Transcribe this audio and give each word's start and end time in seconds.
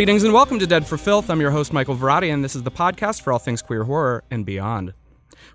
Greetings 0.00 0.24
and 0.24 0.32
welcome 0.32 0.58
to 0.58 0.66
Dead 0.66 0.86
for 0.86 0.96
Filth. 0.96 1.28
I'm 1.28 1.42
your 1.42 1.50
host, 1.50 1.74
Michael 1.74 1.94
Varrati, 1.94 2.32
and 2.32 2.42
this 2.42 2.56
is 2.56 2.62
the 2.62 2.70
podcast 2.70 3.20
for 3.20 3.34
all 3.34 3.38
things 3.38 3.60
queer 3.60 3.84
horror 3.84 4.24
and 4.30 4.46
beyond. 4.46 4.94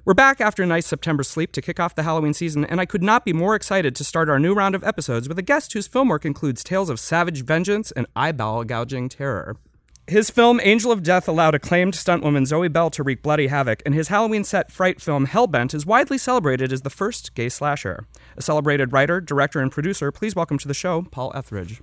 We're 0.05 0.13
back 0.13 0.39
after 0.39 0.61
a 0.61 0.67
nice 0.67 0.85
September 0.85 1.23
sleep 1.23 1.51
to 1.53 1.63
kick 1.63 1.79
off 1.79 1.95
the 1.95 2.03
Halloween 2.03 2.35
season, 2.35 2.63
and 2.63 2.79
I 2.79 2.85
could 2.85 3.01
not 3.01 3.25
be 3.25 3.33
more 3.33 3.55
excited 3.55 3.95
to 3.95 4.03
start 4.03 4.29
our 4.29 4.37
new 4.37 4.53
round 4.53 4.75
of 4.75 4.83
episodes 4.83 5.27
with 5.27 5.39
a 5.39 5.41
guest 5.41 5.73
whose 5.73 5.87
film 5.87 6.09
work 6.09 6.25
includes 6.25 6.63
tales 6.63 6.91
of 6.91 6.99
savage 6.99 7.43
vengeance 7.43 7.89
and 7.89 8.05
eyeball 8.15 8.63
gouging 8.65 9.09
terror. 9.09 9.57
His 10.05 10.29
film 10.29 10.59
Angel 10.61 10.91
of 10.91 11.01
Death 11.01 11.27
allowed 11.27 11.55
acclaimed 11.55 11.95
stuntwoman 11.95 12.45
Zoe 12.45 12.67
Bell 12.67 12.91
to 12.91 13.01
wreak 13.01 13.23
bloody 13.23 13.47
havoc, 13.47 13.81
and 13.83 13.95
his 13.95 14.09
Halloween 14.09 14.43
set 14.43 14.71
fright 14.71 15.01
film 15.01 15.25
Hellbent 15.25 15.73
is 15.73 15.87
widely 15.87 16.19
celebrated 16.19 16.71
as 16.71 16.83
the 16.83 16.91
first 16.91 17.33
gay 17.33 17.49
slasher. 17.49 18.05
A 18.37 18.43
celebrated 18.43 18.93
writer, 18.93 19.19
director, 19.19 19.59
and 19.59 19.71
producer, 19.71 20.11
please 20.11 20.35
welcome 20.35 20.59
to 20.59 20.67
the 20.67 20.75
show 20.75 21.01
Paul 21.01 21.31
Etheredge. 21.31 21.81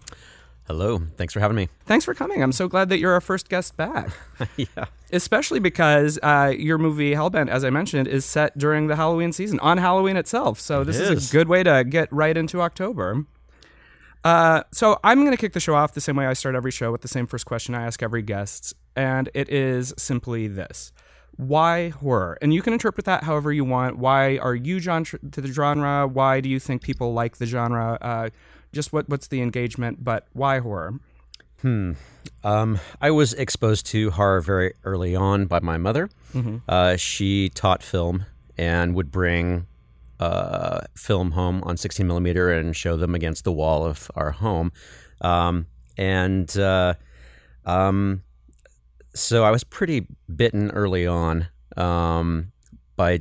Hello. 0.66 1.02
Thanks 1.16 1.34
for 1.34 1.40
having 1.40 1.56
me. 1.56 1.68
Thanks 1.86 2.04
for 2.04 2.14
coming. 2.14 2.42
I'm 2.42 2.52
so 2.52 2.68
glad 2.68 2.88
that 2.90 2.98
you're 2.98 3.12
our 3.12 3.20
first 3.20 3.48
guest 3.48 3.76
back. 3.76 4.10
yeah. 4.56 4.86
Especially 5.12 5.58
because 5.58 6.18
uh, 6.22 6.54
your 6.56 6.78
movie 6.78 7.12
Hellbent, 7.12 7.48
as 7.48 7.64
I 7.64 7.70
mentioned, 7.70 8.06
is 8.06 8.24
set 8.24 8.56
during 8.56 8.86
the 8.86 8.96
Halloween 8.96 9.32
season, 9.32 9.58
on 9.60 9.78
Halloween 9.78 10.16
itself. 10.16 10.60
So 10.60 10.84
this 10.84 10.98
is. 10.98 11.10
is. 11.10 11.30
a 11.30 11.32
good 11.32 11.48
way 11.48 11.62
to 11.64 11.84
get 11.84 12.10
right 12.12 12.36
into 12.36 12.60
October. 12.60 13.26
Uh, 14.24 14.62
so 14.70 15.00
I'm 15.02 15.20
going 15.20 15.32
to 15.32 15.36
kick 15.36 15.52
the 15.52 15.60
show 15.60 15.74
off 15.74 15.94
the 15.94 16.00
same 16.00 16.14
way 16.16 16.26
I 16.26 16.32
start 16.32 16.54
every 16.54 16.70
show 16.70 16.92
with 16.92 17.00
the 17.00 17.08
same 17.08 17.26
first 17.26 17.44
question 17.44 17.74
I 17.74 17.84
ask 17.84 18.02
every 18.02 18.22
guest, 18.22 18.72
and 18.94 19.28
it 19.34 19.48
is 19.48 19.92
simply 19.98 20.46
this: 20.46 20.92
Why 21.36 21.88
horror? 21.88 22.38
And 22.40 22.54
you 22.54 22.62
can 22.62 22.72
interpret 22.72 23.04
that 23.06 23.24
however 23.24 23.52
you 23.52 23.64
want. 23.64 23.98
Why 23.98 24.38
are 24.38 24.54
you 24.54 24.78
drawn 24.78 25.04
to 25.04 25.18
the 25.40 25.52
genre? 25.52 26.06
Why 26.06 26.40
do 26.40 26.48
you 26.48 26.60
think 26.60 26.82
people 26.82 27.12
like 27.12 27.38
the 27.38 27.46
genre? 27.46 27.98
Uh, 28.00 28.30
just 28.72 28.92
what 28.92 29.08
what's 29.08 29.28
the 29.28 29.40
engagement? 29.42 30.02
But 30.04 30.26
why 30.32 30.58
horror? 30.60 31.00
Um, 32.44 32.80
I 33.00 33.10
was 33.12 33.34
exposed 33.34 33.86
to 33.86 34.10
horror 34.10 34.40
very 34.40 34.74
early 34.84 35.14
on 35.14 35.46
by 35.46 35.60
my 35.60 35.76
mother. 35.76 36.08
Uh, 36.68 36.96
she 36.96 37.50
taught 37.50 37.82
film 37.82 38.26
and 38.58 38.94
would 38.94 39.10
bring 39.12 39.66
uh, 40.18 40.80
film 40.96 41.32
home 41.32 41.62
on 41.64 41.76
16 41.76 42.06
millimeter 42.06 42.50
and 42.52 42.74
show 42.76 42.96
them 42.96 43.14
against 43.14 43.44
the 43.44 43.52
wall 43.52 43.84
of 43.84 44.10
our 44.16 44.32
home. 44.32 44.72
Um, 45.20 45.66
and 45.96 46.56
uh, 46.58 46.94
um, 47.64 48.22
so 49.14 49.44
I 49.44 49.50
was 49.50 49.62
pretty 49.64 50.06
bitten 50.34 50.70
early 50.72 51.06
on 51.06 51.46
um, 51.76 52.52
by, 52.96 53.12
I 53.12 53.20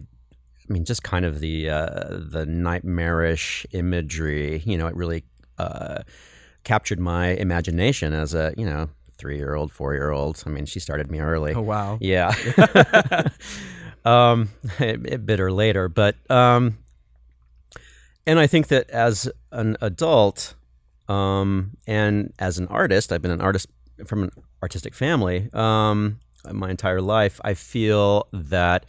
mean, 0.67 0.85
just 0.85 1.03
kind 1.03 1.25
of 1.25 1.39
the 1.41 1.69
uh, 1.69 2.07
the 2.09 2.45
nightmarish 2.47 3.66
imagery. 3.72 4.63
You 4.66 4.77
know, 4.77 4.88
it 4.88 4.95
really 4.95 5.25
uh, 5.62 6.04
captured 6.64 7.00
my 7.00 7.30
imagination 7.30 8.14
as 8.14 8.34
a 8.34 8.54
you 8.58 8.66
know 8.66 8.90
three 9.17 9.38
year 9.38 9.54
old, 9.54 9.72
four 9.72 9.94
year 9.94 10.09
old. 10.12 10.42
I 10.45 10.50
mean, 10.50 10.66
she 10.66 10.80
started 10.80 11.12
me 11.12 11.20
early. 11.20 11.53
Oh 11.53 11.62
wow! 11.62 11.98
Yeah. 12.02 12.34
um, 14.06 14.50
a, 14.80 14.94
a 15.14 15.18
bit 15.18 15.40
or 15.40 15.52
later, 15.52 15.88
but 15.88 16.16
um, 16.30 16.78
and 18.26 18.40
I 18.40 18.48
think 18.48 18.68
that 18.68 18.90
as 18.90 19.30
an 19.52 19.78
adult, 19.81 20.56
um, 21.08 21.78
and 21.88 22.34
as 22.40 22.58
an 22.58 22.68
artist, 22.68 23.12
I've 23.12 23.22
been 23.22 23.31
an 23.31 23.42
artist 23.42 23.68
from 24.06 24.23
an 24.23 24.31
artistic 24.64 24.96
family 24.96 25.50
um, 25.53 26.20
my 26.52 26.70
entire 26.70 27.02
life. 27.02 27.40
I 27.44 27.53
feel 27.53 28.28
that 28.34 28.86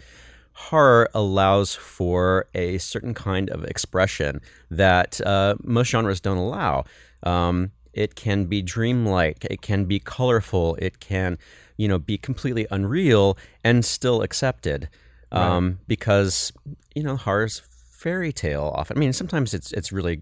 horror 0.55 1.09
allows 1.15 1.75
for 1.75 2.47
a 2.55 2.79
certain 2.79 3.15
kind 3.15 3.51
of 3.51 3.65
expression 3.65 4.41
that 4.71 5.21
uh, 5.23 5.55
most 5.63 5.89
genres 5.89 6.21
don't 6.21 6.37
allow. 6.37 6.85
Um, 7.23 7.73
it 7.93 8.15
can 8.15 8.47
be 8.47 8.63
dreamlike, 8.63 9.45
it 9.51 9.61
can 9.63 9.85
be 9.85 9.99
colorful, 9.99 10.77
it 10.77 10.99
can, 11.01 11.39
you 11.77 11.89
know, 11.89 11.99
be 11.99 12.17
completely 12.19 12.67
unreal 12.71 13.37
and 13.63 13.85
still 13.85 14.23
accepted. 14.23 14.89
Um, 15.31 15.79
Because 15.87 16.53
you 16.95 17.03
know, 17.03 17.17
horror's 17.17 17.61
fairy 17.91 18.33
tale 18.33 18.73
often. 18.75 18.97
I 18.97 19.01
mean, 19.01 19.13
sometimes 19.13 19.55
it's 19.55 19.73
it's 19.73 19.93
really 19.93 20.21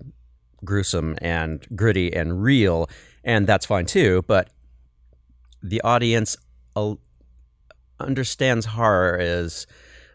gruesome 0.65 1.17
and 1.21 1.67
gritty 1.75 2.13
and 2.13 2.43
real, 2.43 2.89
and 3.25 3.47
that's 3.47 3.67
fine 3.67 3.87
too. 3.87 4.23
But 4.27 4.51
the 5.63 5.81
audience 5.83 6.37
understands 7.99 8.67
horror 8.67 9.19
as 9.19 9.67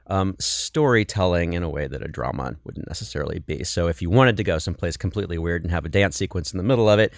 um, 0.08 0.36
storytelling 0.40 1.54
in 1.54 1.64
a 1.64 1.70
way 1.70 1.88
that 1.88 2.02
a 2.04 2.08
drama 2.08 2.56
wouldn't 2.64 2.88
necessarily 2.88 3.40
be. 3.40 3.64
So 3.64 3.88
if 3.88 4.02
you 4.02 4.10
wanted 4.10 4.38
to 4.38 4.44
go 4.44 4.58
someplace 4.58 4.98
completely 4.98 5.38
weird 5.38 5.64
and 5.64 5.72
have 5.72 5.86
a 5.86 5.90
dance 5.90 6.16
sequence 6.16 6.54
in 6.54 6.58
the 6.58 6.64
middle 6.64 6.90
of 6.90 7.00
it, 7.00 7.14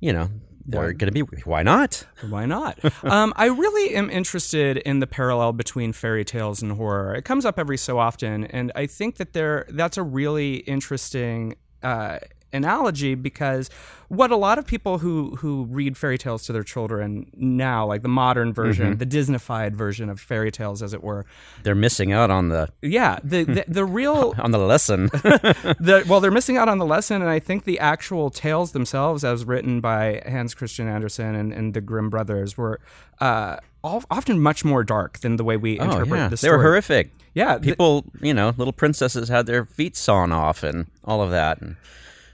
you 0.00 0.12
know, 0.12 0.28
they're 0.66 0.92
going 0.92 1.12
to 1.12 1.24
be 1.24 1.42
why 1.44 1.62
not? 1.62 2.06
Why 2.28 2.46
not? 2.46 2.78
um, 3.04 3.32
I 3.36 3.46
really 3.46 3.94
am 3.94 4.10
interested 4.10 4.76
in 4.78 5.00
the 5.00 5.06
parallel 5.06 5.52
between 5.52 5.92
fairy 5.92 6.24
tales 6.24 6.62
and 6.62 6.72
horror. 6.72 7.14
It 7.14 7.24
comes 7.24 7.44
up 7.44 7.58
every 7.58 7.76
so 7.76 7.98
often, 7.98 8.44
and 8.44 8.70
I 8.74 8.86
think 8.86 9.16
that 9.16 9.32
there 9.32 9.66
that's 9.70 9.96
a 9.96 10.02
really 10.02 10.56
interesting 10.56 11.56
uh, 11.82 12.18
analogy 12.52 13.14
because 13.14 13.70
what 14.08 14.30
a 14.30 14.36
lot 14.36 14.58
of 14.58 14.66
people 14.66 14.98
who 14.98 15.36
who 15.36 15.64
read 15.64 15.96
fairy 15.96 16.18
tales 16.18 16.44
to 16.44 16.52
their 16.52 16.62
children 16.62 17.30
now, 17.34 17.86
like 17.86 18.02
the 18.02 18.08
modern 18.08 18.52
version, 18.52 18.98
the 18.98 19.06
Disneyfied 19.06 19.72
version 19.74 20.10
of 20.10 20.20
fairy 20.20 20.50
tales, 20.50 20.82
as 20.82 20.92
it 20.92 21.02
were, 21.02 21.24
They're 21.62 21.74
missing 21.74 22.12
out 22.12 22.30
on 22.30 22.50
the 22.50 22.68
yeah, 22.82 23.18
the 23.24 23.44
the, 23.44 23.64
the 23.68 23.84
real 23.84 24.34
on 24.38 24.50
the 24.50 24.58
lesson. 24.58 25.06
the, 25.12 26.04
well, 26.06 26.20
they're 26.20 26.30
missing 26.30 26.56
out 26.58 26.68
on 26.68 26.78
the 26.78 26.84
lesson, 26.86 27.22
and 27.22 27.30
I 27.30 27.38
think 27.38 27.64
the 27.64 27.78
actual 27.78 28.28
tales 28.28 28.72
themselves, 28.72 29.24
as 29.24 29.44
written 29.46 29.80
by 29.80 30.22
Hans 30.26 30.54
Christian 30.54 30.88
Andersen 30.88 31.34
and, 31.34 31.52
and 31.52 31.72
the 31.72 31.80
Grimm 31.80 32.10
brothers, 32.10 32.58
were 32.58 32.80
uh, 33.20 33.56
often 33.82 34.40
much 34.40 34.64
more 34.64 34.84
dark 34.84 35.20
than 35.20 35.36
the 35.36 35.44
way 35.44 35.56
we 35.56 35.78
oh 35.78 35.84
interpret 35.84 36.08
yeah, 36.10 36.24
the 36.24 36.30
they 36.30 36.36
story. 36.36 36.56
were 36.58 36.62
horrific. 36.64 37.12
Yeah, 37.34 37.56
th- 37.56 37.62
People, 37.62 38.04
you 38.20 38.34
know, 38.34 38.52
little 38.58 38.74
princesses 38.74 39.28
had 39.30 39.46
their 39.46 39.64
feet 39.64 39.96
sawn 39.96 40.32
off 40.32 40.62
and 40.62 40.86
all 41.04 41.22
of 41.22 41.30
that. 41.30 41.62
And 41.62 41.76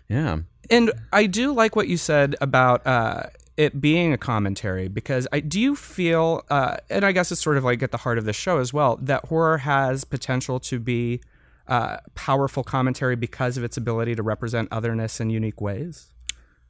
yeah. 0.09 0.39
and 0.71 0.93
I 1.13 1.27
do 1.27 1.53
like 1.53 1.77
what 1.77 1.89
you 1.89 1.97
said 1.97 2.37
about 2.41 2.87
uh, 2.87 3.25
it 3.57 3.81
being 3.81 4.13
a 4.13 4.19
commentary 4.19 4.89
because 4.89 5.27
I 5.33 5.41
do 5.41 5.75
feel, 5.75 6.45
uh, 6.49 6.77
and 6.89 7.05
I 7.05 7.13
guess 7.13 7.33
it's 7.33 7.43
sort 7.43 7.57
of 7.57 7.65
like 7.65 7.83
at 7.83 7.91
the 7.91 7.99
heart 7.99 8.17
of 8.17 8.25
the 8.25 8.33
show 8.33 8.59
as 8.59 8.73
well, 8.73 8.97
that 9.03 9.27
horror 9.27 9.59
has 9.59 10.05
potential 10.05 10.61
to 10.61 10.79
be 10.79 11.21
uh, 11.67 11.99
powerful 12.15 12.63
commentary 12.63 13.17
because 13.17 13.57
of 13.57 13.65
its 13.65 13.77
ability 13.77 14.15
to 14.15 14.23
represent 14.23 14.69
otherness 14.71 15.21
in 15.21 15.29
unique 15.31 15.61
ways. 15.61 16.13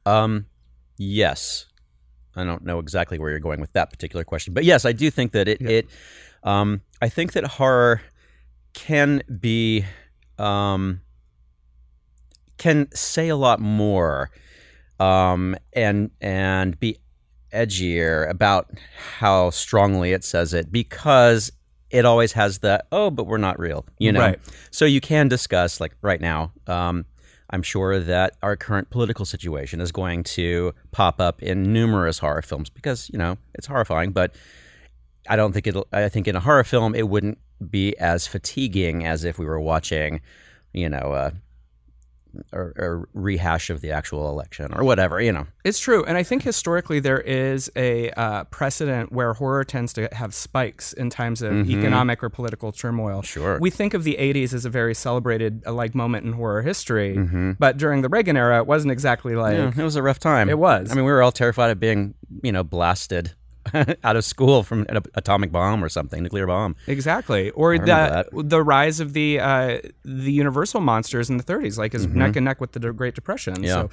Um, 0.05 0.47
yes. 0.97 1.67
I 2.35 2.43
don't 2.43 2.63
know 2.63 2.79
exactly 2.79 3.19
where 3.19 3.29
you're 3.29 3.39
going 3.39 3.61
with 3.61 3.73
that 3.73 3.91
particular 3.91 4.23
question, 4.23 4.53
but 4.53 4.65
yes, 4.65 4.83
I 4.83 4.91
do 4.91 5.11
think 5.11 5.33
that 5.33 5.47
it. 5.47 5.61
It. 5.61 5.87
Um, 6.43 6.81
I 7.01 7.09
think 7.09 7.33
that 7.33 7.43
horror 7.45 8.01
can 8.73 9.21
be, 9.39 9.85
um, 10.37 11.01
can 12.59 12.87
say 12.93 13.29
a 13.29 13.35
lot 13.35 13.59
more, 13.59 14.29
um, 14.99 15.55
and 15.73 16.11
and 16.21 16.79
be 16.79 16.97
edgier 17.51 18.29
about 18.29 18.69
how 19.17 19.49
strongly 19.49 20.13
it 20.13 20.23
says 20.23 20.53
it 20.53 20.71
because 20.71 21.51
it 21.89 22.05
always 22.05 22.33
has 22.33 22.59
the 22.59 22.83
oh, 22.91 23.09
but 23.09 23.25
we're 23.25 23.37
not 23.37 23.59
real, 23.59 23.85
you 23.97 24.11
know. 24.11 24.19
Right. 24.19 24.39
So 24.71 24.85
you 24.85 25.01
can 25.01 25.27
discuss 25.27 25.79
like 25.79 25.95
right 26.01 26.21
now. 26.21 26.51
Um, 26.67 27.05
I'm 27.51 27.63
sure 27.63 27.99
that 27.99 28.35
our 28.43 28.55
current 28.55 28.91
political 28.91 29.25
situation 29.25 29.81
is 29.81 29.91
going 29.91 30.23
to 30.23 30.73
pop 30.91 31.19
up 31.19 31.41
in 31.41 31.73
numerous 31.73 32.19
horror 32.19 32.43
films 32.43 32.69
because 32.69 33.09
you 33.11 33.17
know 33.17 33.37
it's 33.55 33.65
horrifying. 33.65 34.11
But 34.11 34.35
I 35.27 35.35
don't 35.35 35.53
think 35.53 35.65
it'll. 35.65 35.87
I 35.91 36.09
think 36.09 36.27
in 36.27 36.35
a 36.35 36.39
horror 36.39 36.63
film 36.63 36.93
it 36.93 37.09
wouldn't 37.09 37.39
be 37.69 37.97
as 37.97 38.27
fatiguing 38.27 39.05
as 39.05 39.23
if 39.23 39.39
we 39.39 39.45
were 39.45 39.59
watching, 39.59 40.21
you 40.73 40.87
know, 40.87 41.13
a, 41.13 41.33
a, 42.51 42.67
a 42.91 43.03
rehash 43.13 43.69
of 43.69 43.81
the 43.81 43.91
actual 43.91 44.29
election 44.29 44.73
or 44.73 44.83
whatever. 44.83 45.21
You 45.21 45.31
know. 45.31 45.47
It's 45.63 45.79
true, 45.79 46.03
and 46.05 46.17
I 46.17 46.23
think 46.23 46.43
historically 46.43 46.99
there 46.99 47.21
is 47.21 47.71
a 47.75 48.11
uh, 48.11 48.45
precedent 48.45 49.11
where 49.11 49.33
horror 49.33 49.63
tends 49.63 49.93
to 49.93 50.09
have 50.11 50.33
spikes 50.33 50.93
in 50.93 51.09
times 51.09 51.41
of 51.41 51.69
economic 51.69 52.23
or 52.23 52.29
political 52.29 52.71
turmoil. 52.71 53.21
Sure. 53.21 53.59
we 53.59 53.69
think 53.69 53.93
of 53.93 54.03
the 54.03 54.15
'80s 54.19 54.53
as 54.53 54.65
a 54.65 54.69
very 54.69 54.93
celebrated 54.93 55.63
uh, 55.65 55.73
like 55.73 55.95
moment 55.95 56.25
in 56.25 56.33
horror 56.33 56.61
history, 56.61 57.17
but 57.59 57.77
during 57.77 58.01
the 58.01 58.09
Reagan 58.09 58.37
era, 58.37 58.57
it 58.59 58.67
wasn't 58.67 58.91
exactly 58.91 59.35
like 59.35 59.57
Yeah, 59.57 59.71
it 59.75 59.83
was 59.83 59.95
a 59.95 60.03
rough 60.03 60.19
time. 60.19 60.49
It 60.49 60.59
was. 60.59 60.91
I 60.91 60.95
mean, 60.95 61.05
we 61.05 61.11
were 61.11 61.21
all 61.21 61.31
terrified 61.31 61.71
of 61.71 61.79
being, 61.79 62.13
you 62.43 62.51
know, 62.51 62.63
blasted 62.63 63.33
out 64.03 64.15
of 64.15 64.23
school 64.25 64.63
from 64.63 64.85
an 64.89 64.99
atomic 65.15 65.51
bomb 65.51 65.83
or 65.83 65.89
something, 65.89 66.23
nuclear 66.23 66.47
bomb. 66.47 66.75
exactly, 66.87 67.49
or 67.51 67.77
the 67.77 68.25
the 68.33 68.61
rise 68.63 68.99
of 68.99 69.13
the 69.13 69.39
uh, 69.39 69.79
the 70.03 70.31
Universal 70.31 70.81
monsters 70.81 71.29
in 71.29 71.37
the 71.37 71.43
'30s, 71.43 71.77
like 71.77 71.93
is 71.93 72.07
neck 72.07 72.35
and 72.35 72.45
neck 72.45 72.59
with 72.61 72.71
the 72.73 72.79
Great 72.93 73.15
Depression. 73.15 73.53
Mm-hmm. 73.55 73.63
Yeah. 73.65 73.73
So, 73.73 73.89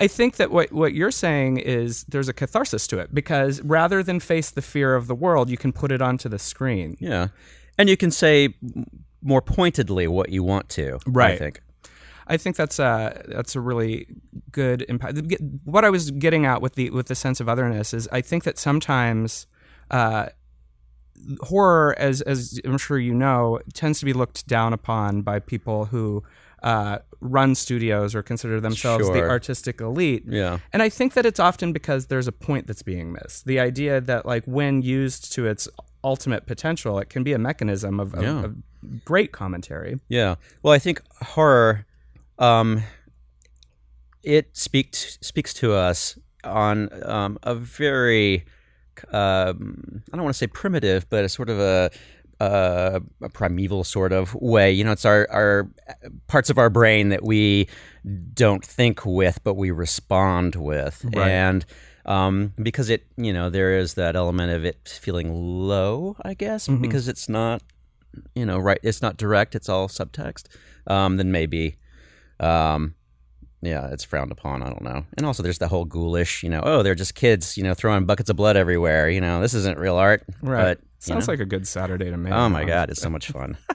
I 0.00 0.06
think 0.06 0.36
that 0.36 0.50
what 0.50 0.72
what 0.72 0.94
you're 0.94 1.10
saying 1.10 1.58
is 1.58 2.04
there's 2.04 2.28
a 2.28 2.32
catharsis 2.32 2.86
to 2.88 2.98
it 2.98 3.14
because 3.14 3.60
rather 3.62 4.02
than 4.02 4.20
face 4.20 4.50
the 4.50 4.62
fear 4.62 4.94
of 4.94 5.06
the 5.06 5.14
world, 5.14 5.50
you 5.50 5.56
can 5.56 5.72
put 5.72 5.92
it 5.92 6.00
onto 6.02 6.28
the 6.28 6.38
screen. 6.38 6.96
Yeah, 7.00 7.28
and 7.78 7.88
you 7.88 7.96
can 7.96 8.10
say 8.10 8.54
more 9.22 9.42
pointedly 9.42 10.06
what 10.08 10.30
you 10.30 10.42
want 10.42 10.68
to. 10.70 10.98
Right. 11.06 11.24
I 11.26 11.28
Right. 11.30 11.38
think. 11.38 11.60
I 12.30 12.36
think 12.36 12.56
that's 12.56 12.78
a 12.78 13.22
that's 13.28 13.54
a 13.56 13.60
really 13.60 14.06
good 14.52 14.82
impact. 14.88 15.18
What 15.64 15.84
I 15.84 15.90
was 15.90 16.10
getting 16.12 16.46
at 16.46 16.62
with 16.62 16.74
the 16.74 16.90
with 16.90 17.06
the 17.08 17.14
sense 17.14 17.40
of 17.40 17.48
otherness 17.48 17.92
is 17.92 18.08
I 18.12 18.20
think 18.20 18.44
that 18.44 18.58
sometimes 18.58 19.46
uh, 19.90 20.26
horror, 21.42 21.94
as 21.98 22.22
as 22.22 22.60
I'm 22.64 22.78
sure 22.78 22.98
you 22.98 23.14
know, 23.14 23.60
tends 23.74 23.98
to 24.00 24.04
be 24.04 24.12
looked 24.12 24.46
down 24.46 24.72
upon 24.72 25.22
by 25.22 25.38
people 25.40 25.86
who 25.86 26.22
uh, 26.62 26.98
run 27.20 27.54
studios 27.54 28.14
or 28.14 28.22
consider 28.22 28.60
themselves 28.60 29.08
the 29.10 29.22
artistic 29.22 29.80
elite. 29.80 30.24
Yeah. 30.26 30.58
And 30.72 30.82
I 30.82 30.88
think 30.88 31.14
that 31.14 31.24
it's 31.26 31.40
often 31.40 31.72
because 31.72 32.06
there's 32.06 32.28
a 32.28 32.32
point 32.32 32.66
that's 32.66 32.82
being 32.82 33.12
missed. 33.12 33.46
The 33.46 33.58
idea 33.60 34.00
that, 34.00 34.26
like, 34.26 34.44
when 34.44 34.82
used 34.82 35.32
to 35.32 35.46
its 35.46 35.68
ultimate 36.04 36.46
potential, 36.46 36.98
it 36.98 37.08
can 37.08 37.22
be 37.22 37.32
a 37.32 37.38
mechanism 37.38 37.98
of, 38.00 38.14
of, 38.14 38.22
Yeah. 38.22 38.44
of 38.44 39.04
great 39.04 39.32
commentary. 39.32 40.00
Yeah. 40.08 40.34
Well, 40.62 40.72
I 40.74 40.78
think 40.78 41.00
horror, 41.22 41.86
um, 42.40 42.82
it 44.22 44.56
speaks 44.56 45.18
speaks 45.20 45.54
to 45.54 45.72
us 45.74 46.18
on 46.44 46.88
um, 47.04 47.38
a 47.42 47.54
very, 47.54 48.44
um, 49.12 50.02
I 50.12 50.16
don't 50.16 50.24
want 50.24 50.34
to 50.34 50.38
say 50.38 50.46
primitive, 50.46 51.08
but 51.08 51.24
a 51.24 51.28
sort 51.28 51.50
of 51.50 51.58
a, 51.58 51.90
a, 52.40 53.02
a 53.22 53.28
primeval 53.28 53.84
sort 53.84 54.12
of 54.12 54.34
way. 54.34 54.72
You 54.72 54.84
know, 54.84 54.92
it's 54.92 55.04
our 55.04 55.28
our 55.30 55.70
parts 56.26 56.50
of 56.50 56.58
our 56.58 56.70
brain 56.70 57.10
that 57.10 57.22
we 57.22 57.68
don't 58.34 58.64
think 58.64 59.04
with, 59.04 59.40
but 59.44 59.54
we 59.54 59.70
respond 59.70 60.56
with, 60.56 61.04
Right. 61.04 61.28
and. 61.28 61.64
Um, 62.06 62.54
because 62.60 62.88
it, 62.88 63.04
you 63.18 63.30
know, 63.30 63.50
there 63.50 63.76
is 63.78 63.94
that 63.94 64.16
element 64.16 64.50
of 64.52 64.64
it 64.64 64.88
feeling 64.88 65.32
low, 65.34 66.16
I 66.22 66.32
guess, 66.32 66.66
because 66.66 67.08
it's 67.08 67.28
not 67.28 67.62
you 68.34 68.46
know, 68.46 68.58
right? 68.58 68.78
It's 68.82 69.02
not 69.02 69.18
direct; 69.18 69.54
it's 69.54 69.68
all 69.68 69.86
subtext. 69.86 70.44
Um, 70.86 71.18
then 71.18 71.30
maybe, 71.30 71.76
um, 72.40 72.94
yeah, 73.62 73.88
it's 73.92 74.04
frowned 74.04 74.32
upon. 74.32 74.62
I 74.62 74.70
don't 74.70 74.82
know. 74.82 75.04
And 75.16 75.26
also, 75.26 75.42
there's 75.42 75.58
the 75.58 75.68
whole 75.68 75.84
ghoulish, 75.84 76.42
you 76.42 76.48
know, 76.48 76.62
oh, 76.64 76.82
they're 76.82 76.94
just 76.94 77.14
kids, 77.14 77.56
you 77.58 77.62
know, 77.62 77.74
throwing 77.74 78.06
buckets 78.06 78.30
of 78.30 78.36
blood 78.36 78.56
everywhere. 78.56 79.10
You 79.10 79.20
know, 79.20 79.40
this 79.40 79.52
isn't 79.54 79.78
real 79.78 79.96
art. 79.96 80.24
Right. 80.42 80.62
But, 80.62 80.80
Sounds 80.98 81.26
know, 81.26 81.32
like 81.32 81.40
a 81.40 81.46
good 81.46 81.66
Saturday 81.66 82.10
to 82.10 82.16
me. 82.16 82.30
oh 82.30 82.48
my 82.48 82.60
honestly. 82.60 82.66
god, 82.66 82.90
it's 82.90 83.00
so 83.00 83.10
much 83.10 83.30
fun. 83.30 83.56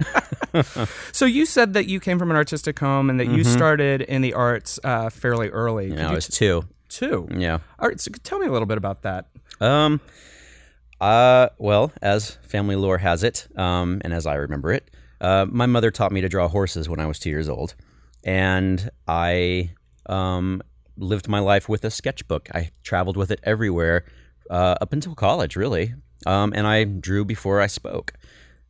So 1.12 1.26
you 1.26 1.46
said 1.46 1.74
that 1.74 1.88
you 1.88 2.00
came 2.00 2.18
from 2.18 2.30
an 2.32 2.38
artistic 2.38 2.80
home 2.80 3.10
and 3.10 3.20
that 3.20 3.28
you 3.28 3.44
started 3.44 4.02
in 4.02 4.22
the 4.22 4.34
arts 4.34 4.80
uh, 4.84 5.10
fairly 5.10 5.50
early. 5.50 5.88
You 5.88 5.96
Could 5.96 6.00
I 6.06 6.14
was 6.14 6.28
two. 6.28 6.64
too. 6.88 7.28
Yeah. 7.36 7.60
All 7.80 7.88
right. 7.90 8.00
So 8.00 8.12
tell 8.24 8.40
me 8.40 8.48
a 8.48 8.52
little 8.52 8.66
bit 8.66 8.78
about 8.78 9.02
that. 9.02 9.28
Um. 9.60 10.00
Uh. 11.02 11.50
Well, 11.58 11.92
as 12.02 12.32
family 12.44 12.76
lore 12.76 13.00
has 13.00 13.24
it, 13.24 13.48
um, 13.58 14.02
and 14.06 14.14
as 14.14 14.26
I 14.26 14.36
remember 14.36 14.72
it, 14.72 14.90
uh, 15.20 15.46
my 15.50 15.66
mother 15.66 15.92
taught 15.92 16.12
me 16.12 16.22
to 16.22 16.30
draw 16.30 16.48
horses 16.48 16.88
when 16.88 17.00
I 17.00 17.06
was 17.06 17.20
two 17.20 17.30
years 17.30 17.50
old, 17.50 17.76
and 18.26 18.90
I 19.08 19.72
um 20.08 20.62
lived 20.98 21.28
my 21.28 21.40
life 21.40 21.70
with 21.70 21.86
a 21.86 21.92
sketchbook. 21.92 22.50
I 22.54 22.72
traveled 22.84 23.18
with 23.18 23.32
it 23.32 23.40
everywhere 23.44 24.06
uh, 24.50 24.76
up 24.80 24.94
until 24.94 25.14
college, 25.14 25.56
really. 25.56 25.94
Um, 26.26 26.54
and 26.56 26.66
I 26.66 26.86
drew 26.86 27.26
before 27.26 27.60
I 27.60 27.68
spoke, 27.68 28.14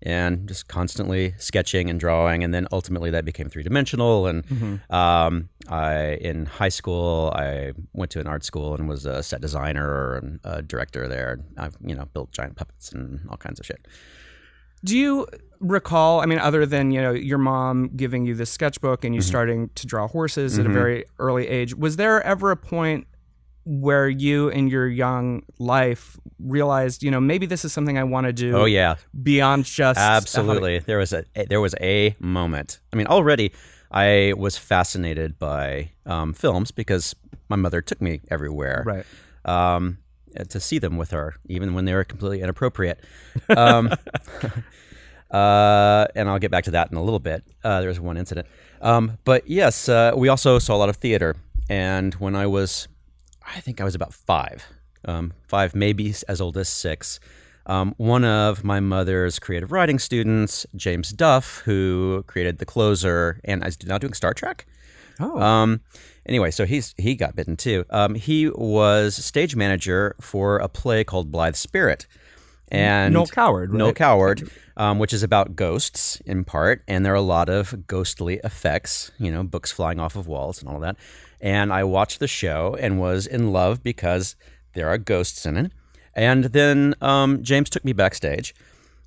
and 0.02 0.48
just 0.48 0.68
constantly 0.68 1.36
sketching 1.38 1.90
and 1.90 2.00
drawing, 2.00 2.44
and 2.44 2.54
then 2.54 2.68
ultimately 2.72 3.12
that 3.12 3.24
became 3.26 3.50
three 3.50 3.64
dimensional. 3.64 4.28
And 4.28 4.82
um, 4.90 5.50
I 5.70 6.16
in 6.22 6.46
high 6.48 6.70
school 6.70 7.32
I 7.36 7.74
went 7.94 8.12
to 8.12 8.20
an 8.20 8.28
art 8.28 8.44
school 8.44 8.76
and 8.76 8.90
was 8.90 9.06
a 9.06 9.24
set 9.24 9.42
designer 9.42 10.16
and 10.16 10.40
a 10.44 10.62
director 10.62 11.08
there. 11.08 11.40
I've 11.58 11.78
you 11.82 11.96
know 11.96 12.06
built 12.06 12.32
giant 12.32 12.56
puppets 12.56 12.92
and 12.92 13.22
all 13.30 13.38
kinds 13.38 13.60
of 13.60 13.66
shit. 13.66 13.88
Do 14.84 14.98
you 14.98 15.28
recall? 15.60 16.22
I 16.22 16.26
mean, 16.26 16.40
other 16.40 16.66
than 16.66 16.92
you 16.92 17.02
know 17.02 17.12
your 17.12 17.38
mom 17.38 17.90
giving 17.96 18.26
you 18.26 18.36
this 18.36 18.50
sketchbook 18.52 19.04
and 19.04 19.14
you 19.16 19.22
Mm-hmm. 19.22 19.28
starting 19.28 19.70
to 19.76 19.88
draw 19.88 20.08
horses 20.08 20.58
at 20.60 20.66
a 20.66 20.70
very 20.70 21.06
early 21.20 21.48
age, 21.48 21.76
was 21.76 21.96
there 21.98 22.22
ever 22.24 22.52
a 22.52 22.58
point 22.58 23.08
where 23.68 24.08
you, 24.08 24.48
in 24.50 24.68
your 24.68 24.88
young 24.88 25.42
life, 25.58 26.18
realized 26.40 27.02
you 27.02 27.10
know 27.10 27.20
maybe 27.20 27.46
this 27.46 27.66
is 27.66 27.74
something 27.74 27.98
I 27.98 28.04
want 28.04 28.28
to 28.28 28.34
do? 28.34 28.56
Oh 28.56 28.66
yeah, 28.66 28.96
beyond 29.24 29.66
just 29.66 30.00
Absolutely. 30.00 30.80
There 30.80 30.98
was 30.98 31.14
a 31.14 31.26
there 31.50 31.62
was 31.62 31.74
a 31.82 32.16
moment. 32.20 32.80
I 32.94 32.96
mean, 32.96 33.08
already 33.08 33.54
I 33.92 34.34
was 34.38 34.58
fascinated 34.58 35.40
by 35.40 35.92
um, 36.06 36.34
films 36.34 36.72
because 36.72 37.16
my 37.50 37.56
mother 37.56 37.82
took 37.82 38.02
me 38.02 38.22
everywhere, 38.30 38.84
Right. 38.86 39.06
Um, 39.46 40.00
to 40.50 40.60
see 40.60 40.80
them 40.80 40.98
with 40.98 41.12
her, 41.12 41.36
even 41.48 41.74
when 41.74 41.86
they 41.86 41.94
were 41.94 42.04
completely 42.04 42.42
inappropriate. 42.42 43.00
Um, 43.56 43.90
uh, 45.32 46.08
and 46.16 46.30
I'll 46.30 46.40
get 46.40 46.52
back 46.52 46.66
to 46.66 46.72
that 46.72 46.92
in 46.92 46.98
a 46.98 47.04
little 47.04 47.20
bit. 47.20 47.44
Uh, 47.64 47.80
there 47.80 47.90
was 47.90 48.00
one 48.00 48.18
incident, 48.18 48.48
um, 48.82 49.18
but 49.24 49.48
yes, 49.50 49.90
uh, 49.90 50.14
we 50.16 50.30
also 50.30 50.60
saw 50.60 50.76
a 50.76 50.78
lot 50.78 50.90
of 50.90 50.98
theater. 50.98 51.36
And 51.70 52.14
when 52.16 52.36
I 52.36 52.46
was, 52.46 52.88
I 53.46 53.60
think 53.60 53.82
I 53.82 53.84
was 53.84 53.96
about 53.96 54.14
five, 54.14 54.66
um, 55.06 55.34
five, 55.48 55.74
maybe 55.74 56.14
as 56.28 56.40
old 56.40 56.58
as 56.58 56.70
six. 56.70 57.20
Um, 57.66 57.96
one 57.98 58.24
of 58.24 58.64
my 58.64 58.80
mother's 58.80 59.40
creative 59.40 59.72
writing 59.72 59.98
students, 59.98 60.68
James 60.76 61.10
Duff, 61.10 61.64
who 61.66 62.24
created 62.28 62.60
The 62.60 62.66
Closer 62.66 63.40
and 63.44 63.66
is 63.66 63.78
now 63.86 63.98
doing 63.98 64.14
Star 64.14 64.36
Trek. 64.36 64.68
Oh. 65.20 65.40
Um, 65.40 65.82
anyway, 66.26 66.52
so 66.52 66.66
he's 66.66 66.94
he 66.98 67.16
got 67.16 67.36
bitten 67.36 67.58
too. 67.58 67.86
Um, 67.90 68.16
he 68.16 68.50
was 68.50 69.16
stage 69.16 69.56
manager 69.56 70.16
for 70.22 70.58
a 70.58 70.68
play 70.68 71.04
called 71.04 71.32
Blithe 71.32 71.56
Spirit, 71.56 72.06
and 72.70 73.14
Noel 73.14 73.28
Coward, 73.28 73.74
Noel 73.74 73.88
right? 73.88 73.96
Coward, 73.96 74.50
um, 74.78 75.00
which 75.00 75.14
is 75.14 75.24
about 75.24 75.56
ghosts 75.56 76.22
in 76.26 76.44
part, 76.44 76.84
and 76.88 77.06
there 77.06 77.14
are 77.14 77.16
a 77.16 77.22
lot 77.22 77.50
of 77.50 77.88
ghostly 77.88 78.40
effects. 78.44 79.12
You 79.18 79.32
know, 79.32 79.44
books 79.44 79.72
flying 79.72 80.00
off 80.00 80.16
of 80.16 80.28
walls 80.28 80.60
and 80.60 80.70
all 80.70 80.76
of 80.76 80.82
that. 80.82 80.98
And 81.42 81.72
I 81.72 81.84
watched 81.84 82.20
the 82.20 82.28
show 82.28 82.76
and 82.80 83.00
was 83.00 83.28
in 83.28 83.52
love 83.52 83.84
because 83.84 84.36
there 84.74 84.90
are 84.90 84.98
ghosts 84.98 85.46
in 85.46 85.58
it. 85.58 85.72
And 86.14 86.46
then 86.46 86.96
um, 87.02 87.44
James 87.44 87.70
took 87.70 87.84
me 87.86 87.94
backstage 87.94 88.56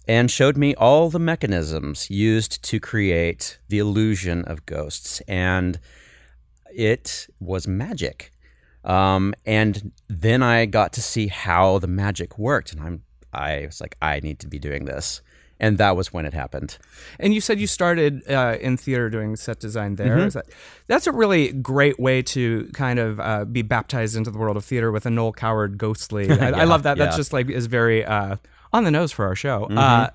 and 0.07 0.31
showed 0.31 0.57
me 0.57 0.75
all 0.75 1.11
the 1.11 1.19
mechanisms 1.19 2.11
used 2.11 2.63
to 2.65 2.79
create 2.79 3.59
the 3.69 3.79
illusion 3.79 4.45
of 4.45 4.67
ghosts. 4.67 5.21
And 5.27 5.81
it 6.73 7.27
was 7.41 7.67
magic. 7.67 8.31
Um, 8.85 9.35
and 9.45 9.93
then 10.09 10.43
I 10.43 10.67
got 10.67 10.93
to 10.95 11.03
see 11.03 11.27
how 11.27 11.79
the 11.79 11.87
magic 11.89 12.39
worked, 12.39 12.73
and 12.73 12.81
I'm 12.81 13.03
I 13.33 13.67
was 13.67 13.81
like, 13.81 13.97
I 14.01 14.21
need 14.21 14.39
to 14.41 14.47
be 14.47 14.59
doing 14.59 14.85
this, 14.85 15.23
and 15.61 15.79
that 15.79 15.97
was 15.97 16.13
when 16.13 16.25
it 16.25 16.35
happened. 16.35 16.79
And 17.19 17.35
you 17.35 17.41
said 17.41 17.61
you 17.61 17.67
started 17.67 18.23
uh, 18.31 18.57
in 18.61 18.77
theater 18.77 19.11
doing 19.11 19.37
set 19.37 19.61
design 19.61 19.97
there. 19.97 20.17
Mm-hmm. 20.17 20.29
That 20.31 20.47
that's 20.87 21.07
a 21.07 21.13
really 21.13 21.53
great 21.53 21.99
way 21.99 22.23
to 22.23 22.69
kind 22.73 22.99
of 22.99 23.21
uh, 23.21 23.45
be 23.45 23.63
baptized 23.63 24.17
into 24.17 24.31
the 24.31 24.39
world 24.39 24.57
of 24.57 24.65
theater 24.65 24.91
with 24.93 25.07
a 25.07 25.11
Noel 25.11 25.33
Coward 25.33 25.79
ghostly. 25.79 26.31
I, 26.41 26.51
I 26.51 26.65
love 26.65 26.85
that. 26.85 26.99
That's 26.99 27.17
just 27.17 27.33
like 27.33 27.51
is 27.51 27.67
very 27.67 28.05
uh, 28.05 28.37
on 28.73 28.85
the 28.85 28.91
nose 28.91 29.13
for 29.13 29.27
our 29.27 29.37
show. 29.37 29.63
Mm-hmm. 29.63 29.79
Uh, 29.79 30.09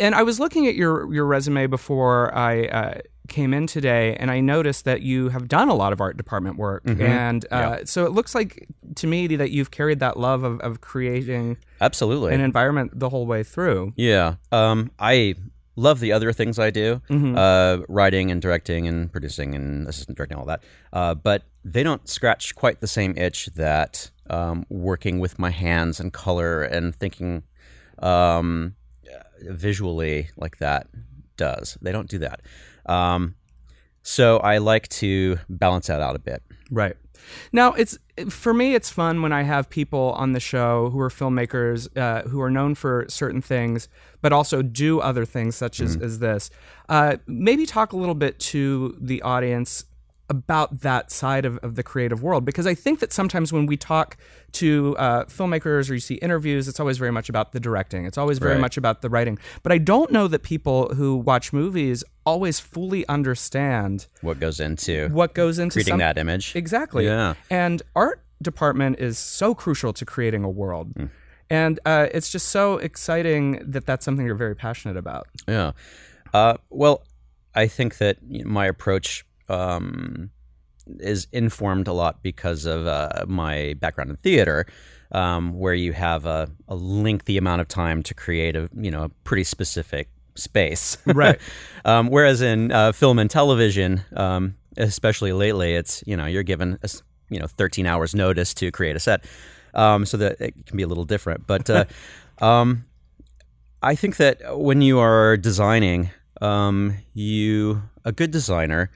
and 0.00 0.14
I 0.14 0.22
was 0.22 0.40
looking 0.40 0.66
at 0.66 0.74
your 0.74 1.12
your 1.12 1.24
resume 1.24 1.66
before 1.66 2.34
I 2.34 2.64
uh, 2.64 2.98
came 3.28 3.54
in 3.54 3.66
today, 3.66 4.14
and 4.16 4.30
I 4.30 4.40
noticed 4.40 4.84
that 4.84 5.00
you 5.02 5.30
have 5.30 5.48
done 5.48 5.68
a 5.68 5.74
lot 5.74 5.92
of 5.92 6.00
art 6.00 6.16
department 6.16 6.56
work, 6.58 6.82
and 6.86 7.44
uh, 7.50 7.84
so 7.84 8.04
it 8.04 8.12
looks 8.12 8.34
like 8.34 8.66
to 8.96 9.06
me 9.06 9.26
that 9.36 9.50
you've 9.50 9.70
carried 9.70 10.00
that 10.00 10.18
love 10.18 10.42
of, 10.44 10.60
of 10.60 10.80
creating 10.80 11.56
Absolutely, 11.80 12.34
an 12.34 12.40
environment 12.40 12.98
the 12.98 13.08
whole 13.08 13.26
way 13.26 13.42
through. 13.42 13.92
yeah. 13.96 14.34
Um, 14.52 14.90
I 14.98 15.34
love 15.76 15.98
the 16.00 16.12
other 16.12 16.32
things 16.32 16.58
I 16.58 16.70
do, 16.70 17.00
uh, 17.10 17.78
writing 17.88 18.30
and 18.30 18.40
directing 18.40 18.86
and 18.86 19.10
producing 19.10 19.54
and 19.54 19.88
assistant 19.88 20.16
directing, 20.16 20.38
all 20.38 20.44
that. 20.46 20.62
Uh, 20.92 21.14
but 21.14 21.42
they 21.64 21.82
don't 21.82 22.08
scratch 22.08 22.54
quite 22.54 22.80
the 22.80 22.86
same 22.86 23.16
itch 23.16 23.46
that 23.56 24.10
um, 24.30 24.66
working 24.68 25.18
with 25.18 25.38
my 25.38 25.50
hands 25.50 25.98
and 25.98 26.12
color 26.12 26.62
and 26.62 26.94
thinking 26.94 27.42
um, 27.98 28.76
visually 29.40 30.28
like 30.36 30.58
that 30.58 30.86
does. 31.36 31.76
They 31.82 31.92
don't 31.92 32.08
do 32.08 32.18
that. 32.18 32.40
Um, 32.86 33.34
so 34.02 34.38
I 34.38 34.58
like 34.58 34.88
to 34.88 35.38
balance 35.48 35.86
that 35.86 36.00
out 36.00 36.14
a 36.14 36.18
bit. 36.18 36.42
Right. 36.70 36.96
Now, 37.52 37.72
it's 37.72 37.98
for 38.28 38.52
me. 38.52 38.74
It's 38.74 38.90
fun 38.90 39.22
when 39.22 39.32
I 39.32 39.42
have 39.42 39.70
people 39.70 40.12
on 40.16 40.32
the 40.32 40.40
show 40.40 40.90
who 40.90 41.00
are 41.00 41.08
filmmakers 41.08 41.88
uh, 41.96 42.28
who 42.28 42.40
are 42.40 42.50
known 42.50 42.74
for 42.74 43.06
certain 43.08 43.40
things, 43.40 43.88
but 44.20 44.32
also 44.32 44.60
do 44.60 45.00
other 45.00 45.24
things 45.24 45.56
such 45.56 45.80
as, 45.80 45.96
as 45.96 46.18
this. 46.18 46.50
Uh, 46.88 47.16
maybe 47.26 47.64
talk 47.64 47.92
a 47.92 47.96
little 47.96 48.14
bit 48.14 48.38
to 48.38 48.96
the 49.00 49.22
audience 49.22 49.84
about 50.30 50.80
that 50.80 51.10
side 51.12 51.44
of, 51.44 51.58
of 51.58 51.74
the 51.74 51.82
creative 51.82 52.22
world 52.22 52.44
because 52.46 52.66
I 52.66 52.74
think 52.74 53.00
that 53.00 53.12
sometimes 53.12 53.52
when 53.52 53.66
we 53.66 53.76
talk 53.76 54.16
to 54.52 54.96
uh, 54.96 55.24
filmmakers 55.26 55.90
or 55.90 55.94
you 55.94 56.00
see 56.00 56.14
interviews, 56.14 56.66
it's 56.66 56.80
always 56.80 56.96
very 56.96 57.12
much 57.12 57.28
about 57.28 57.52
the 57.52 57.60
directing. 57.60 58.06
It's 58.06 58.16
always 58.16 58.38
very 58.38 58.52
Right. 58.52 58.60
much 58.60 58.76
about 58.78 59.02
the 59.02 59.10
writing. 59.10 59.38
But 59.62 59.72
I 59.72 59.78
don't 59.78 60.10
know 60.10 60.26
that 60.28 60.42
people 60.42 60.94
who 60.94 61.16
watch 61.16 61.52
movies 61.52 62.02
always 62.24 62.58
fully 62.58 63.06
understand 63.08 64.06
What 64.22 64.40
goes 64.40 64.60
into 64.60 65.08
what 65.12 65.34
goes 65.34 65.58
into 65.58 65.74
creating 65.74 65.92
some- 65.92 65.98
that 65.98 66.16
image? 66.16 66.56
Exactly. 66.56 67.04
Yeah. 67.04 67.34
And 67.50 67.82
art 67.94 68.22
department 68.40 68.98
is 68.98 69.18
so 69.18 69.54
crucial 69.54 69.92
to 69.92 70.04
creating 70.06 70.42
a 70.44 70.50
world. 70.50 70.92
Hmm. 70.96 71.06
And 71.50 71.78
uh, 71.84 72.06
it's 72.12 72.30
just 72.30 72.48
so 72.48 72.78
exciting 72.78 73.60
that 73.70 73.84
that's 73.84 74.04
something 74.04 74.24
you're 74.24 74.34
very 74.34 74.56
passionate 74.56 74.96
about. 74.96 75.26
Yeah. 75.46 75.72
Uh, 76.32 76.56
well, 76.70 77.04
I 77.54 77.66
think 77.68 77.98
that 77.98 78.16
my 78.46 78.66
approach 78.66 79.24
um, 79.48 80.30
is 81.00 81.26
informed 81.32 81.88
a 81.88 81.92
lot 81.92 82.22
because 82.22 82.66
of 82.66 82.86
uh, 82.86 83.24
my 83.26 83.74
background 83.80 84.10
in 84.10 84.16
theater, 84.16 84.66
um, 85.12 85.58
where 85.58 85.74
you 85.74 85.92
have 85.92 86.26
a, 86.26 86.50
a 86.68 86.74
lengthy 86.74 87.36
amount 87.36 87.60
of 87.60 87.68
time 87.68 88.02
to 88.02 88.14
create 88.14 88.56
a 88.56 88.68
you 88.76 88.90
know 88.90 89.04
a 89.04 89.08
pretty 89.24 89.44
specific 89.44 90.08
space. 90.34 90.96
Right. 91.06 91.40
um, 91.84 92.08
whereas 92.08 92.42
in 92.42 92.72
uh, 92.72 92.92
film 92.92 93.18
and 93.18 93.30
television, 93.30 94.02
um, 94.16 94.56
especially 94.76 95.32
lately, 95.32 95.74
it's 95.74 96.02
you 96.06 96.16
know 96.16 96.26
you're 96.26 96.42
given 96.42 96.78
a 96.82 96.88
you 97.30 97.38
know 97.38 97.46
13 97.46 97.86
hours 97.86 98.14
notice 98.14 98.54
to 98.54 98.70
create 98.70 98.96
a 98.96 99.00
set, 99.00 99.24
um, 99.74 100.06
so 100.06 100.16
that 100.16 100.40
it 100.40 100.66
can 100.66 100.76
be 100.76 100.82
a 100.82 100.88
little 100.88 101.04
different. 101.04 101.46
But 101.46 101.70
uh, 101.70 101.84
um, 102.38 102.84
I 103.82 103.94
think 103.94 104.16
that 104.16 104.58
when 104.58 104.82
you 104.82 104.98
are 104.98 105.36
designing, 105.36 106.10
um, 106.40 106.96
you 107.14 107.82
a 108.04 108.12
good 108.12 108.30
designer 108.30 108.90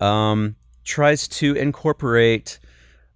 um, 0.00 0.56
tries 0.84 1.28
to 1.28 1.54
incorporate 1.54 2.58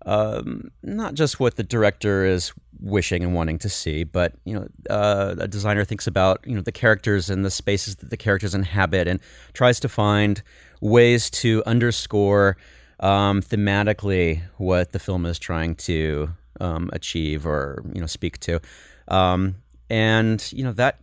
um, 0.06 0.70
not 0.82 1.14
just 1.14 1.38
what 1.38 1.56
the 1.56 1.62
director 1.62 2.24
is 2.24 2.52
wishing 2.80 3.22
and 3.22 3.34
wanting 3.34 3.58
to 3.58 3.68
see, 3.68 4.04
but 4.04 4.34
you 4.44 4.54
know, 4.54 4.66
uh, 4.90 5.36
a 5.38 5.48
designer 5.48 5.84
thinks 5.84 6.06
about 6.06 6.40
you 6.46 6.54
know 6.54 6.60
the 6.60 6.72
characters 6.72 7.30
and 7.30 7.44
the 7.44 7.50
spaces 7.50 7.96
that 7.96 8.10
the 8.10 8.16
characters 8.16 8.54
inhabit, 8.54 9.06
and 9.06 9.20
tries 9.52 9.78
to 9.80 9.88
find 9.88 10.42
ways 10.80 11.30
to 11.30 11.62
underscore 11.66 12.56
um, 13.00 13.40
thematically 13.40 14.42
what 14.56 14.92
the 14.92 14.98
film 14.98 15.24
is 15.26 15.38
trying 15.38 15.74
to 15.76 16.30
um, 16.60 16.90
achieve 16.92 17.46
or 17.46 17.84
you 17.94 18.00
know 18.00 18.06
speak 18.06 18.38
to, 18.40 18.60
um, 19.08 19.54
and 19.88 20.52
you 20.52 20.64
know 20.64 20.72
that 20.72 20.98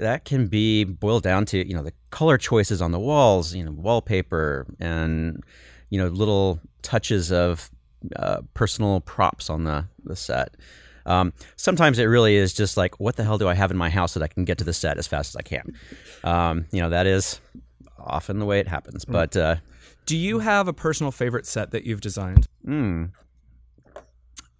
that 0.00 0.24
can 0.24 0.46
be 0.48 0.84
boiled 0.84 1.22
down 1.22 1.44
to 1.46 1.66
you 1.66 1.74
know 1.74 1.82
the 1.82 1.92
color 2.10 2.38
choices 2.38 2.80
on 2.82 2.92
the 2.92 2.98
walls, 2.98 3.54
you 3.54 3.64
know, 3.64 3.72
wallpaper, 3.72 4.66
and 4.80 5.42
you 5.90 5.98
know 5.98 6.08
little 6.08 6.60
touches 6.82 7.32
of 7.32 7.70
uh, 8.16 8.42
personal 8.54 9.00
props 9.00 9.50
on 9.50 9.64
the 9.64 9.86
the 10.04 10.16
set. 10.16 10.56
Um, 11.06 11.32
sometimes 11.56 11.98
it 11.98 12.04
really 12.04 12.36
is 12.36 12.52
just 12.52 12.76
like, 12.76 13.00
what 13.00 13.16
the 13.16 13.24
hell 13.24 13.38
do 13.38 13.48
I 13.48 13.54
have 13.54 13.70
in 13.70 13.78
my 13.78 13.88
house 13.88 14.12
that 14.12 14.22
I 14.22 14.26
can 14.26 14.44
get 14.44 14.58
to 14.58 14.64
the 14.64 14.74
set 14.74 14.98
as 14.98 15.06
fast 15.06 15.30
as 15.34 15.36
I 15.36 15.42
can? 15.42 15.74
Um, 16.22 16.66
you 16.70 16.82
know, 16.82 16.90
that 16.90 17.06
is 17.06 17.40
often 17.98 18.38
the 18.38 18.44
way 18.44 18.60
it 18.60 18.68
happens. 18.68 19.06
But 19.06 19.34
uh, 19.34 19.56
Do 20.04 20.18
you 20.18 20.40
have 20.40 20.68
a 20.68 20.74
personal 20.74 21.10
favorite 21.10 21.46
set 21.46 21.70
that 21.70 21.84
you've 21.84 22.02
designed? 22.02 22.46
mm, 22.66 23.10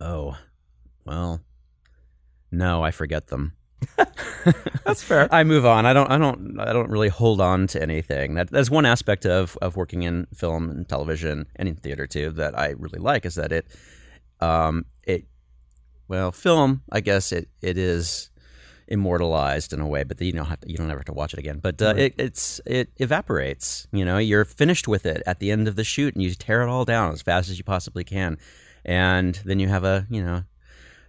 oh, 0.01 0.39
well, 1.05 1.43
no, 2.51 2.83
I 2.83 2.93
forget 2.93 3.27
them. 3.27 3.53
That's 4.85 5.03
fair. 5.03 5.33
I 5.33 5.45
move 5.45 5.65
on. 5.67 5.87
I 5.87 5.93
don't. 5.93 6.11
I 6.11 6.19
don't. 6.19 6.59
I 6.61 6.73
don't 6.73 6.91
really 6.91 7.09
hold 7.09 7.41
on 7.41 7.67
to 7.69 7.83
anything. 7.83 8.35
That 8.35 8.51
that's 8.51 8.71
one 8.71 8.87
aspect 8.87 9.27
of 9.27 9.57
of 9.63 9.77
working 9.77 10.03
in 10.03 10.27
film 10.35 10.71
and 10.71 10.89
television 10.89 11.47
and 11.57 11.69
in 11.69 11.77
theater 11.77 12.07
too 12.07 12.31
that 12.31 12.59
I 12.59 12.71
really 12.71 12.99
like 12.99 13.25
is 13.25 13.37
that 13.37 13.53
it, 13.53 13.67
um, 14.41 14.85
it, 15.05 15.27
well, 16.09 16.33
film. 16.33 16.83
I 16.91 17.01
guess 17.01 17.33
it 17.33 17.49
it 17.61 17.79
is 17.79 18.31
immortalized 18.89 19.73
in 19.73 19.81
a 19.81 19.87
way, 19.87 20.03
but 20.03 20.21
you 20.21 20.33
don't 20.33 20.47
have 20.47 20.61
to, 20.61 20.71
you 20.71 20.77
don't 20.77 20.91
ever 20.91 21.01
have 21.01 21.07
to 21.07 21.13
watch 21.13 21.33
it 21.33 21.39
again. 21.39 21.61
But 21.63 21.81
uh, 21.81 21.95
it 21.97 22.15
it's 22.19 22.61
it 22.67 22.91
evaporates. 22.97 23.87
You 23.93 24.05
know, 24.05 24.19
you're 24.19 24.45
finished 24.45 24.89
with 24.89 25.07
it 25.07 25.23
at 25.27 25.39
the 25.39 25.51
end 25.51 25.69
of 25.69 25.77
the 25.77 25.85
shoot, 25.85 26.15
and 26.15 26.23
you 26.23 26.35
tear 26.35 26.63
it 26.63 26.69
all 26.69 26.85
down 26.85 27.13
as 27.13 27.23
fast 27.23 27.51
as 27.51 27.59
you 27.59 27.65
possibly 27.65 28.05
can, 28.05 28.39
and 28.85 29.35
then 29.45 29.61
you 29.61 29.69
have 29.69 29.85
a 29.85 30.07
you 30.11 30.25
know 30.25 30.43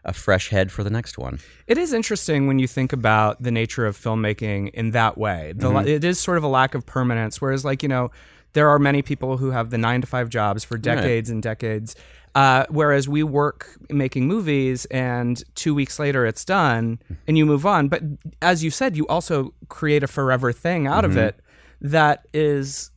a 0.06 0.14
fresh 0.14 0.50
head 0.50 0.72
for 0.72 0.84
the 0.84 0.90
next 0.90 1.18
one. 1.18 1.40
It 1.68 1.78
is 1.78 1.94
interesting 1.94 2.48
when 2.48 2.60
you 2.60 2.68
think 2.68 2.94
about 2.94 3.42
the 3.42 3.52
nature 3.52 3.86
of 3.86 3.98
filmmaking 3.98 4.72
in 4.72 4.92
that 4.92 5.18
way. 5.18 5.54
The, 5.56 5.70
It 5.86 6.04
is 6.04 6.20
sort 6.20 6.38
of 6.38 6.44
a 6.44 6.48
lack 6.48 6.76
of 6.76 6.86
permanence, 6.86 7.42
whereas, 7.42 7.66
like, 7.66 7.84
you 7.84 7.90
know, 7.90 8.12
there 8.54 8.70
are 8.70 8.80
many 8.80 9.02
people 9.02 9.38
who 9.38 9.52
have 9.52 9.70
the 9.70 9.78
nine 9.78 10.02
to 10.02 10.08
five 10.08 10.30
jobs 10.30 10.64
for 10.64 10.78
decades 10.78 11.30
and 11.30 11.44
decades. 11.44 11.96
Uh, 12.36 12.64
whereas 12.70 13.10
we 13.10 13.24
work 13.24 13.76
making 13.90 14.28
movies 14.28 14.86
and 14.86 15.44
two 15.56 15.74
weeks 15.74 15.98
later 15.98 16.28
it's 16.28 16.46
done 16.46 17.00
and 17.28 17.40
you 17.40 17.46
move 17.46 17.66
on. 17.66 17.88
But 17.90 18.04
as 18.42 18.64
you 18.64 18.70
said, 18.70 18.96
you 18.96 19.08
also 19.08 19.54
create 19.68 20.04
a 20.04 20.08
forever 20.08 20.54
thing 20.54 20.86
out 20.86 21.06
of 21.06 21.18
it 21.18 21.40
that 21.82 22.28
is 22.32 22.92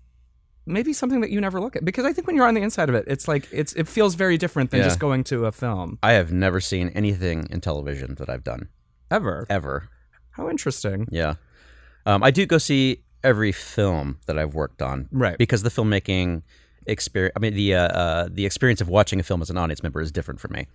maybe 0.67 0.93
something 0.93 1.21
that 1.21 1.31
you 1.31 1.41
never 1.41 1.61
look 1.61 1.77
at. 1.77 1.85
Because 1.85 2.05
I 2.05 2.13
think 2.13 2.27
when 2.27 2.37
you're 2.37 2.47
on 2.47 2.55
the 2.55 2.63
inside 2.63 2.89
of 2.89 2.95
it, 2.95 3.05
it's 3.07 3.27
like 3.29 3.49
it's 3.53 3.73
it 3.75 3.89
feels 3.89 4.15
very 4.15 4.37
different 4.39 4.71
than 4.71 4.81
Yeah. 4.81 4.85
just 4.87 4.99
going 4.99 5.25
to 5.25 5.47
a 5.47 5.53
film. 5.53 5.99
I 6.03 6.13
have 6.13 6.33
never 6.33 6.61
seen 6.61 6.89
anything 6.91 7.47
in 7.51 7.61
television 7.61 8.15
that 8.17 8.29
I've 8.29 8.45
done 8.45 8.69
Ever. 9.11 9.47
ever. 9.51 9.89
How 10.33 10.49
interesting. 10.49 11.07
Yeah, 11.11 11.35
um, 12.07 12.23
I 12.23 12.31
do 12.31 12.47
go 12.47 12.59
see 12.59 13.03
every 13.23 13.53
film 13.53 14.19
that 14.27 14.39
I've 14.39 14.55
worked 14.55 14.83
on, 14.83 15.09
Right. 15.13 15.37
Because 15.39 15.63
the 15.63 15.71
filmmaking 15.71 16.43
experience, 16.87 17.33
I 17.37 17.39
mean 17.41 17.55
the 17.55 17.75
uh, 17.75 17.89
uh, 17.89 18.29
the 18.31 18.47
experience 18.47 18.81
of 18.81 18.89
watching 18.89 19.21
a 19.21 19.23
film 19.23 19.43
as 19.43 19.51
an 19.51 19.57
audience 19.57 19.83
member 19.83 20.01
is 20.01 20.11
different 20.11 20.41
for 20.41 20.49
me. 20.49 20.67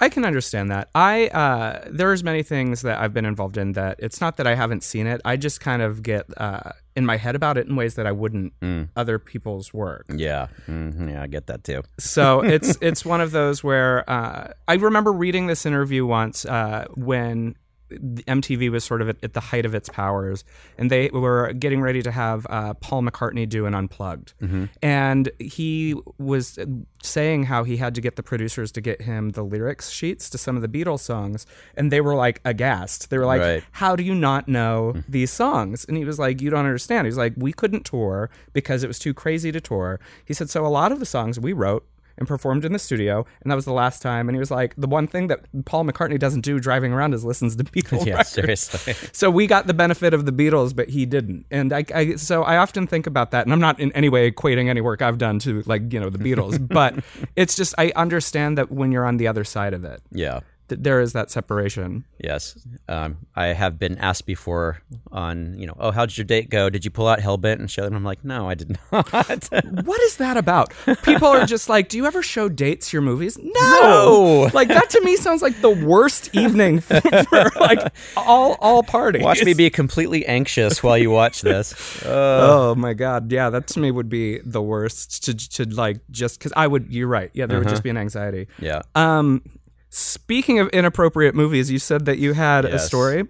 I 0.00 0.08
can 0.08 0.24
understand 0.24 0.70
that. 0.70 0.88
I 0.94 1.26
uh, 1.28 1.88
there's 1.90 2.22
many 2.22 2.42
things 2.42 2.82
that 2.82 3.00
I've 3.00 3.12
been 3.12 3.24
involved 3.24 3.56
in 3.58 3.72
that 3.72 3.96
it's 3.98 4.20
not 4.20 4.36
that 4.36 4.46
I 4.46 4.54
haven't 4.54 4.82
seen 4.84 5.06
it. 5.06 5.20
I 5.24 5.36
just 5.36 5.60
kind 5.60 5.82
of 5.82 6.02
get 6.02 6.26
uh, 6.36 6.70
in 6.94 7.04
my 7.04 7.16
head 7.16 7.34
about 7.34 7.58
it 7.58 7.66
in 7.66 7.74
ways 7.76 7.94
that 7.96 8.06
I 8.06 8.12
wouldn't 8.12 8.52
other 8.96 9.18
people's 9.18 9.74
work. 9.74 10.06
Yeah, 10.14 10.46
hmm 10.66 11.08
yeah, 11.08 11.22
I 11.22 11.26
get 11.26 11.46
that 11.48 11.64
too. 11.64 11.82
So 11.98 12.40
it's 12.42 12.78
it's 12.80 13.04
one 13.04 13.20
of 13.20 13.32
those 13.32 13.64
where 13.64 14.08
uh, 14.08 14.52
I 14.68 14.74
remember 14.74 15.12
reading 15.12 15.46
this 15.48 15.66
interview 15.66 16.06
once 16.06 16.44
uh, 16.44 16.86
when 16.94 17.56
MTV 17.90 18.70
was 18.70 18.84
sort 18.84 19.02
of 19.02 19.08
at, 19.08 19.16
at 19.22 19.32
the 19.34 19.40
height 19.40 19.64
of 19.64 19.74
its 19.74 19.88
powers, 19.88 20.44
and 20.76 20.90
they 20.90 21.08
were 21.10 21.52
getting 21.52 21.80
ready 21.80 22.02
to 22.02 22.10
have 22.10 22.46
uh, 22.50 22.74
Paul 22.74 23.02
McCartney 23.02 23.48
do 23.48 23.66
an 23.66 23.74
unplugged, 23.74 24.34
and 24.82 25.30
he 25.38 25.94
was 26.18 26.58
saying 27.02 27.44
how 27.44 27.64
he 27.64 27.76
had 27.76 27.94
to 27.94 28.00
get 28.00 28.16
the 28.16 28.22
producers 28.22 28.72
to 28.72 28.80
get 28.80 29.02
him 29.02 29.30
the 29.30 29.42
lyrics 29.44 29.90
sheets 29.90 30.28
to 30.30 30.38
some 30.38 30.56
of 30.56 30.62
the 30.62 30.68
Beatles 30.68 31.00
songs, 31.00 31.46
and 31.76 31.90
they 31.92 32.00
were 32.00 32.14
like 32.14 32.40
aghast. 32.44 33.10
They 33.10 33.18
were 33.18 33.26
like, 33.26 33.40
Right. 33.40 33.64
"How 33.72 33.96
do 33.96 34.02
you 34.02 34.14
not 34.14 34.48
know 34.48 35.02
these 35.08 35.30
songs?" 35.30 35.84
And 35.86 35.96
he 35.96 36.04
was 36.04 36.18
like, 36.18 36.40
"You 36.40 36.50
don't 36.50 36.64
understand." 36.66 37.06
He 37.06 37.10
was 37.10 37.18
like, 37.18 37.34
"We 37.36 37.52
couldn't 37.52 37.84
tour 37.84 38.30
because 38.52 38.82
it 38.84 38.88
was 38.88 38.98
too 38.98 39.14
crazy 39.14 39.52
to 39.52 39.60
tour." 39.60 40.00
He 40.24 40.34
said, 40.34 40.50
"So 40.50 40.66
a 40.66 40.68
lot 40.68 40.92
of 40.92 40.98
the 41.00 41.06
songs 41.06 41.38
we 41.40 41.52
wrote." 41.52 41.86
And 42.18 42.26
performed 42.26 42.64
in 42.64 42.72
the 42.72 42.78
studio, 42.78 43.24
and 43.42 43.50
that 43.50 43.54
was 43.54 43.64
the 43.64 43.72
last 43.72 44.02
time. 44.02 44.28
And 44.28 44.34
he 44.34 44.40
was 44.40 44.50
like, 44.50 44.74
"The 44.76 44.88
one 44.88 45.06
thing 45.06 45.28
that 45.28 45.40
Paul 45.64 45.84
McCartney 45.84 46.18
doesn't 46.18 46.40
do 46.40 46.58
driving 46.58 46.92
around 46.92 47.14
is 47.14 47.24
listens 47.24 47.54
to 47.56 47.64
Beatles 47.74 48.04
Yeah, 48.04 48.14
records." 48.14 48.28
seriously. 48.30 48.94
So 49.12 49.30
we 49.30 49.46
got 49.46 49.66
the 49.68 49.74
benefit 49.74 50.12
of 50.12 50.26
the 50.26 50.32
Beatles, 50.32 50.74
but 50.74 50.88
he 50.88 51.06
didn't. 51.06 51.46
And 51.50 51.72
I, 51.72 51.84
I, 51.94 52.16
so 52.16 52.42
I 52.42 52.56
often 52.56 52.86
think 52.86 53.06
about 53.06 53.30
that, 53.30 53.46
and 53.46 53.52
I'm 53.52 53.60
not 53.60 53.78
in 53.78 53.92
any 53.92 54.08
way 54.08 54.30
equating 54.30 54.68
any 54.68 54.80
work 54.80 55.00
I've 55.00 55.18
done 55.18 55.38
to 55.40 55.62
like 55.66 55.92
you 55.92 56.00
know 56.00 56.10
the 56.10 56.18
Beatles, 56.18 56.58
but 56.80 56.96
it's 57.36 57.54
just 57.54 57.74
I 57.78 57.92
understand 57.94 58.58
that 58.58 58.70
when 58.72 58.90
you're 58.92 59.06
on 59.06 59.16
the 59.18 59.28
other 59.28 59.44
side 59.44 59.72
of 59.72 59.84
it, 59.84 60.02
yeah. 60.10 60.40
That 60.68 60.82
there 60.84 61.00
is 61.00 61.12
that 61.14 61.30
separation. 61.30 62.04
Yes, 62.18 62.56
um, 62.88 63.18
I 63.34 63.46
have 63.48 63.78
been 63.78 63.98
asked 63.98 64.26
before 64.26 64.80
on 65.12 65.58
you 65.58 65.66
know, 65.66 65.74
oh, 65.78 65.90
how 65.90 66.06
did 66.06 66.16
your 66.18 66.24
date 66.24 66.50
go? 66.50 66.68
Did 66.70 66.84
you 66.84 66.90
pull 66.90 67.06
out 67.08 67.18
Hellbent 67.20 67.58
and 67.60 67.70
show 67.70 67.82
them? 67.84 67.94
I'm 67.94 68.04
like, 68.04 68.24
no, 68.24 68.48
I 68.48 68.54
did 68.54 68.78
not. 68.92 69.08
What 69.88 70.00
is 70.02 70.16
that 70.16 70.36
about? 70.36 70.72
People 71.02 71.28
are 71.28 71.46
just 71.46 71.68
like, 71.68 71.88
do 71.88 71.96
you 71.96 72.06
ever 72.06 72.22
show 72.22 72.48
dates 72.48 72.92
your 72.92 73.02
movies? 73.02 73.38
No, 73.38 73.80
No. 73.80 74.50
like 74.54 74.68
that 74.68 74.90
to 74.90 75.00
me 75.02 75.16
sounds 75.16 75.42
like 75.42 75.60
the 75.60 75.70
worst 75.70 76.34
evening 76.34 76.80
for, 76.80 77.00
for 77.00 77.50
like 77.60 77.80
all 78.16 78.56
all 78.60 78.82
parties. 78.82 79.22
Watch 79.22 79.44
me 79.44 79.54
be 79.54 79.70
completely 79.70 80.26
anxious 80.26 80.82
while 80.82 80.98
you 80.98 81.10
watch 81.10 81.42
this. 81.42 82.02
Uh, 82.04 82.38
Oh 82.68 82.74
my 82.74 82.94
god, 82.94 83.30
yeah, 83.32 83.50
that 83.50 83.66
to 83.68 83.80
me 83.80 83.90
would 83.90 84.08
be 84.08 84.38
the 84.44 84.62
worst. 84.62 85.24
To 85.24 85.34
to 85.34 85.64
like 85.64 85.98
just 86.10 86.38
because 86.38 86.52
I 86.56 86.66
would. 86.66 86.92
You're 86.92 87.08
right. 87.08 87.30
Yeah, 87.34 87.46
there 87.46 87.58
would 87.58 87.68
just 87.68 87.82
be 87.82 87.90
an 87.90 87.96
anxiety. 87.96 88.48
yeah. 88.58 88.82
Um, 88.94 89.42
speaking 89.90 90.58
of 90.58 90.68
inappropriate 90.68 91.34
movies, 91.34 91.70
you 91.70 91.78
said 91.78 92.04
that 92.06 92.18
you 92.18 92.32
had 92.34 92.64
a 92.64 92.78
story. 92.78 93.24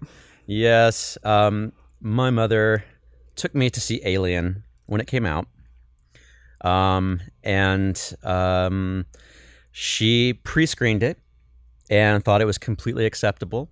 Yes. 0.47 1.19
Um, 1.25 1.73
my 2.01 2.31
mother 2.31 2.85
took 3.37 3.55
me 3.55 3.71
to 3.71 3.81
see 3.81 4.01
Alien 4.05 4.65
when 4.87 5.01
it 5.01 5.07
came 5.07 5.27
out. 5.27 5.47
Um, 6.63 7.21
and 7.45 8.01
um, 8.25 9.07
she 9.71 10.33
pre 10.33 10.67
screened 10.67 11.03
it 11.03 11.19
and 11.89 12.25
thought 12.25 12.41
it 12.41 12.47
was 12.47 12.59
completely 12.59 13.07
acceptable. 13.07 13.71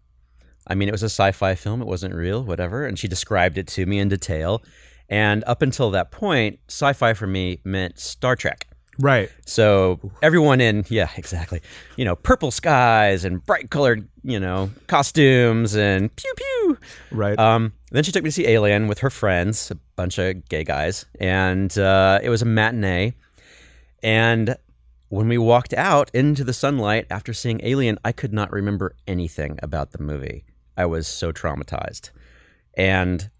I 0.66 0.74
mean, 0.74 0.88
it 0.88 0.92
was 0.92 1.02
a 1.02 1.06
sci 1.06 1.32
fi 1.32 1.54
film, 1.54 1.80
it 1.80 1.86
wasn't 1.86 2.14
real, 2.14 2.42
whatever. 2.44 2.84
And 2.84 2.98
she 2.98 3.08
described 3.08 3.58
it 3.58 3.66
to 3.68 3.86
me 3.86 3.98
in 3.98 4.08
detail. 4.08 4.62
And 5.08 5.44
up 5.46 5.62
until 5.62 5.90
that 5.92 6.10
point, 6.10 6.58
sci 6.68 6.92
fi 6.92 7.14
for 7.14 7.26
me 7.26 7.60
meant 7.64 7.98
Star 7.98 8.36
Trek. 8.36 8.65
Right. 8.98 9.30
So 9.44 10.00
everyone 10.22 10.60
in, 10.60 10.84
yeah, 10.88 11.10
exactly. 11.16 11.60
You 11.96 12.04
know, 12.04 12.16
purple 12.16 12.50
skies 12.50 13.24
and 13.24 13.44
bright 13.44 13.70
colored, 13.70 14.08
you 14.22 14.40
know, 14.40 14.70
costumes 14.86 15.76
and 15.76 16.14
pew 16.16 16.32
pew. 16.36 16.78
Right. 17.10 17.38
Um, 17.38 17.72
then 17.90 18.04
she 18.04 18.12
took 18.12 18.22
me 18.22 18.28
to 18.28 18.32
see 18.32 18.46
Alien 18.46 18.88
with 18.88 19.00
her 19.00 19.10
friends, 19.10 19.70
a 19.70 19.74
bunch 19.96 20.18
of 20.18 20.48
gay 20.48 20.64
guys, 20.64 21.06
and 21.20 21.76
uh, 21.78 22.20
it 22.22 22.30
was 22.30 22.42
a 22.42 22.46
matinee. 22.46 23.14
And 24.02 24.56
when 25.08 25.28
we 25.28 25.38
walked 25.38 25.72
out 25.74 26.10
into 26.12 26.42
the 26.42 26.52
sunlight 26.52 27.06
after 27.10 27.32
seeing 27.32 27.60
Alien, 27.62 27.98
I 28.04 28.12
could 28.12 28.32
not 28.32 28.50
remember 28.50 28.96
anything 29.06 29.58
about 29.62 29.92
the 29.92 30.02
movie. 30.02 30.44
I 30.76 30.86
was 30.86 31.06
so 31.06 31.32
traumatized. 31.32 32.10
And 32.76 33.30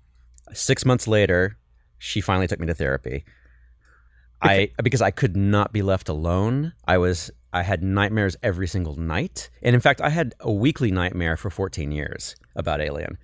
six 0.52 0.84
months 0.84 1.08
later, 1.08 1.58
she 1.98 2.20
finally 2.20 2.46
took 2.46 2.60
me 2.60 2.66
to 2.66 2.74
therapy. 2.74 3.24
I 4.42 4.70
because 4.82 5.02
I 5.02 5.10
could 5.10 5.36
not 5.36 5.72
be 5.72 5.82
left 5.82 6.08
alone. 6.08 6.72
I 6.86 6.98
was 6.98 7.30
I 7.52 7.62
had 7.62 7.82
nightmares 7.82 8.36
every 8.42 8.66
single 8.66 8.96
night, 8.96 9.50
and 9.62 9.74
in 9.74 9.80
fact, 9.80 10.00
I 10.00 10.10
had 10.10 10.34
a 10.40 10.52
weekly 10.52 10.90
nightmare 10.90 11.36
for 11.36 11.50
14 11.50 11.90
years 11.90 12.36
about 12.54 12.80
Alien. 12.80 13.18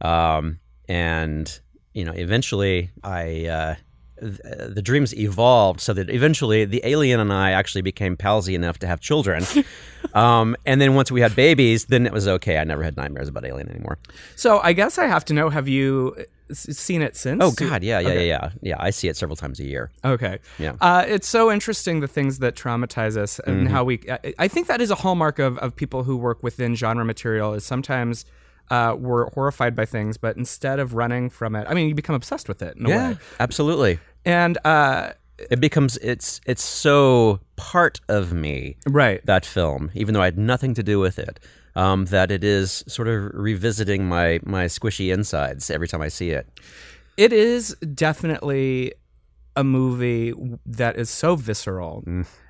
Um, 0.00 0.60
and 0.88 1.60
you 1.92 2.04
know, 2.04 2.12
eventually, 2.12 2.90
I 3.02 3.46
uh, 3.46 3.74
the 4.20 4.82
dreams 4.82 5.14
evolved 5.16 5.80
so 5.80 5.92
that 5.92 6.08
eventually 6.08 6.64
the 6.64 6.80
alien 6.84 7.20
and 7.20 7.32
I 7.32 7.50
actually 7.50 7.82
became 7.82 8.16
palsy 8.16 8.54
enough 8.54 8.78
to 8.78 8.86
have 8.86 9.00
children. 9.00 9.44
um, 10.14 10.56
and 10.64 10.80
then 10.80 10.94
once 10.94 11.10
we 11.10 11.20
had 11.20 11.34
babies, 11.34 11.86
then 11.86 12.06
it 12.06 12.12
was 12.12 12.28
okay. 12.28 12.58
I 12.58 12.64
never 12.64 12.82
had 12.82 12.96
nightmares 12.96 13.28
about 13.28 13.44
Alien 13.44 13.68
anymore. 13.68 13.98
So 14.36 14.60
I 14.60 14.72
guess 14.72 14.98
I 14.98 15.06
have 15.06 15.24
to 15.26 15.34
know: 15.34 15.50
Have 15.50 15.68
you 15.68 16.16
seen 16.52 17.02
it 17.02 17.16
since? 17.16 17.42
Oh 17.42 17.50
God, 17.50 17.82
yeah, 17.82 17.98
yeah, 17.98 18.12
yeah, 18.12 18.20
yeah, 18.20 18.50
yeah. 18.62 18.76
I 18.78 18.90
see 18.90 19.08
it 19.08 19.16
several 19.16 19.36
times 19.36 19.58
a 19.60 19.64
year. 19.64 19.90
Okay. 20.04 20.38
Yeah. 20.58 20.76
Uh, 20.80 21.04
it's 21.06 21.28
so 21.28 21.50
interesting 21.50 22.00
the 22.00 22.08
things 22.08 22.38
that 22.38 22.54
traumatize 22.54 23.16
us 23.16 23.40
and 23.40 23.68
how 23.68 23.84
we. 23.84 24.00
I, 24.08 24.34
I 24.38 24.48
think 24.48 24.68
that 24.68 24.80
is 24.80 24.90
a 24.90 24.96
hallmark 24.96 25.38
of, 25.38 25.58
of 25.58 25.74
people 25.74 26.04
who 26.04 26.16
work 26.16 26.42
within 26.42 26.74
genre 26.74 27.04
material. 27.04 27.54
Is 27.54 27.64
sometimes 27.64 28.24
uh, 28.70 28.94
we're 28.98 29.30
horrified 29.30 29.74
by 29.76 29.84
things, 29.84 30.16
but 30.16 30.36
instead 30.36 30.78
of 30.78 30.94
running 30.94 31.30
from 31.30 31.54
it, 31.56 31.66
I 31.68 31.74
mean, 31.74 31.88
you 31.88 31.94
become 31.94 32.14
obsessed 32.14 32.48
with 32.48 32.62
it 32.62 32.76
in 32.76 32.86
a 32.86 32.88
way. 33.10 33.16
absolutely. 33.40 33.98
And 34.24 34.58
uh, 34.64 35.12
It 35.50 35.60
becomes 35.60 35.96
it's 35.98 36.40
it's 36.46 36.62
so 36.62 37.40
part 37.56 38.00
of 38.08 38.32
me 38.32 38.76
right, 38.86 39.24
that 39.26 39.44
film, 39.44 39.90
even 39.94 40.14
though 40.14 40.22
I 40.22 40.26
had 40.26 40.38
nothing 40.38 40.74
to 40.74 40.82
do 40.82 40.98
with 40.98 41.18
it. 41.18 41.40
Um, 41.76 42.04
that 42.06 42.30
it 42.30 42.44
is 42.44 42.84
sort 42.86 43.08
of 43.08 43.32
revisiting 43.34 44.06
my 44.06 44.38
my 44.44 44.66
squishy 44.66 45.12
insides 45.12 45.70
every 45.70 45.88
time 45.88 46.00
I 46.02 46.08
see 46.08 46.30
it. 46.30 46.46
it 47.16 47.32
is 47.32 47.74
definitely 47.94 48.92
a 49.56 49.64
movie 49.64 50.32
that 50.64 50.96
is 50.96 51.10
so 51.10 51.34
visceral, 51.36 52.04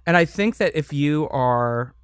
and 0.06 0.16
I 0.16 0.26
think 0.26 0.58
that 0.58 0.72
if 0.76 0.92
you 0.92 1.26
are, 1.30 1.94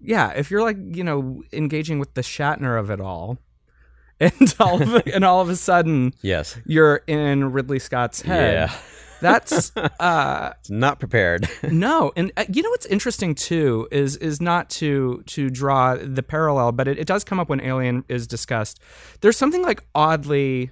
yeah, 0.00 0.30
if 0.32 0.50
you're 0.50 0.62
like 0.62 0.76
you 0.80 1.04
know 1.04 1.42
engaging 1.52 1.98
with 1.98 2.14
the 2.14 2.22
Shatner 2.22 2.78
of 2.78 2.90
it 2.90 3.00
all, 3.00 3.38
and 4.20 4.54
all 4.58 4.80
of, 4.82 5.02
and 5.12 5.24
all 5.24 5.40
of 5.40 5.48
a 5.48 5.56
sudden 5.56 6.14
Yes. 6.22 6.56
you're 6.64 7.02
in 7.06 7.52
Ridley 7.52 7.78
Scott's 7.78 8.22
head. 8.22 8.54
Yeah. 8.70 8.76
That's 9.22 9.74
uh 10.00 10.52
not 10.68 10.98
prepared. 11.00 11.48
no, 11.70 12.12
and 12.16 12.30
uh, 12.36 12.44
you 12.52 12.62
know 12.62 12.68
what's 12.70 12.84
interesting 12.86 13.34
too 13.34 13.88
is 13.90 14.16
is 14.18 14.40
not 14.42 14.68
to 14.70 15.22
to 15.28 15.48
draw 15.48 15.96
the 15.96 16.22
parallel, 16.22 16.72
but 16.72 16.86
it, 16.86 16.98
it 16.98 17.06
does 17.06 17.24
come 17.24 17.40
up 17.40 17.48
when 17.48 17.60
Alien 17.62 18.04
is 18.08 18.26
discussed. 18.26 18.78
There's 19.22 19.36
something 19.38 19.62
like 19.62 19.82
oddly 19.94 20.70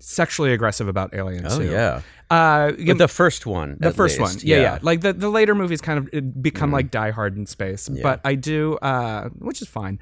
sexually 0.00 0.52
aggressive 0.52 0.86
about 0.88 1.14
Alien. 1.14 1.46
oh 1.46 1.58
too. 1.58 1.70
yeah. 1.70 2.02
Uh, 2.30 2.72
But 2.86 2.98
the 2.98 3.08
first 3.08 3.46
one. 3.46 3.76
the 3.80 3.92
first 3.92 4.18
one, 4.20 4.32
least. 4.32 4.44
yeah, 4.44 4.56
yeah, 4.60 4.78
Like 4.82 5.00
the 5.00 5.12
the 5.12 5.28
later 5.28 5.54
movies 5.54 5.80
kind 5.80 5.98
of 5.98 6.42
become 6.42 6.72
like 6.72 6.90
Die 6.90 7.10
Hard 7.10 7.36
in 7.36 7.46
space, 7.46 7.88
but 7.88 8.20
I 8.24 8.34
do, 8.34 8.76
uh, 8.78 9.28
which 9.38 9.62
is 9.62 9.68
fine, 9.68 9.98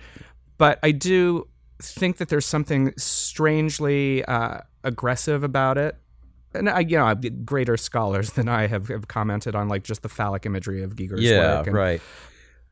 but 0.59 0.79
I 0.83 0.91
do 0.93 1.49
think 1.83 2.17
that 2.19 2.29
there's 2.29 2.47
something 2.47 2.93
strangely 2.97 4.25
uh, 4.25 4.61
aggressive 4.85 5.43
about 5.45 5.77
it. 5.79 5.97
And 6.55 6.71
I, 6.71 6.81
you 6.81 6.97
know, 6.97 7.13
greater 7.45 7.77
scholars 7.77 8.31
than 8.33 8.49
I 8.49 8.69
have, 8.69 8.87
have 8.89 9.09
commented 9.09 9.57
on 9.57 9.69
like 9.69 9.83
just 9.83 10.03
the 10.03 10.09
phallic 10.09 10.47
imagery 10.47 10.83
of 10.85 10.95
Giger's 10.95 11.21
Yeah, 11.21 11.59
work. 11.59 11.67
and- 11.67 11.77
right. 11.77 12.01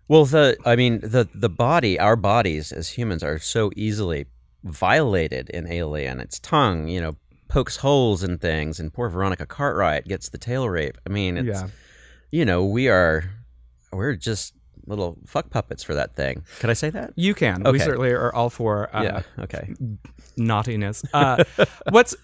Well, 0.09 0.25
the 0.25 0.57
I 0.65 0.77
mean 0.77 1.01
the 1.01 1.29
the 1.35 1.49
body, 1.49 1.99
our 1.99 2.17
bodies 2.17 2.71
as 2.71 2.91
humans 2.91 3.23
are 3.23 3.39
so 3.39 3.71
easily 3.77 4.27
violated 4.63 5.49
in 5.51 5.67
Alien. 5.71 6.21
Its 6.21 6.39
tongue, 6.39 6.87
you 6.89 7.01
know, 7.01 7.17
pokes 7.53 7.77
holes 7.77 8.23
in 8.25 8.39
things, 8.39 8.81
and 8.81 8.93
poor 8.93 9.09
Veronica 9.09 9.45
Cartwright 9.47 10.07
gets 10.09 10.31
the 10.31 10.39
tail 10.39 10.69
rape. 10.69 10.97
I 11.07 11.11
mean, 11.11 11.37
it's 11.37 11.61
Yeah. 11.61 11.69
you 12.31 12.45
know, 12.45 12.65
we 12.65 12.89
are 12.89 13.25
we're 13.93 14.15
just 14.17 14.55
little 14.87 15.19
fuck 15.27 15.51
puppets 15.51 15.83
for 15.83 15.95
that 15.95 16.17
thing. 16.17 16.45
Could 16.61 16.71
I 16.71 16.73
say 16.73 16.91
that? 16.91 17.13
You 17.15 17.35
can. 17.35 17.63
We 17.71 17.79
certainly 17.79 18.11
are 18.11 18.35
all 18.35 18.51
for 18.51 18.95
uh, 18.97 19.03
yeah. 19.03 19.23
Okay. 19.39 19.75
naughtiness. 20.37 21.03
Uh, 21.13 21.45
what's 21.91 22.17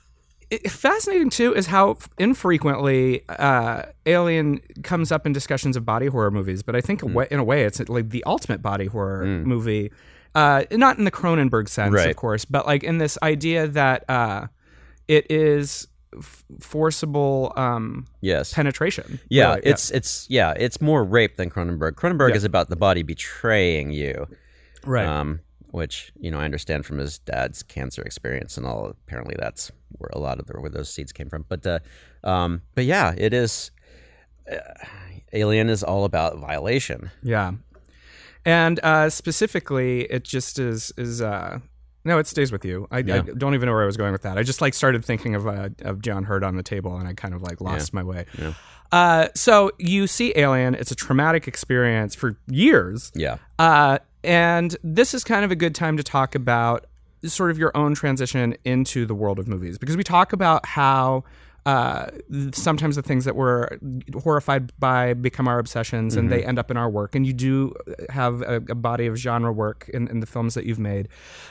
fascinating 0.67 1.29
too 1.31 1.55
is 1.55 1.67
how 1.67 1.99
infrequently 2.19 3.23
uh, 3.29 3.83
Alien 4.07 4.61
comes 4.83 5.13
up 5.13 5.27
in 5.27 5.33
discussions 5.33 5.77
of 5.77 5.85
body 5.85 6.07
horror 6.07 6.31
movies. 6.31 6.63
But 6.63 6.75
I 6.75 6.81
think 6.81 7.03
way- 7.03 7.29
in 7.31 7.39
a 7.39 7.45
way, 7.45 7.65
it's 7.65 7.87
like 7.89 8.11
the 8.11 8.25
ultimate 8.25 8.63
body 8.63 8.87
horror 8.87 9.25
movie. 9.27 9.93
Uh, 10.35 10.65
not 10.73 10.99
in 10.99 11.05
the 11.05 11.11
Cronenberg 11.11 11.69
sense, 11.69 11.93
Right. 11.93 12.11
of 12.11 12.17
course, 12.17 12.45
but 12.45 12.67
like 12.67 12.83
in 12.85 12.99
this 12.99 13.19
idea 13.23 13.67
that 13.69 14.09
uh, 14.09 14.47
it 15.09 15.31
is 15.31 15.89
f- 16.17 16.45
forcible 16.61 17.53
um, 17.57 18.07
Yes. 18.21 18.53
penetration. 18.55 19.19
Yeah, 19.29 19.55
really. 19.57 19.63
it's 19.65 19.91
it's 19.91 20.27
yeah, 20.31 20.53
it's 20.57 20.81
more 20.81 21.03
rape 21.05 21.37
than 21.37 21.51
Cronenberg. 21.51 21.93
Cronenberg 21.93 22.35
is 22.37 22.45
about 22.45 22.69
the 22.69 22.77
body 22.77 23.03
betraying 23.03 23.91
you. 23.93 24.27
right. 24.85 25.07
Um, 25.07 25.41
which 25.71 26.13
you 26.19 26.31
know 26.31 26.39
I 26.41 26.45
understand 26.47 26.87
from 26.87 26.97
his 26.99 27.19
dad's 27.19 27.63
cancer 27.63 28.01
experience 28.03 28.57
and 28.57 28.67
all. 28.67 28.87
Apparently, 29.07 29.35
that's 29.39 29.71
where 29.99 30.09
a 30.15 30.19
lot 30.19 30.39
of 30.39 30.47
the, 30.47 30.55
where 30.61 30.71
those 30.71 30.89
seeds 30.89 31.13
came 31.13 31.29
from. 31.29 31.45
But 31.47 31.67
uh, 31.67 31.79
um, 32.25 32.63
but 32.75 32.85
yeah, 32.87 33.13
it 33.17 33.35
is. 33.35 33.71
Uh, 34.51 34.57
Alien 35.35 35.69
is 35.69 35.83
all 35.85 36.05
about 36.07 36.39
violation. 36.39 37.11
Yeah, 37.23 37.53
and 38.47 38.81
uh, 38.83 39.11
specifically, 39.11 40.05
it 40.05 40.25
just 40.25 40.59
is 40.59 40.91
is. 40.97 41.21
Uh, 41.21 41.59
no, 42.09 42.19
it 42.19 42.27
stays 42.27 42.51
with 42.51 42.65
you. 42.65 42.89
I, 42.91 42.99
I 42.99 43.03
don't 43.21 43.55
even 43.55 43.67
know 43.67 43.73
where 43.73 43.85
I 43.85 43.87
was 43.87 43.97
going 43.97 44.13
with 44.13 44.23
that. 44.23 44.39
I 44.39 44.43
just 44.43 44.61
like 44.61 44.75
started 44.75 45.05
thinking 45.05 45.35
of 45.35 45.47
uh, 45.47 45.69
of 45.83 46.01
John 46.03 46.25
Hurt 46.25 46.43
on 46.43 46.57
the 46.57 46.63
table, 46.63 46.97
and 46.97 47.07
I 47.07 47.13
kind 47.13 47.35
of 47.35 47.43
like 47.43 47.61
lost 47.61 47.93
my 47.95 48.03
way. 48.03 48.25
Yeah. 48.39 48.55
Uh, 48.91 49.29
so 49.35 49.71
you 49.79 50.07
see 50.07 50.33
Alien. 50.35 50.75
It's 50.75 50.91
a 50.91 50.95
traumatic 50.97 51.47
experience 51.47 52.15
for 52.15 52.37
years. 52.47 53.13
Yeah, 53.15 53.37
Uh, 53.59 53.99
and 54.25 54.77
this 54.83 55.15
is 55.15 55.23
kind 55.25 55.45
of 55.45 55.51
a 55.51 55.57
good 55.57 55.75
time 55.75 55.97
to 55.99 56.03
talk 56.03 56.35
about 56.35 56.87
sort 57.25 57.51
of 57.51 57.59
your 57.59 57.77
own 57.77 57.95
transition 57.95 58.57
into 58.65 59.05
the 59.05 59.15
world 59.15 59.39
of 59.39 59.47
movies 59.47 59.77
because 59.77 59.97
we 59.97 60.05
talk 60.05 60.33
about 60.33 60.65
how 60.65 61.25
uh, 61.69 62.07
sometimes 62.53 62.97
the 62.97 63.03
things 63.03 63.25
that 63.27 63.37
we're 63.37 63.69
horrified 64.23 64.73
by 64.79 65.13
become 65.13 65.47
our 65.49 65.59
obsessions 65.59 66.17
and 66.17 66.31
they 66.33 66.43
end 66.45 66.59
up 66.59 66.71
in 66.71 66.77
our 66.77 66.89
work. 66.89 67.15
And 67.15 67.27
you 67.27 67.35
do 67.35 67.75
have 68.09 68.41
a, 68.43 68.57
a 68.57 68.75
body 68.75 69.07
of 69.07 69.17
genre 69.17 69.53
work 69.53 69.91
in, 69.93 70.09
in 70.09 70.21
the 70.21 70.27
films 70.27 70.55
that 70.55 70.65
you've 70.65 70.79
made. 70.79 71.09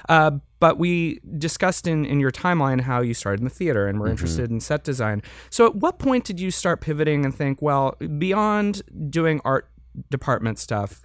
Uh, 0.09 0.31
but 0.59 0.79
we 0.79 1.19
discussed 1.37 1.85
in, 1.85 2.03
in 2.03 2.19
your 2.19 2.31
timeline 2.31 2.81
how 2.81 3.01
you 3.01 3.13
started 3.13 3.41
in 3.41 3.43
the 3.43 3.57
theater 3.61 3.87
and 3.87 3.99
were 3.99 4.07
interested 4.07 4.49
in 4.49 4.59
set 4.59 4.83
design. 4.83 5.21
So 5.51 5.67
at 5.67 5.75
what 5.75 5.99
point 5.99 6.23
did 6.25 6.39
you 6.39 6.49
start 6.49 6.81
pivoting 6.81 7.23
and 7.23 7.35
think, 7.35 7.61
well, 7.61 7.95
beyond 8.17 8.81
doing 9.11 9.39
art 9.45 9.69
department 10.09 10.57
stuff, 10.57 11.03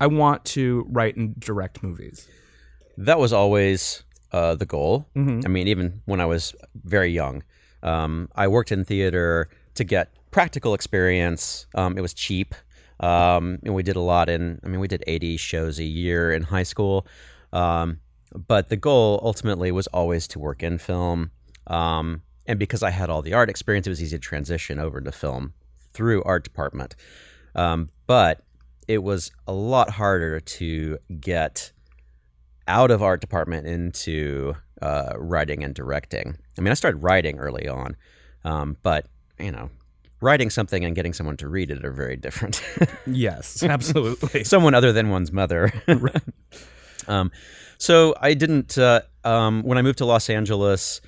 I 0.00 0.06
want 0.08 0.44
to 0.46 0.84
write 0.90 1.16
and 1.16 1.38
direct 1.38 1.82
movies? 1.82 2.26
that 2.98 3.18
was 3.20 3.32
always 3.32 4.02
uh, 4.32 4.56
the 4.56 4.66
goal. 4.66 5.06
I 5.44 5.48
mean, 5.48 5.68
even 5.68 6.02
when 6.06 6.20
I 6.20 6.26
was 6.26 6.54
very 6.74 7.12
young, 7.12 7.44
um, 7.82 8.28
I 8.34 8.48
worked 8.48 8.72
in 8.72 8.84
theater 8.84 9.48
to 9.74 9.84
get 9.84 10.12
practical 10.30 10.74
experience. 10.74 11.66
Um, 11.74 11.96
it 11.96 12.00
was 12.00 12.14
cheap, 12.14 12.54
um, 13.00 13.58
and 13.64 13.74
we 13.74 13.82
did 13.82 13.96
a 13.96 14.00
lot 14.00 14.28
in. 14.28 14.60
I 14.64 14.68
mean, 14.68 14.80
we 14.80 14.88
did 14.88 15.04
eighty 15.06 15.36
shows 15.36 15.78
a 15.78 15.84
year 15.84 16.32
in 16.32 16.42
high 16.42 16.64
school. 16.64 17.06
Um, 17.52 18.00
but 18.46 18.68
the 18.68 18.76
goal 18.76 19.20
ultimately 19.22 19.72
was 19.72 19.86
always 19.88 20.28
to 20.28 20.38
work 20.38 20.62
in 20.62 20.78
film. 20.78 21.30
Um, 21.66 22.22
and 22.46 22.58
because 22.58 22.82
I 22.82 22.90
had 22.90 23.10
all 23.10 23.22
the 23.22 23.34
art 23.34 23.50
experience, 23.50 23.86
it 23.86 23.90
was 23.90 24.02
easy 24.02 24.16
to 24.16 24.20
transition 24.20 24.78
over 24.78 25.00
to 25.00 25.12
film 25.12 25.54
through 25.92 26.22
art 26.24 26.44
department. 26.44 26.94
Um, 27.54 27.90
but 28.06 28.44
it 28.86 29.02
was 29.02 29.30
a 29.46 29.52
lot 29.52 29.90
harder 29.90 30.40
to 30.40 30.98
get 31.20 31.72
out 32.66 32.90
of 32.90 33.02
art 33.02 33.20
department 33.20 33.66
into 33.66 34.54
uh, 34.82 35.14
writing 35.16 35.64
and 35.64 35.74
directing. 35.74 36.36
I 36.56 36.60
mean, 36.60 36.70
I 36.70 36.74
started 36.74 37.02
writing 37.02 37.38
early 37.38 37.68
on, 37.68 37.96
um, 38.44 38.76
but 38.82 39.06
you 39.38 39.52
know, 39.52 39.70
writing 40.20 40.50
something 40.50 40.84
and 40.84 40.94
getting 40.94 41.12
someone 41.12 41.36
to 41.38 41.48
read 41.48 41.70
it 41.70 41.84
are 41.84 41.92
very 41.92 42.16
different. 42.16 42.62
Yes, 43.06 43.62
absolutely. 43.62 44.44
someone 44.44 44.74
other 44.74 44.92
than 44.92 45.08
one's 45.08 45.32
mother. 45.32 45.72
um, 47.08 47.30
so 47.78 48.14
I 48.20 48.34
didn't. 48.34 48.76
Uh, 48.76 49.00
um, 49.24 49.62
when 49.62 49.78
I 49.78 49.82
moved 49.82 49.98
to 49.98 50.04
Los 50.04 50.28
Angeles, 50.28 51.00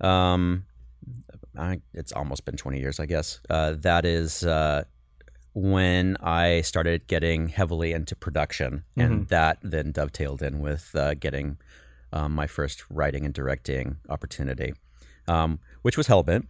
um, 0.00 0.64
I, 1.56 1.80
it's 1.94 2.12
almost 2.12 2.44
been 2.44 2.56
20 2.56 2.80
years, 2.80 2.98
I 2.98 3.06
guess. 3.06 3.40
Uh, 3.48 3.74
that 3.78 4.04
is 4.04 4.44
uh, 4.44 4.84
when 5.54 6.16
I 6.20 6.62
started 6.62 7.06
getting 7.06 7.48
heavily 7.48 7.92
into 7.92 8.16
production, 8.16 8.84
and 8.96 9.28
that 9.28 9.58
then 9.62 9.92
dovetailed 9.92 10.42
in 10.42 10.60
with 10.60 10.90
uh, 10.94 11.14
getting 11.14 11.58
um, 12.16 12.32
my 12.32 12.46
first 12.46 12.84
writing 12.88 13.26
and 13.26 13.34
directing 13.34 13.98
opportunity, 14.08 14.72
um, 15.28 15.58
which 15.82 15.98
was 15.98 16.08
Hellbent, 16.08 16.46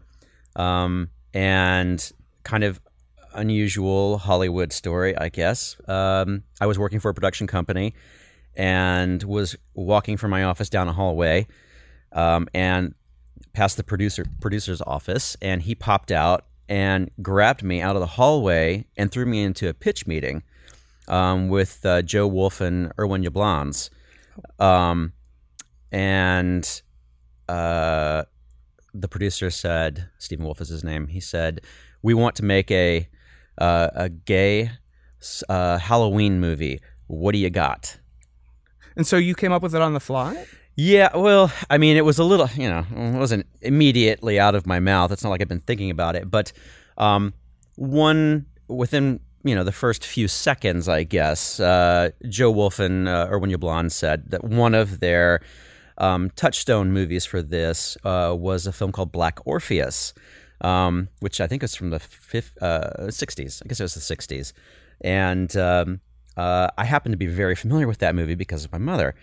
um, 0.54 1.10
and 1.34 2.12
kind 2.44 2.62
of 2.62 2.80
unusual 3.34 4.18
Hollywood 4.18 4.72
story, 4.72 5.16
I 5.16 5.28
guess. 5.28 5.76
Um, 5.88 6.44
I 6.60 6.66
was 6.66 6.78
working 6.78 7.00
for 7.00 7.10
a 7.10 7.14
production 7.14 7.48
company 7.48 7.94
and 8.54 9.22
was 9.24 9.56
walking 9.74 10.16
from 10.16 10.30
my 10.30 10.44
office 10.44 10.70
down 10.70 10.88
a 10.88 10.92
hallway, 10.92 11.48
um, 12.12 12.48
and 12.54 12.94
past 13.52 13.76
the 13.76 13.82
producer 13.82 14.24
producer's 14.40 14.80
office, 14.82 15.36
and 15.42 15.62
he 15.62 15.74
popped 15.74 16.12
out 16.12 16.46
and 16.68 17.10
grabbed 17.22 17.64
me 17.64 17.80
out 17.80 17.96
of 17.96 18.00
the 18.00 18.06
hallway 18.06 18.86
and 18.96 19.10
threw 19.10 19.26
me 19.26 19.42
into 19.42 19.68
a 19.68 19.74
pitch 19.74 20.06
meeting 20.06 20.44
um, 21.08 21.48
with 21.48 21.84
uh, 21.84 22.02
Joe 22.02 22.28
Wolf 22.28 22.60
and 22.60 22.92
Irwin 22.98 23.24
Yablans. 23.24 23.90
Um, 24.58 25.12
and 25.96 26.82
uh, 27.48 28.24
the 28.92 29.08
producer 29.08 29.48
said, 29.48 30.10
Stephen 30.18 30.44
Wolf 30.44 30.60
is 30.60 30.68
his 30.68 30.84
name. 30.84 31.06
He 31.06 31.20
said, 31.20 31.62
"We 32.02 32.12
want 32.12 32.36
to 32.36 32.44
make 32.44 32.70
a 32.70 33.08
uh, 33.56 33.88
a 33.94 34.10
gay 34.10 34.72
uh, 35.48 35.78
Halloween 35.78 36.38
movie. 36.38 36.80
What 37.06 37.32
do 37.32 37.38
you 37.38 37.48
got?" 37.48 37.98
And 38.94 39.06
so 39.06 39.16
you 39.16 39.34
came 39.34 39.52
up 39.52 39.62
with 39.62 39.74
it 39.74 39.80
on 39.80 39.94
the 39.94 40.00
fly? 40.00 40.46
Yeah, 40.74 41.16
well, 41.16 41.50
I 41.70 41.78
mean, 41.78 41.96
it 41.96 42.04
was 42.04 42.18
a 42.18 42.24
little, 42.24 42.50
you 42.54 42.68
know, 42.68 42.84
it 42.94 43.18
wasn't 43.18 43.46
immediately 43.62 44.38
out 44.38 44.54
of 44.54 44.66
my 44.66 44.78
mouth. 44.78 45.10
It's 45.10 45.24
not 45.24 45.30
like 45.30 45.40
I've 45.40 45.48
been 45.48 45.60
thinking 45.60 45.90
about 45.90 46.14
it, 46.16 46.30
but 46.30 46.52
um, 46.98 47.32
one 47.76 48.44
within 48.68 49.20
you 49.44 49.54
know 49.54 49.64
the 49.64 49.72
first 49.72 50.04
few 50.04 50.28
seconds, 50.28 50.88
I 50.88 51.04
guess, 51.04 51.58
uh, 51.58 52.10
Joe 52.28 52.50
Wolf 52.50 52.78
and 52.78 53.08
uh, 53.08 53.28
Irwin 53.30 53.50
Yablans 53.50 53.92
said 53.92 54.30
that 54.30 54.44
one 54.44 54.74
of 54.74 55.00
their 55.00 55.40
um, 55.98 56.30
touchstone 56.30 56.92
movies 56.92 57.24
for 57.24 57.42
this 57.42 57.96
uh, 58.04 58.34
was 58.38 58.66
a 58.66 58.72
film 58.72 58.92
called 58.92 59.12
Black 59.12 59.38
Orpheus, 59.44 60.14
um, 60.60 61.08
which 61.20 61.40
I 61.40 61.46
think 61.46 61.62
was 61.62 61.74
from 61.74 61.90
the 61.90 61.98
fifth, 61.98 62.56
uh, 62.62 62.90
60s. 63.00 63.62
I 63.64 63.68
guess 63.68 63.80
it 63.80 63.84
was 63.84 63.94
the 63.94 64.16
60s. 64.16 64.52
And 65.00 65.54
um, 65.56 66.00
uh, 66.36 66.68
I 66.76 66.84
happen 66.84 67.12
to 67.12 67.18
be 67.18 67.26
very 67.26 67.54
familiar 67.54 67.86
with 67.86 67.98
that 67.98 68.14
movie 68.14 68.34
because 68.34 68.64
of 68.64 68.72
my 68.72 68.78
mother. 68.78 69.14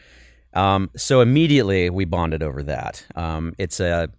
Um, 0.54 0.92
so 0.96 1.22
immediately 1.22 1.90
we 1.90 2.06
bonded 2.06 2.44
over 2.44 2.64
that. 2.64 3.06
Um, 3.16 3.56
it's 3.58 3.80
a 3.80 4.10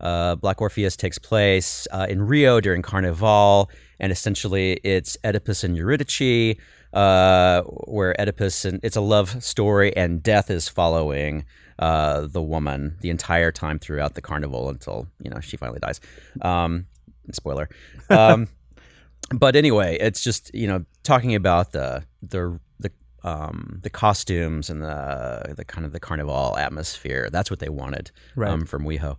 uh, 0.00 0.34
Black 0.36 0.60
Orpheus 0.60 0.96
takes 0.96 1.18
place 1.18 1.86
uh, 1.90 2.06
in 2.08 2.22
Rio 2.22 2.60
during 2.60 2.82
Carnival, 2.82 3.70
and 3.98 4.10
essentially 4.10 4.80
it's 4.82 5.16
Oedipus 5.24 5.62
and 5.62 5.76
Eurydice, 5.76 6.56
uh, 6.94 7.62
where 7.62 8.18
Oedipus 8.18 8.64
and 8.64 8.80
it's 8.82 8.96
a 8.96 9.00
love 9.00 9.42
story, 9.44 9.94
and 9.96 10.22
death 10.22 10.50
is 10.50 10.68
following 10.68 11.44
uh, 11.80 12.26
the 12.28 12.42
woman 12.42 12.96
the 13.00 13.10
entire 13.10 13.50
time 13.50 13.78
throughout 13.80 14.14
the 14.14 14.20
carnival 14.22 14.68
until 14.68 15.08
you 15.20 15.30
know 15.30 15.40
she 15.40 15.56
finally 15.56 15.80
dies. 15.80 16.00
Um, 16.42 16.86
spoiler. 17.32 17.68
Um, 18.08 18.46
but 19.34 19.56
anyway, 19.56 19.96
it's 20.00 20.22
just 20.22 20.54
you 20.54 20.68
know 20.68 20.84
talking 21.02 21.34
about 21.34 21.72
the 21.72 22.04
the 22.22 22.60
the 22.78 22.92
um, 23.24 23.80
the 23.82 23.90
costumes 23.90 24.70
and 24.70 24.82
the 24.82 25.54
the 25.56 25.64
kind 25.64 25.84
of 25.84 25.92
the 25.92 26.00
carnival 26.00 26.56
atmosphere. 26.56 27.28
That's 27.32 27.50
what 27.50 27.58
they 27.60 27.68
wanted 27.68 28.10
Right. 28.36 28.50
um, 28.50 28.64
from 28.66 28.84
WeHo. 28.84 29.16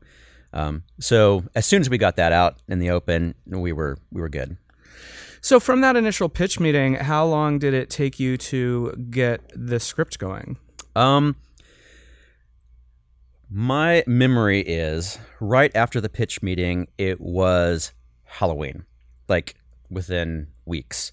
Um, 0.53 0.83
so 0.99 1.43
as 1.55 1.65
soon 1.65 1.81
as 1.81 1.89
we 1.89 1.97
got 1.97 2.15
that 2.17 2.31
out 2.31 2.57
in 2.67 2.79
the 2.79 2.89
open, 2.89 3.35
we 3.45 3.71
were 3.73 3.97
we 4.11 4.21
were 4.21 4.29
good. 4.29 4.57
So 5.43 5.59
from 5.59 5.81
that 5.81 5.95
initial 5.95 6.29
pitch 6.29 6.59
meeting, 6.59 6.95
how 6.95 7.25
long 7.25 7.57
did 7.57 7.73
it 7.73 7.89
take 7.89 8.19
you 8.19 8.37
to 8.37 8.91
get 9.09 9.41
the 9.55 9.79
script 9.79 10.19
going? 10.19 10.57
Um, 10.95 11.35
my 13.51 14.03
memory 14.07 14.61
is 14.61 15.19
right 15.41 15.75
after 15.75 15.99
the 15.99 16.09
pitch 16.09 16.41
meeting, 16.41 16.87
it 16.97 17.19
was 17.19 17.91
Halloween, 18.23 18.85
like 19.27 19.55
within 19.89 20.47
weeks. 20.65 21.11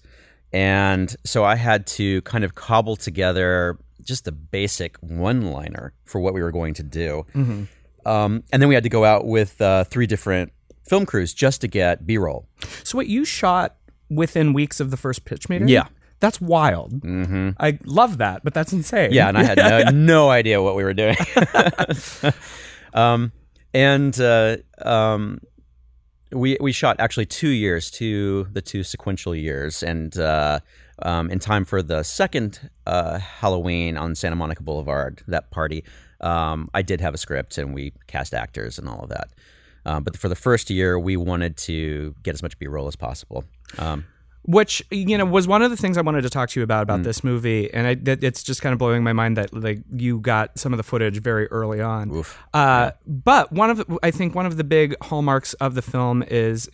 And 0.53 1.13
so 1.25 1.43
I 1.43 1.55
had 1.55 1.85
to 1.87 2.21
kind 2.21 2.43
of 2.45 2.55
cobble 2.55 2.95
together 2.95 3.77
just 4.01 4.27
a 4.27 4.31
basic 4.31 4.95
one 4.97 5.51
liner 5.51 5.93
for 6.05 6.21
what 6.21 6.33
we 6.33 6.41
were 6.41 6.51
going 6.51 6.73
to 6.75 6.83
do. 6.83 7.25
Um, 8.05 8.43
and 8.51 8.61
then 8.61 8.69
we 8.69 8.73
had 8.75 8.83
to 8.83 8.89
go 8.89 9.03
out 9.03 9.25
with 9.25 9.61
uh, 9.61 9.83
three 9.83 10.07
different 10.07 10.53
film 10.87 11.05
crews 11.05 11.33
just 11.33 11.61
to 11.61 11.67
get 11.67 12.07
B 12.07 12.17
roll. 12.17 12.47
So 12.83 12.97
what 12.97 13.07
you 13.07 13.25
shot 13.25 13.75
within 14.09 14.53
weeks 14.53 14.79
of 14.79 14.91
the 14.91 14.97
first 14.97 15.25
pitch 15.25 15.49
meeting? 15.49 15.67
Yeah. 15.67 15.87
That's 16.19 16.41
wild. 16.41 17.01
Mm-hmm. 17.01 17.51
I 17.59 17.79
love 17.85 18.17
that, 18.17 18.43
but 18.43 18.53
that's 18.53 18.73
insane. 18.73 19.11
Yeah, 19.11 19.29
and 19.29 19.37
I 19.37 19.43
had 19.43 19.57
no, 19.57 19.89
no 19.93 20.29
idea 20.29 20.61
what 20.61 20.75
we 20.75 20.83
were 20.83 20.93
doing. 20.93 21.15
um, 22.93 23.31
and 23.73 24.19
uh, 24.19 24.57
um, 24.81 25.39
we 26.31 26.57
we 26.59 26.71
shot 26.71 26.99
actually 26.99 27.25
two 27.25 27.49
years, 27.49 27.89
to 27.91 28.47
the 28.51 28.61
two 28.61 28.83
sequential 28.83 29.35
years, 29.35 29.81
and 29.81 30.17
uh, 30.17 30.59
um, 31.01 31.29
in 31.31 31.39
time 31.39 31.65
for 31.65 31.81
the 31.81 32.03
second 32.03 32.69
uh, 32.85 33.19
Halloween 33.19 33.97
on 33.97 34.15
Santa 34.15 34.35
Monica 34.35 34.63
Boulevard, 34.63 35.23
that 35.27 35.51
party, 35.51 35.83
um, 36.21 36.69
I 36.73 36.81
did 36.81 37.01
have 37.01 37.13
a 37.13 37.17
script, 37.17 37.57
and 37.57 37.73
we 37.73 37.93
cast 38.07 38.33
actors 38.33 38.77
and 38.77 38.87
all 38.87 39.01
of 39.01 39.09
that. 39.09 39.29
Um, 39.85 40.03
but 40.03 40.17
for 40.17 40.27
the 40.27 40.35
first 40.35 40.69
year, 40.69 40.99
we 40.99 41.17
wanted 41.17 41.57
to 41.57 42.13
get 42.21 42.33
as 42.33 42.43
much 42.43 42.59
B 42.59 42.67
roll 42.67 42.87
as 42.87 42.95
possible. 42.95 43.45
Um, 43.77 44.05
which 44.43 44.83
you 44.89 45.17
know 45.17 45.25
was 45.25 45.47
one 45.47 45.61
of 45.61 45.69
the 45.69 45.77
things 45.77 45.97
I 45.97 46.01
wanted 46.01 46.21
to 46.21 46.29
talk 46.29 46.49
to 46.49 46.59
you 46.59 46.63
about 46.63 46.79
Mm. 46.87 46.89
about 46.93 47.03
this 47.03 47.23
movie, 47.23 47.71
and 47.73 47.85
I, 47.87 47.95
that, 47.95 48.23
it's 48.23 48.41
just 48.41 48.61
kind 48.61 48.73
of 48.73 48.79
blowing 48.79 49.03
my 49.03 49.13
mind 49.13 49.37
that 49.37 49.53
like 49.53 49.79
you 49.93 50.19
got 50.19 50.57
some 50.57 50.73
of 50.73 50.77
the 50.77 50.83
footage 50.83 51.21
very 51.21 51.47
early 51.47 51.81
on. 51.81 52.09
Uh, 52.53 52.91
But 53.05 53.51
one 53.51 53.69
of 53.69 53.77
the, 53.77 53.97
I 54.01 54.11
think 54.11 54.35
one 54.35 54.45
of 54.45 54.57
the 54.57 54.63
big 54.63 54.95
hallmarks 55.03 55.53
of 55.55 55.75
the 55.75 55.81
film 55.81 56.23
is 56.23 56.69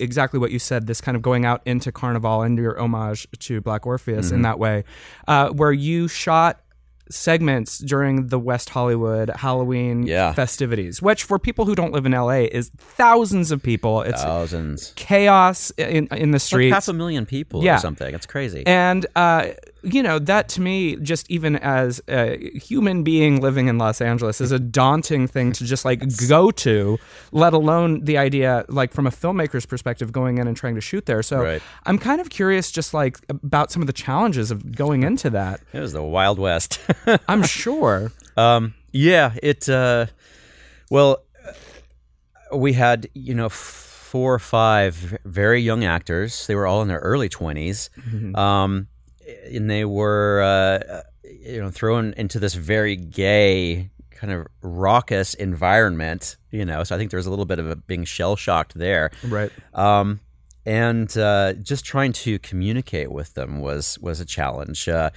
exactly 0.00 0.40
what 0.40 0.50
you 0.50 0.58
said. 0.58 0.86
This 0.86 1.00
kind 1.00 1.16
of 1.16 1.22
going 1.22 1.44
out 1.44 1.62
into 1.66 1.92
Carnival 1.92 2.42
and 2.42 2.56
your 2.58 2.78
homage 2.80 3.26
to 3.40 3.60
Black 3.60 3.86
Orpheus 3.86 4.26
Mm-hmm. 4.26 4.34
in 4.36 4.42
that 4.42 4.58
way, 4.58 4.84
uh, 5.28 5.50
where 5.50 5.72
you 5.72 6.08
shot 6.08 6.60
segments 7.10 7.78
during 7.78 8.28
the 8.28 8.38
West 8.38 8.70
Hollywood 8.70 9.30
Halloween 9.30 10.04
Yeah. 10.06 10.32
festivities, 10.32 11.02
which 11.02 11.24
for 11.24 11.38
people 11.38 11.64
who 11.66 11.74
don't 11.74 11.92
live 11.92 12.06
in 12.06 12.12
LA 12.14 12.44
is 12.46 12.70
thousands 12.78 13.50
of 13.50 13.62
people. 13.62 14.02
It's 14.02 14.22
thousands, 14.22 14.92
chaos 14.96 15.70
in 15.76 16.06
in 16.12 16.30
the 16.30 16.36
like 16.36 16.40
streets. 16.42 16.74
half 16.74 16.88
a 16.88 16.92
million 16.92 17.26
people 17.26 17.62
Yeah. 17.64 17.76
or 17.76 17.78
something. 17.80 18.14
It's 18.14 18.26
crazy. 18.26 18.64
And 18.66 19.06
uh, 19.16 19.48
you 19.82 20.02
know 20.02 20.18
that 20.18 20.48
to 20.50 20.60
me, 20.60 20.96
just 20.96 21.30
even 21.30 21.56
as 21.56 22.00
a 22.08 22.50
human 22.58 23.02
being 23.02 23.40
living 23.40 23.68
in 23.68 23.78
Los 23.78 24.00
Angeles, 24.00 24.40
is 24.40 24.52
a 24.52 24.58
daunting 24.58 25.26
thing 25.26 25.52
to 25.52 25.64
just 25.64 25.84
like 25.84 26.02
go 26.28 26.50
to. 26.50 26.98
Let 27.32 27.52
alone 27.52 28.04
the 28.04 28.18
idea, 28.18 28.64
like 28.68 28.92
from 28.92 29.06
a 29.06 29.10
filmmaker's 29.10 29.66
perspective, 29.66 30.12
going 30.12 30.38
in 30.38 30.46
and 30.46 30.56
trying 30.56 30.74
to 30.74 30.80
shoot 30.80 31.06
there. 31.06 31.22
So 31.22 31.40
Right. 31.42 31.62
I'm 31.86 31.98
kind 31.98 32.20
of 32.20 32.30
curious, 32.30 32.70
just 32.70 32.92
like 32.94 33.18
about 33.28 33.70
some 33.70 33.82
of 33.82 33.86
the 33.86 33.92
challenges 33.92 34.50
of 34.50 34.74
going 34.74 35.02
into 35.02 35.30
that. 35.30 35.60
It 35.72 35.80
was 35.80 35.92
the 35.92 36.02
Wild 36.02 36.38
West. 36.38 36.80
I'm 37.28 37.42
sure. 37.42 38.12
um, 38.36 38.74
yeah, 38.92 39.32
it. 39.42 39.68
Uh, 39.68 40.06
well, 40.90 41.22
uh, 42.52 42.56
we 42.56 42.72
had 42.72 43.08
you 43.14 43.34
know 43.34 43.48
four 43.48 44.34
or 44.34 44.38
five 44.40 45.16
very 45.24 45.60
young 45.60 45.84
actors. 45.84 46.46
They 46.48 46.56
were 46.56 46.66
all 46.66 46.82
in 46.82 46.88
their 46.88 46.98
early 46.98 47.28
20s 47.28 48.36
um, 48.36 48.88
and 49.52 49.70
they 49.70 49.84
were 49.84 50.42
uh, 50.42 51.02
you 51.24 51.60
know 51.60 51.70
thrown 51.70 52.14
into 52.16 52.38
this 52.38 52.54
very 52.54 52.96
gay 52.96 53.90
kind 54.10 54.32
of 54.32 54.46
raucous 54.62 55.34
environment. 55.34 56.36
You 56.50 56.64
know, 56.64 56.84
so 56.84 56.94
I 56.94 56.98
think 56.98 57.10
there 57.10 57.18
was 57.18 57.26
a 57.26 57.30
little 57.30 57.46
bit 57.46 57.58
of 57.58 57.70
a 57.70 57.76
being 57.76 58.04
shell 58.04 58.36
shocked 58.36 58.74
there. 58.74 59.10
Right. 59.24 59.50
um, 59.74 60.20
and 60.66 61.16
uh, 61.16 61.54
just 61.54 61.84
trying 61.84 62.12
to 62.12 62.38
communicate 62.40 63.10
with 63.10 63.34
them 63.34 63.60
was 63.60 63.98
was 64.00 64.20
a 64.20 64.24
challenge. 64.24 64.88
Uh, 64.88 65.10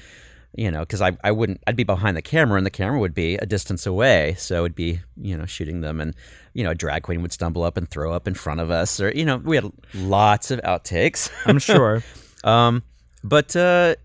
you 0.55 0.69
know, 0.69 0.81
because 0.81 1.01
I, 1.01 1.17
I 1.23 1.31
wouldn't 1.31 1.61
I'd 1.65 1.75
be 1.75 1.83
behind 1.83 2.15
the 2.15 2.21
camera 2.21 2.57
and 2.57 2.65
the 2.65 2.71
camera 2.71 2.99
would 2.99 3.15
be 3.15 3.35
a 3.35 3.45
distance 3.45 3.85
away, 3.85 4.35
so 4.37 4.65
it'd 4.65 4.75
be 4.75 5.01
you 5.17 5.35
know 5.35 5.45
shooting 5.45 5.81
them, 5.81 5.99
and 5.99 6.15
you 6.53 6.63
know 6.63 6.71
a 6.71 6.75
drag 6.75 7.03
queen 7.03 7.21
would 7.23 7.33
stumble 7.33 7.63
up 7.63 7.75
and 7.75 7.89
throw 7.89 8.13
up 8.13 8.27
in 8.27 8.35
front 8.35 8.59
of 8.59 8.69
us, 8.69 8.99
or 8.99 9.11
you 9.11 9.25
know 9.25 9.37
we 9.37 9.55
had 9.55 9.71
lots 9.93 10.51
of 10.51 10.61
outtakes. 10.61 11.31
I'm 11.45 11.59
sure. 11.59 12.03
um, 12.43 12.83
but 13.23 13.55
uh, 13.55 13.95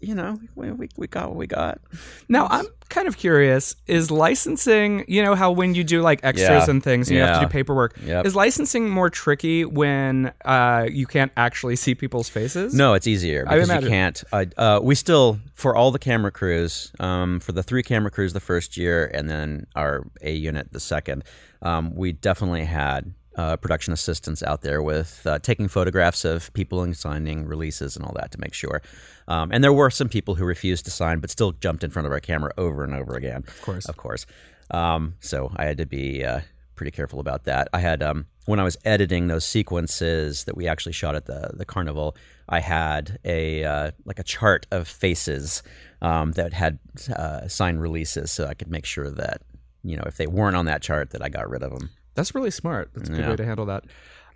you 0.00 0.14
know 0.14 0.38
we, 0.54 0.70
we 0.72 0.88
we 0.96 1.06
got 1.06 1.28
what 1.28 1.36
we 1.36 1.46
got. 1.46 1.80
Now 2.28 2.46
I'm 2.50 2.66
kind 2.88 3.06
of 3.06 3.16
curious: 3.16 3.76
is 3.86 4.10
licensing? 4.10 5.04
You 5.08 5.22
know 5.22 5.34
how 5.34 5.52
when 5.52 5.74
you 5.74 5.84
do 5.84 6.00
like 6.02 6.20
extras 6.22 6.64
Yeah. 6.66 6.70
and 6.70 6.82
things, 6.82 7.08
and 7.08 7.16
you 7.16 7.22
have 7.22 7.40
to 7.40 7.46
do 7.46 7.50
paperwork. 7.50 7.96
Yep. 8.04 8.26
Is 8.26 8.34
licensing 8.34 8.88
more 8.88 9.10
tricky 9.10 9.64
when 9.64 10.32
uh, 10.44 10.86
you 10.90 11.06
can't 11.06 11.32
actually 11.36 11.76
see 11.76 11.94
people's 11.94 12.28
faces? 12.28 12.74
No, 12.74 12.94
it's 12.94 13.06
easier 13.06 13.44
I 13.46 13.58
because 13.58 13.82
you 13.82 13.88
can't. 13.88 14.24
Uh, 14.32 14.44
uh, 14.56 14.80
we 14.82 14.94
still, 14.94 15.38
for 15.54 15.76
all 15.76 15.90
the 15.90 15.98
camera 15.98 16.30
crews, 16.30 16.92
um, 16.98 17.40
for 17.40 17.52
the 17.52 17.62
three 17.62 17.82
camera 17.82 18.10
crews 18.10 18.32
the 18.32 18.40
first 18.40 18.76
year, 18.76 19.10
and 19.12 19.28
then 19.28 19.66
our 19.76 20.06
A 20.22 20.32
unit 20.32 20.72
the 20.72 20.80
second, 20.80 21.24
um, 21.62 21.94
we 21.94 22.12
definitely 22.12 22.64
had 22.64 23.12
uh, 23.36 23.56
production 23.56 23.92
assistants 23.92 24.42
out 24.42 24.62
there 24.62 24.82
with 24.82 25.22
uh, 25.26 25.38
taking 25.38 25.68
photographs 25.68 26.24
of 26.24 26.52
people 26.52 26.82
and 26.82 26.96
signing 26.96 27.46
releases 27.46 27.96
and 27.96 28.04
all 28.04 28.12
that 28.14 28.30
to 28.32 28.40
make 28.40 28.54
sure. 28.54 28.82
Um, 29.28 29.50
and 29.52 29.62
there 29.62 29.72
were 29.72 29.90
some 29.90 30.08
people 30.08 30.34
who 30.34 30.44
refused 30.44 30.84
to 30.86 30.90
sign, 30.90 31.20
but 31.20 31.30
still 31.30 31.52
jumped 31.52 31.84
in 31.84 31.90
front 31.90 32.06
of 32.06 32.12
our 32.12 32.20
camera 32.20 32.52
over 32.58 32.82
and 32.82 32.94
over 32.94 33.14
again. 33.14 33.44
Of 33.46 33.62
course. 33.62 33.86
of 33.86 33.96
course. 33.96 34.26
Um, 34.70 35.14
so 35.20 35.52
I 35.56 35.64
had 35.64 35.78
to 35.78 35.86
be 35.86 36.24
uh, 36.24 36.40
pretty 36.80 36.90
careful 36.90 37.20
about 37.20 37.44
that. 37.44 37.68
I 37.72 37.80
had 37.80 38.02
um, 38.02 38.26
when 38.46 38.58
I 38.58 38.64
was 38.64 38.78
editing 38.84 39.28
those 39.28 39.44
sequences 39.44 40.44
that 40.44 40.56
we 40.56 40.66
actually 40.66 40.92
shot 40.92 41.14
at 41.14 41.26
the 41.26 41.50
the 41.52 41.64
carnival. 41.66 42.16
I 42.48 42.60
had 42.60 43.18
a 43.24 43.64
uh, 43.64 43.90
like 44.06 44.18
a 44.18 44.22
chart 44.22 44.66
of 44.70 44.88
faces 44.88 45.62
um, 46.00 46.32
that 46.32 46.52
had 46.52 46.78
uh, 47.14 47.48
signed 47.48 47.82
releases, 47.82 48.30
so 48.30 48.46
I 48.46 48.54
could 48.54 48.70
make 48.70 48.86
sure 48.86 49.10
that 49.10 49.42
you 49.84 49.96
know 49.96 50.04
if 50.06 50.16
they 50.16 50.26
weren't 50.26 50.56
on 50.56 50.64
that 50.66 50.82
chart, 50.82 51.10
that 51.10 51.22
I 51.22 51.28
got 51.28 51.50
rid 51.50 51.62
of 51.62 51.70
them. 51.70 51.90
That's 52.14 52.34
really 52.34 52.50
smart. 52.50 52.90
That's 52.94 53.08
a 53.08 53.12
good 53.12 53.20
Yeah. 53.20 53.30
way 53.30 53.36
to 53.36 53.44
handle 53.44 53.66
that. 53.66 53.84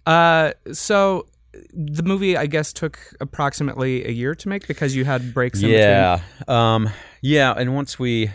Uh, 0.06 0.52
so 0.72 1.26
the 1.72 2.02
movie, 2.02 2.36
I 2.36 2.46
guess, 2.46 2.72
took 2.72 2.98
approximately 3.20 4.04
a 4.06 4.10
year 4.10 4.34
to 4.34 4.48
make 4.48 4.66
because 4.66 4.96
you 4.96 5.04
had 5.04 5.32
breaks. 5.34 5.62
In 5.62 5.70
yeah, 5.70 6.20
um, 6.48 6.88
yeah, 7.20 7.52
and 7.56 7.74
once 7.74 7.98
we, 7.98 8.30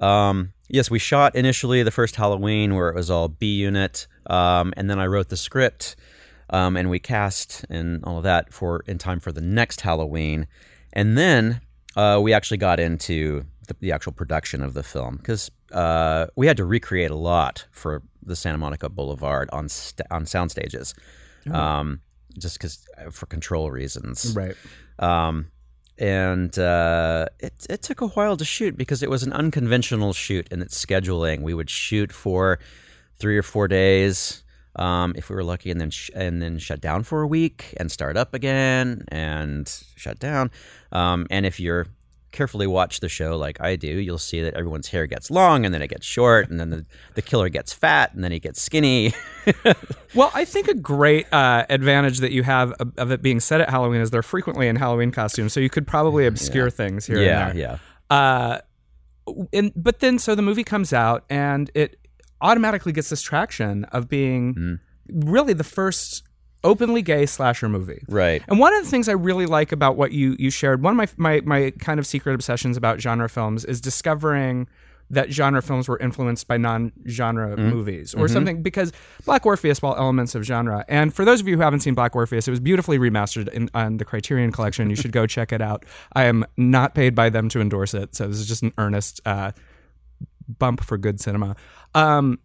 um, 0.00 0.52
yes, 0.68 0.90
we 0.90 0.98
shot 0.98 1.34
initially 1.34 1.82
the 1.82 1.90
first 1.90 2.16
Halloween 2.16 2.74
where 2.74 2.88
it 2.88 2.94
was 2.94 3.10
all 3.10 3.28
B 3.28 3.56
unit, 3.56 4.06
um, 4.26 4.72
and 4.76 4.88
then 4.90 4.98
I 4.98 5.06
wrote 5.06 5.28
the 5.28 5.36
script, 5.36 5.96
um, 6.50 6.76
and 6.76 6.90
we 6.90 6.98
cast 6.98 7.64
and 7.68 8.04
all 8.04 8.18
of 8.18 8.24
that 8.24 8.52
for 8.52 8.82
in 8.86 8.98
time 8.98 9.20
for 9.20 9.32
the 9.32 9.40
next 9.40 9.80
Halloween, 9.82 10.46
and 10.92 11.16
then 11.18 11.60
uh, 11.96 12.18
we 12.22 12.32
actually 12.32 12.58
got 12.58 12.80
into 12.80 13.44
the, 13.80 13.86
the 13.88 13.92
actual 13.92 14.12
production 14.12 14.62
of 14.62 14.74
the 14.74 14.82
film 14.82 15.16
because 15.16 15.50
uh, 15.72 16.26
we 16.36 16.46
had 16.46 16.56
to 16.56 16.64
recreate 16.64 17.10
a 17.10 17.16
lot 17.16 17.66
for 17.70 18.02
the 18.22 18.36
Santa 18.36 18.58
Monica 18.58 18.88
Boulevard 18.88 19.48
on 19.52 19.68
st- 19.68 20.06
on 20.10 20.26
sound 20.26 20.50
stages, 20.50 20.94
um, 21.50 22.00
just 22.38 22.58
because 22.58 22.84
for 23.10 23.26
control 23.26 23.70
reasons, 23.70 24.34
Right. 24.36 24.56
um, 24.98 25.46
and 25.98 26.56
uh, 26.58 27.26
it 27.40 27.66
it 27.68 27.82
took 27.82 28.00
a 28.00 28.08
while 28.08 28.36
to 28.36 28.44
shoot 28.44 28.76
because 28.76 29.02
it 29.02 29.10
was 29.10 29.22
an 29.22 29.32
unconventional 29.32 30.12
shoot 30.12 30.48
in 30.50 30.62
its 30.62 30.84
scheduling. 30.84 31.42
We 31.42 31.54
would 31.54 31.70
shoot 31.70 32.12
for 32.12 32.58
three 33.18 33.36
or 33.38 33.42
four 33.42 33.68
days. 33.68 34.42
Um, 34.74 35.12
if 35.16 35.28
we 35.28 35.36
were 35.36 35.44
lucky, 35.44 35.70
and 35.70 35.78
then 35.78 35.90
sh- 35.90 36.10
and 36.14 36.40
then 36.40 36.58
shut 36.58 36.80
down 36.80 37.02
for 37.02 37.20
a 37.20 37.26
week 37.26 37.74
and 37.76 37.92
start 37.92 38.16
up 38.16 38.32
again 38.32 39.04
and 39.08 39.68
shut 39.96 40.18
down. 40.18 40.50
Um, 40.92 41.26
and 41.28 41.44
if 41.44 41.60
you're 41.60 41.86
carefully 42.32 42.66
watch 42.66 43.00
the 43.00 43.08
show 43.08 43.36
like 43.36 43.60
I 43.60 43.76
do, 43.76 43.86
you'll 43.88 44.18
see 44.18 44.42
that 44.42 44.54
everyone's 44.54 44.88
hair 44.88 45.06
gets 45.06 45.30
long 45.30 45.64
and 45.64 45.72
then 45.72 45.82
it 45.82 45.88
gets 45.88 46.06
short, 46.06 46.50
and 46.50 46.58
then 46.58 46.70
the, 46.70 46.86
the 47.14 47.22
killer 47.22 47.48
gets 47.48 47.72
fat 47.72 48.12
and 48.14 48.24
then 48.24 48.32
he 48.32 48.38
gets 48.40 48.60
skinny. 48.60 49.12
Well, 50.14 50.30
I 50.34 50.44
think 50.44 50.68
a 50.68 50.74
great 50.74 51.26
uh, 51.32 51.64
advantage 51.70 52.18
that 52.18 52.32
you 52.32 52.42
have 52.42 52.72
of, 52.72 52.92
of 52.98 53.10
it 53.10 53.22
being 53.22 53.40
set 53.40 53.62
at 53.62 53.70
Halloween 53.70 54.02
is 54.02 54.10
they're 54.10 54.22
frequently 54.22 54.68
in 54.68 54.76
Halloween 54.76 55.10
costumes, 55.10 55.54
so 55.54 55.58
you 55.60 55.70
could 55.70 55.86
probably 55.86 56.26
obscure 56.26 56.68
things 56.68 57.06
here 57.06 57.22
yeah, 57.22 57.48
and 57.48 57.58
there. 57.58 57.78
yeah. 58.10 58.14
Uh, 58.14 58.58
and 59.54 59.72
but 59.74 60.00
then 60.00 60.18
so 60.18 60.34
the 60.34 60.42
movie 60.42 60.64
comes 60.64 60.92
out 60.92 61.24
and 61.30 61.70
it 61.74 61.96
automatically 62.42 62.92
gets 62.92 63.08
this 63.08 63.22
traction 63.22 63.84
of 63.86 64.08
being 64.08 64.54
Mm. 64.54 64.80
really 65.08 65.52
the 65.54 65.64
first 65.64 66.24
openly 66.64 67.02
gay 67.02 67.26
slasher 67.26 67.68
movie. 67.68 68.02
Right. 68.08 68.42
And 68.48 68.58
one 68.58 68.74
of 68.74 68.84
the 68.84 68.90
things 68.90 69.08
I 69.08 69.12
really 69.12 69.46
like 69.46 69.72
about 69.72 69.96
what 69.96 70.12
you 70.12 70.36
you 70.38 70.50
shared, 70.50 70.82
one 70.82 70.92
of 70.92 70.96
my 70.96 71.08
my 71.16 71.40
my 71.44 71.70
kind 71.78 71.98
of 71.98 72.06
secret 72.06 72.34
obsessions 72.34 72.76
about 72.76 73.00
genre 73.00 73.28
films 73.28 73.64
is 73.64 73.80
discovering 73.80 74.68
that 75.10 75.30
genre 75.30 75.60
films 75.60 75.88
were 75.88 75.98
influenced 75.98 76.48
by 76.48 76.56
non-genre 76.56 77.54
movies 77.58 78.14
or 78.14 78.28
something 78.28 78.62
because 78.62 78.92
Black 79.26 79.44
Orpheus 79.44 79.82
while 79.82 79.94
elements 79.94 80.34
of 80.34 80.42
genre. 80.42 80.86
And 80.88 81.12
for 81.12 81.26
those 81.26 81.40
of 81.40 81.46
you 81.46 81.56
who 81.56 81.62
haven't 81.62 81.80
seen 81.80 81.92
Black 81.92 82.16
Orpheus, 82.16 82.48
it 82.48 82.50
was 82.50 82.60
beautifully 82.60 82.98
remastered 82.98 83.48
in, 83.48 83.68
on 83.74 83.98
the 83.98 84.06
Criterion 84.06 84.52
collection. 84.52 84.88
You 84.88 84.96
should 84.96 85.12
go 85.12 85.26
check 85.26 85.52
it 85.52 85.60
out. 85.60 85.84
I 86.14 86.24
am 86.24 86.46
not 86.56 86.94
paid 86.94 87.14
by 87.14 87.28
them 87.28 87.50
to 87.50 87.60
endorse 87.60 87.92
it, 87.92 88.14
so 88.14 88.26
this 88.26 88.38
is 88.38 88.48
just 88.48 88.62
an 88.62 88.72
earnest 88.78 89.20
uh, 89.26 89.52
bump 90.48 90.82
for 90.82 90.96
good 90.96 91.20
cinema. 91.20 91.56
Um, 91.94 92.38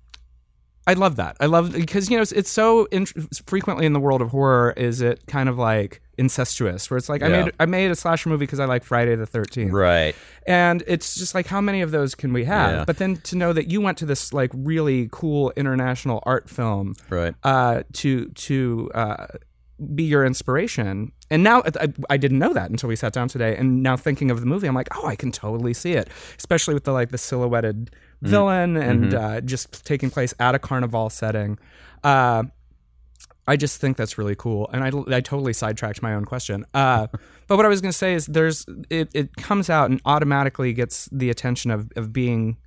I 0.88 0.94
love 0.94 1.18
that. 1.18 1.36
I 1.40 1.46
love 1.48 1.74
because 1.74 2.10
you 2.10 2.16
know 2.16 2.22
it's, 2.24 2.32
it's 2.32 2.50
so 2.50 2.86
in, 2.86 3.06
frequently 3.46 3.86
in 3.86 3.94
the 3.94 4.00
world 4.00 4.22
of 4.22 4.30
horror 4.32 4.74
is 4.78 5.02
it 5.02 5.28
kind 5.28 5.50
of 5.50 5.58
like 5.58 6.02
incestuous 6.18 6.90
where 6.90 6.98
it's 6.98 7.10
like 7.10 7.22
I 7.22 7.28
made 7.28 7.52
I 7.60 7.66
made 7.66 7.92
a 7.92 7.96
slasher 7.96 8.30
movie 8.30 8.46
because 8.46 8.60
I 8.60 8.66
like 8.66 8.84
Friday 8.84 9.16
the 9.16 9.26
Thirteenth, 9.26 9.72
Right. 9.74 10.16
and 10.48 10.84
it's 10.88 11.16
just 11.16 11.36
like 11.36 11.46
how 11.46 11.62
many 11.62 11.82
of 11.82 11.92
those 11.92 12.16
can 12.16 12.32
we 12.34 12.46
have? 12.46 12.72
Yeah. 12.72 12.86
But 12.86 12.98
then 12.98 13.18
to 13.18 13.36
know 13.36 13.52
that 13.54 13.70
you 13.70 13.82
went 13.82 13.98
to 14.00 14.06
this 14.06 14.34
like 14.34 14.50
really 14.54 15.10
cool 15.12 15.52
international 15.58 16.24
art 16.26 16.50
film 16.50 16.96
Right. 17.10 17.36
uh, 17.44 17.84
to 17.94 18.26
to 18.30 18.90
uh, 18.96 19.28
be 19.94 20.04
your 20.04 20.26
inspiration. 20.26 21.12
And 21.30 21.44
now 21.44 21.62
I, 21.80 21.90
I 22.10 22.18
didn't 22.18 22.40
know 22.40 22.54
that 22.54 22.70
until 22.72 22.88
we 22.90 22.96
sat 22.96 23.12
down 23.14 23.28
today. 23.28 23.56
And 23.58 23.84
now 23.84 23.98
thinking 23.98 24.32
of 24.32 24.40
the 24.40 24.46
movie, 24.46 24.66
I'm 24.68 24.74
like, 24.74 24.88
oh, 24.98 25.06
I 25.06 25.16
can 25.18 25.32
totally 25.32 25.74
see 25.74 25.92
it, 25.92 26.08
especially 26.40 26.74
with 26.74 26.86
the 26.86 26.94
like 26.94 27.10
the 27.10 27.18
silhouetted 27.18 27.92
villain 28.22 28.78
and 28.78 29.14
uh, 29.14 29.42
just 29.42 29.86
taking 29.86 30.10
place 30.10 30.34
at 30.40 30.56
a 30.56 30.60
carnival 30.60 31.10
setting. 31.10 31.58
Uh, 32.04 32.44
I 33.50 33.56
just 33.56 33.80
think 33.80 33.96
that's 33.96 34.18
really 34.18 34.36
cool, 34.36 34.70
and 34.74 34.84
I, 34.84 35.16
I 35.16 35.22
totally 35.22 35.54
sidetracked 35.54 36.02
my 36.02 36.14
own 36.14 36.26
question. 36.26 36.66
Uh, 36.74 37.08
but 37.48 37.56
what 37.56 37.66
I 37.66 37.70
was 37.70 37.80
going 37.80 37.92
to 37.94 37.98
say 37.98 38.14
is, 38.14 38.26
there's 38.26 38.66
it, 38.90 39.10
it 39.14 39.36
comes 39.38 39.70
out 39.70 39.90
and 39.90 40.02
automatically 40.06 40.74
gets 40.74 41.08
the 41.14 41.30
attention 41.30 41.72
of 41.72 41.90
of 41.96 42.12
being 42.12 42.58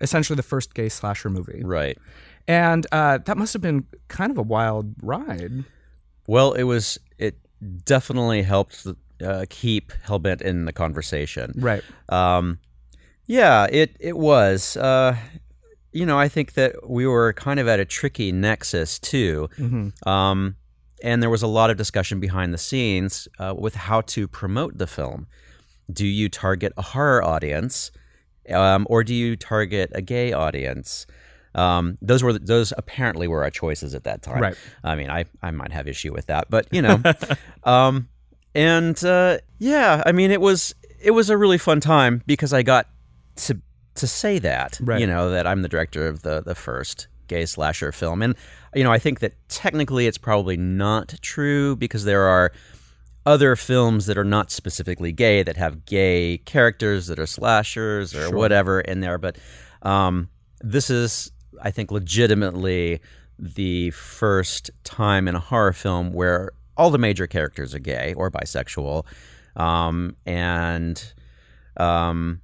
essentially 0.00 0.36
the 0.36 0.42
first 0.42 0.72
gay 0.72 0.88
slasher 0.88 1.28
movie, 1.28 1.60
Right. 1.62 1.98
and 2.48 2.86
uh, 2.90 3.18
that 3.18 3.36
must 3.36 3.52
have 3.52 3.60
been 3.60 3.84
kind 4.08 4.30
of 4.30 4.38
a 4.38 4.42
wild 4.42 4.94
ride. 5.02 5.64
Well, 6.26 6.52
it 6.54 6.62
was. 6.62 6.98
It 7.18 7.36
definitely 7.84 8.40
helped 8.40 8.86
uh, 9.22 9.44
keep 9.50 9.92
Hellbent 10.06 10.40
in 10.40 10.64
the 10.64 10.72
conversation. 10.72 11.52
Right. 11.56 11.82
Um, 12.08 12.60
yeah, 13.30 13.68
it 13.70 13.96
it 14.00 14.18
was. 14.18 14.76
Uh, 14.76 15.16
you 15.92 16.04
know, 16.04 16.18
I 16.18 16.28
think 16.28 16.54
that 16.54 16.90
we 16.90 17.06
were 17.06 17.32
kind 17.32 17.60
of 17.60 17.68
at 17.68 17.78
a 17.78 17.84
tricky 17.84 18.32
nexus 18.32 18.98
too. 18.98 19.48
Mm-hmm. 19.56 20.08
Um, 20.08 20.56
and 21.04 21.22
there 21.22 21.30
was 21.30 21.42
a 21.42 21.46
lot 21.46 21.70
of 21.70 21.76
discussion 21.76 22.18
behind 22.18 22.52
the 22.52 22.58
scenes 22.58 23.28
uh, 23.38 23.54
with 23.56 23.76
how 23.76 24.00
to 24.02 24.26
promote 24.26 24.78
the 24.78 24.88
film. 24.88 25.28
Do 25.92 26.06
you 26.06 26.28
target 26.28 26.72
a 26.76 26.82
horror 26.82 27.22
audience, 27.24 27.92
um, 28.48 28.84
or 28.90 29.04
do 29.04 29.14
you 29.14 29.36
target 29.36 29.92
a 29.94 30.02
gay 30.02 30.32
audience? 30.32 31.06
Um, 31.54 31.98
those 32.02 32.24
were 32.24 32.36
those 32.36 32.72
apparently 32.76 33.28
were 33.28 33.44
our 33.44 33.50
choices 33.50 33.94
at 33.94 34.02
that 34.04 34.22
time. 34.22 34.42
Right. 34.42 34.56
I 34.82 34.96
mean, 34.96 35.08
I 35.08 35.26
I 35.40 35.52
might 35.52 35.70
have 35.70 35.86
issue 35.86 36.12
with 36.12 36.26
that, 36.26 36.50
but 36.50 36.66
you 36.72 36.82
know, 36.82 37.00
um, 37.62 38.08
and 38.56 39.02
uh, 39.04 39.38
yeah, 39.60 40.02
I 40.04 40.10
mean, 40.10 40.32
it 40.32 40.40
was 40.40 40.74
it 41.00 41.12
was 41.12 41.30
a 41.30 41.36
really 41.36 41.58
fun 41.58 41.78
time 41.78 42.24
because 42.26 42.52
I 42.52 42.62
got 42.62 42.88
to 43.46 43.60
to 43.96 44.06
say 44.06 44.38
that 44.38 44.78
Right. 44.82 45.00
you 45.00 45.06
know 45.06 45.30
that 45.30 45.46
I'm 45.46 45.62
the 45.62 45.68
director 45.68 46.06
of 46.08 46.22
the 46.22 46.40
the 46.42 46.54
first 46.54 47.08
gay 47.26 47.46
slasher 47.46 47.92
film, 47.92 48.22
and 48.22 48.34
you 48.74 48.84
know, 48.84 48.92
I 48.92 48.98
think 48.98 49.20
that 49.20 49.34
technically 49.48 50.06
it's 50.06 50.18
probably 50.18 50.56
not 50.56 51.14
true 51.22 51.76
because 51.76 52.04
there 52.04 52.22
are 52.22 52.52
other 53.26 53.54
films 53.56 54.06
that 54.06 54.16
are 54.16 54.24
not 54.24 54.50
specifically 54.50 55.12
gay 55.12 55.42
that 55.42 55.56
have 55.56 55.84
gay 55.84 56.38
characters 56.38 57.06
that 57.08 57.18
are 57.18 57.26
slashers 57.26 58.14
or 58.14 58.34
whatever 58.34 58.80
in 58.80 59.00
there, 59.00 59.18
but 59.18 59.36
um, 59.82 60.28
this 60.60 60.88
is, 60.90 61.30
I 61.62 61.70
think, 61.70 61.90
legitimately 61.90 63.00
the 63.38 63.90
first 63.90 64.70
time 64.84 65.28
in 65.28 65.34
a 65.34 65.40
horror 65.40 65.72
film 65.72 66.12
where 66.12 66.52
all 66.76 66.90
the 66.90 66.98
major 66.98 67.26
characters 67.26 67.74
are 67.74 67.78
gay 67.78 68.14
or 68.16 68.30
bisexual, 68.30 69.04
um, 69.56 70.16
and 70.26 71.12
um, 71.76 72.40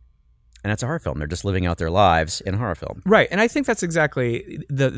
and 0.67 0.73
it's 0.73 0.83
a 0.83 0.87
horror 0.87 0.99
film. 0.99 1.19
They're 1.21 1.29
just 1.29 1.45
living 1.45 1.65
out 1.65 1.79
their 1.79 1.91
lives 1.91 2.41
in 2.41 2.55
a 2.55 2.59
horror 2.59 2.75
film. 2.75 3.03
Right, 3.07 3.29
and 3.31 3.41
I 3.41 3.47
think 3.47 3.67
that's 3.69 3.85
exactly 3.85 4.59
the 4.69 4.91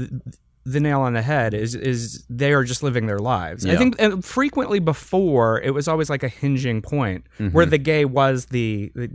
the 0.65 0.81
nail 0.81 1.01
on 1.01 1.13
the 1.15 1.23
head. 1.23 1.53
Is 1.55 1.75
is 1.75 2.25
they 2.29 2.53
are 2.55 2.65
just 2.65 2.83
living 2.83 3.07
their 3.07 3.19
lives. 3.19 3.65
I 3.67 3.77
think 3.77 4.25
frequently 4.25 4.81
before 4.81 5.61
it 5.63 5.73
was 5.73 5.89
always 5.89 6.09
like 6.11 6.23
a 6.23 6.29
hinging 6.29 6.81
point 6.83 7.25
where 7.37 7.49
Mm-hmm. 7.65 7.71
the 7.71 7.79
gay 7.79 8.05
was 8.07 8.47
the 8.47 8.91
the, 8.95 9.07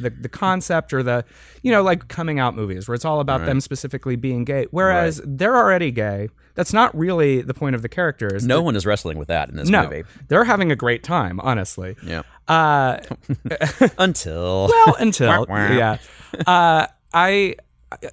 the 0.00 0.10
the 0.20 0.28
concept 0.28 0.92
or 0.92 1.02
the 1.02 1.24
you 1.62 1.70
know 1.72 1.82
like 1.82 2.08
coming 2.08 2.38
out 2.38 2.54
movies 2.56 2.88
where 2.88 2.94
it's 2.94 3.04
all 3.04 3.20
about 3.20 3.44
them 3.46 3.60
specifically 3.60 4.16
being 4.16 4.44
gay. 4.44 4.66
Whereas 4.70 5.20
they're 5.24 5.56
already 5.56 5.90
gay. 5.90 6.28
That's 6.58 6.72
not 6.72 6.94
really 6.98 7.40
the 7.40 7.54
point 7.54 7.74
of 7.76 7.82
the 7.82 7.88
characters. 7.88 8.44
No 8.44 8.60
one 8.62 8.74
is 8.76 8.84
wrestling 8.84 9.16
with 9.16 9.28
that 9.28 9.48
in 9.48 9.54
this 9.56 9.68
no, 9.68 9.84
movie. 9.84 10.02
they're 10.26 10.44
having 10.44 10.70
a 10.72 10.76
great 10.76 11.02
time. 11.04 11.38
Honestly, 11.40 11.96
Yeah. 12.02 12.22
uh, 12.48 12.98
Until 13.98 14.68
well 14.68 14.96
until 14.98 15.46
yeah 15.48 15.98
uh, 16.46 16.86
i 17.14 17.54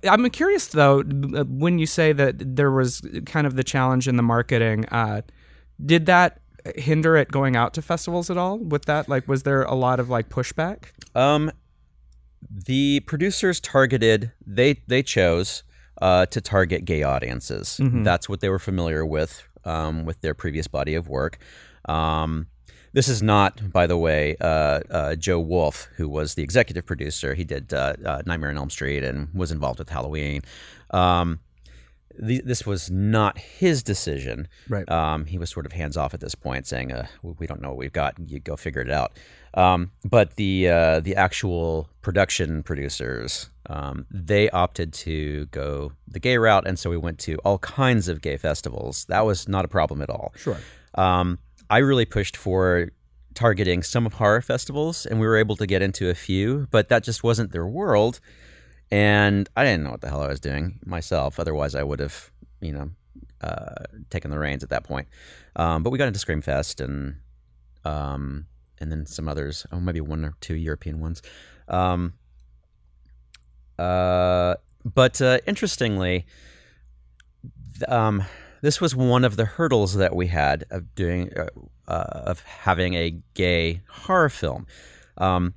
i'm 0.10 0.30
curious 0.30 0.68
though 0.68 1.02
when 1.04 1.80
you 1.80 1.86
say 1.86 2.14
that 2.14 2.56
there 2.56 2.72
was 2.72 3.02
kind 3.26 3.46
of 3.48 3.56
the 3.56 3.64
challenge 3.64 4.08
in 4.08 4.16
the 4.16 4.24
marketing 4.24 4.86
uh, 4.90 5.22
did 5.84 6.06
that 6.06 6.40
hinder 6.76 7.16
it 7.18 7.30
going 7.32 7.56
out 7.56 7.74
to 7.74 7.82
festivals 7.82 8.30
at 8.30 8.38
all 8.38 8.58
with 8.60 8.86
that 8.86 9.10
like 9.10 9.28
was 9.28 9.44
there 9.44 9.64
a 9.64 9.76
lot 9.76 10.00
of 10.00 10.10
like 10.10 10.30
pushback 10.30 10.86
Um, 11.16 11.52
the 12.50 13.02
producers 13.02 13.60
targeted 13.60 14.32
they 14.46 14.82
they 14.88 15.02
chose 15.04 15.64
uh, 16.02 16.26
to 16.28 16.42
target 16.42 16.86
gay 16.86 17.04
audiences. 17.04 17.80
That's 18.04 18.28
what 18.30 18.42
they 18.42 18.50
were 18.50 18.60
familiar 18.60 19.06
with 19.06 19.44
um, 19.64 20.06
with 20.06 20.22
their 20.22 20.34
previous 20.34 20.68
body 20.68 20.96
of 20.96 21.08
work. 21.08 21.38
Um, 21.86 22.48
this 22.94 23.10
is 23.10 23.22
not, 23.22 23.74
by 23.74 23.88
the 23.88 23.98
way, 23.98 24.38
uh, 24.40 24.80
uh, 24.90 25.16
Joe 25.16 25.40
Wolf, 25.40 25.90
who 25.98 26.08
was 26.08 26.36
the 26.36 26.44
executive 26.44 26.86
producer. 26.86 27.34
He 27.34 27.44
did 27.44 27.74
uh, 27.74 27.96
uh, 28.06 28.22
Nightmare 28.26 28.52
on 28.52 28.58
Elm 28.58 28.70
Street 28.70 29.04
and 29.04 29.28
was 29.34 29.52
involved 29.52 29.80
with 29.80 29.90
Halloween. 29.90 30.44
Um, 30.92 31.40
th- 32.26 32.44
this 32.46 32.66
was 32.66 32.90
not 32.90 33.38
his 33.38 33.84
decision. 33.84 34.48
Right. 34.70 34.90
Um, 34.90 35.26
he 35.26 35.38
was 35.38 35.50
sort 35.50 35.66
of 35.66 35.74
hands 35.74 35.98
off 35.98 36.14
at 36.14 36.22
this 36.22 36.36
point, 36.36 36.68
saying, 36.68 36.94
uh, 36.94 37.08
"We 37.22 37.34
we 37.40 37.48
don't 37.48 37.62
know 37.62 37.70
what 37.70 37.78
we've 37.78 37.92
got. 37.92 38.16
You 38.26 38.40
go 38.40 38.56
figure 38.56 38.82
it 38.82 38.90
out." 38.92 39.18
Um, 39.56 39.92
but 40.04 40.36
the 40.36 40.70
uh, 40.70 41.00
the 41.00 41.16
actual 41.16 41.90
production 42.02 42.62
producers, 42.62 43.50
um, 43.70 44.06
they 44.12 44.50
opted 44.50 44.94
to 44.94 45.46
go 45.48 45.94
the 46.08 46.20
gay 46.20 46.38
route, 46.38 46.68
and 46.68 46.78
so 46.78 46.90
we 46.90 46.98
went 46.98 47.20
to 47.20 47.38
all 47.46 47.58
kinds 47.60 48.08
of 48.10 48.22
gay 48.22 48.38
festivals. 48.38 49.06
That 49.06 49.26
was 49.26 49.48
not 49.48 49.66
a 49.66 49.70
problem 49.70 50.02
at 50.02 50.10
all. 50.10 50.34
Sure. 50.36 50.58
Um, 50.96 51.40
I 51.70 51.80
really 51.80 52.06
pushed 52.06 52.36
for 52.38 52.92
targeting 53.34 53.82
some 53.82 54.06
of 54.06 54.14
horror 54.14 54.42
festivals, 54.42 55.06
and 55.06 55.20
we 55.20 55.28
were 55.28 55.38
able 55.38 55.56
to 55.56 55.66
get 55.66 55.82
into 55.82 56.10
a 56.10 56.16
few, 56.16 56.68
but 56.70 56.90
that 56.90 57.04
just 57.04 57.24
wasn't 57.24 57.52
their 57.52 57.66
world. 57.66 58.20
And 58.92 59.50
I 59.56 59.64
didn't 59.64 59.84
know 59.84 59.92
what 59.92 60.02
the 60.02 60.10
hell 60.10 60.22
I 60.22 60.28
was 60.28 60.40
doing 60.40 60.80
myself. 60.86 61.40
Otherwise, 61.40 61.76
I 61.76 61.84
would 61.84 62.00
have, 62.00 62.32
you 62.62 62.72
know, 62.72 62.90
uh, 63.42 63.84
taken 64.10 64.32
the 64.32 64.40
reins 64.40 64.64
at 64.64 64.70
that 64.70 64.84
point. 64.84 65.08
Um, 65.56 65.82
but 65.82 65.90
we 65.90 65.98
got 65.98 66.08
into 66.08 66.20
Screamfest 66.20 66.84
and 66.84 67.16
um, 67.84 68.46
and 68.80 68.92
then 68.92 69.06
some 69.06 69.28
others. 69.28 69.66
Oh, 69.72 69.80
maybe 69.80 70.02
one 70.02 70.26
or 70.26 70.34
two 70.42 70.56
European 70.56 71.00
ones. 71.00 71.22
Um, 71.68 72.14
uh, 73.78 74.56
but 74.84 75.22
uh, 75.22 75.40
interestingly, 75.48 76.26
um, 77.88 78.24
this 78.62 78.80
was 78.80 78.96
one 78.96 79.24
of 79.24 79.36
the 79.36 79.46
hurdles 79.46 79.96
that 79.96 80.16
we 80.16 80.28
had 80.28 80.66
of 80.70 80.96
doing 80.96 81.32
uh, 81.38 81.48
uh, 81.88 82.22
of 82.26 82.42
having 82.42 82.94
a 82.96 83.18
gay 83.34 83.82
horror 83.90 84.30
film. 84.30 84.66
Um, 85.18 85.54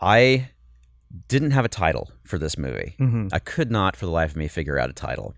I 0.00 0.50
didn't 1.28 1.50
have 1.50 1.64
a 1.64 1.68
title 1.68 2.10
for 2.24 2.38
this 2.38 2.56
movie. 2.56 2.94
Mm-hmm. 2.98 3.28
I 3.32 3.38
could 3.38 3.70
not, 3.70 3.96
for 3.96 4.06
the 4.06 4.12
life 4.12 4.30
of 4.30 4.36
me, 4.36 4.48
figure 4.48 4.78
out 4.78 4.90
a 4.90 4.92
title. 4.92 5.34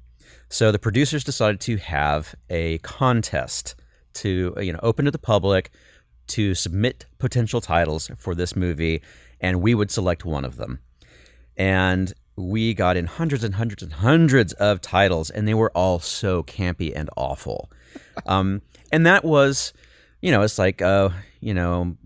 So 0.49 0.71
the 0.71 0.79
producers 0.79 1.25
decided 1.25 1.61
to 1.63 1.79
have 1.79 2.35
a 2.51 2.79
contest 2.79 3.75
to 4.15 4.55
you 4.61 4.73
know 4.73 4.81
open 4.83 5.07
to 5.07 5.11
the 5.11 5.19
public 5.19 5.71
to 6.29 6.55
submit 6.55 7.07
potential 7.19 7.61
titles 7.61 8.11
for 8.17 8.35
this 8.35 8.57
movie, 8.57 9.03
and 9.41 9.61
we 9.61 9.75
would 9.75 9.91
select 9.91 10.25
one 10.25 10.45
of 10.45 10.57
them. 10.57 10.81
And 11.57 12.13
we 12.37 12.75
got 12.75 12.97
in 12.97 13.07
hundreds 13.07 13.45
and 13.45 13.55
hundreds 13.55 13.83
and 13.83 13.93
hundreds 13.93 14.53
of 14.55 14.81
titles, 14.81 15.31
and 15.31 15.47
they 15.47 15.55
were 15.55 15.71
all 15.77 15.99
so 15.99 16.43
campy 16.43 16.93
and 16.95 17.11
awful. 17.17 17.71
Um, 18.27 18.63
and 18.91 19.07
that 19.07 19.25
was, 19.25 19.73
you 20.21 20.31
know, 20.31 20.43
it's 20.43 20.59
like, 20.59 20.81
uh, 20.81 21.11
you 21.41 21.55
know, 21.55 21.97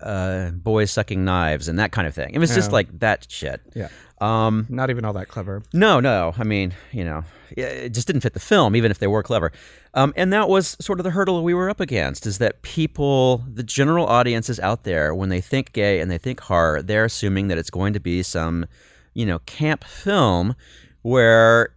uh, 0.00 0.50
boys 0.52 0.90
sucking 0.90 1.24
knives 1.24 1.68
and 1.68 1.78
that 1.78 1.92
kind 1.92 2.06
of 2.06 2.14
thing. 2.14 2.34
It 2.34 2.38
was 2.38 2.54
just 2.54 2.70
Yeah. 2.70 2.74
like 2.74 2.98
that 3.00 3.26
shit. 3.30 3.60
Yeah. 3.74 3.88
Um, 4.20 4.66
Not 4.68 4.90
even 4.90 5.04
all 5.04 5.12
that 5.12 5.28
clever. 5.28 5.62
no, 5.72 6.00
no. 6.00 6.34
I 6.36 6.42
mean, 6.44 6.74
you 6.90 7.04
know, 7.04 7.22
yeah, 7.56 7.66
it 7.66 7.94
just 7.94 8.06
didn't 8.08 8.22
fit 8.22 8.34
the 8.34 8.40
film, 8.40 8.74
even 8.74 8.90
if 8.90 8.98
they 8.98 9.06
were 9.06 9.22
clever. 9.22 9.52
Um, 9.94 10.12
and 10.16 10.32
that 10.32 10.48
was 10.48 10.76
sort 10.80 10.98
of 11.00 11.04
the 11.04 11.10
hurdle 11.10 11.42
we 11.44 11.54
were 11.54 11.70
up 11.70 11.78
against 11.80 12.26
is 12.26 12.38
that 12.38 12.62
people, 12.62 13.44
the 13.52 13.62
general 13.62 14.06
audiences 14.06 14.58
out 14.60 14.82
there, 14.82 15.14
when 15.14 15.28
they 15.28 15.40
think 15.40 15.72
gay 15.72 16.00
and 16.00 16.10
they 16.10 16.18
think 16.18 16.40
horror, 16.40 16.82
they're 16.82 17.04
assuming 17.04 17.46
that 17.48 17.58
it's 17.58 17.70
going 17.70 17.92
to 17.92 18.00
be 18.00 18.22
some, 18.24 18.66
you 19.14 19.24
know, 19.24 19.38
camp 19.40 19.84
film 19.84 20.56
where, 21.02 21.70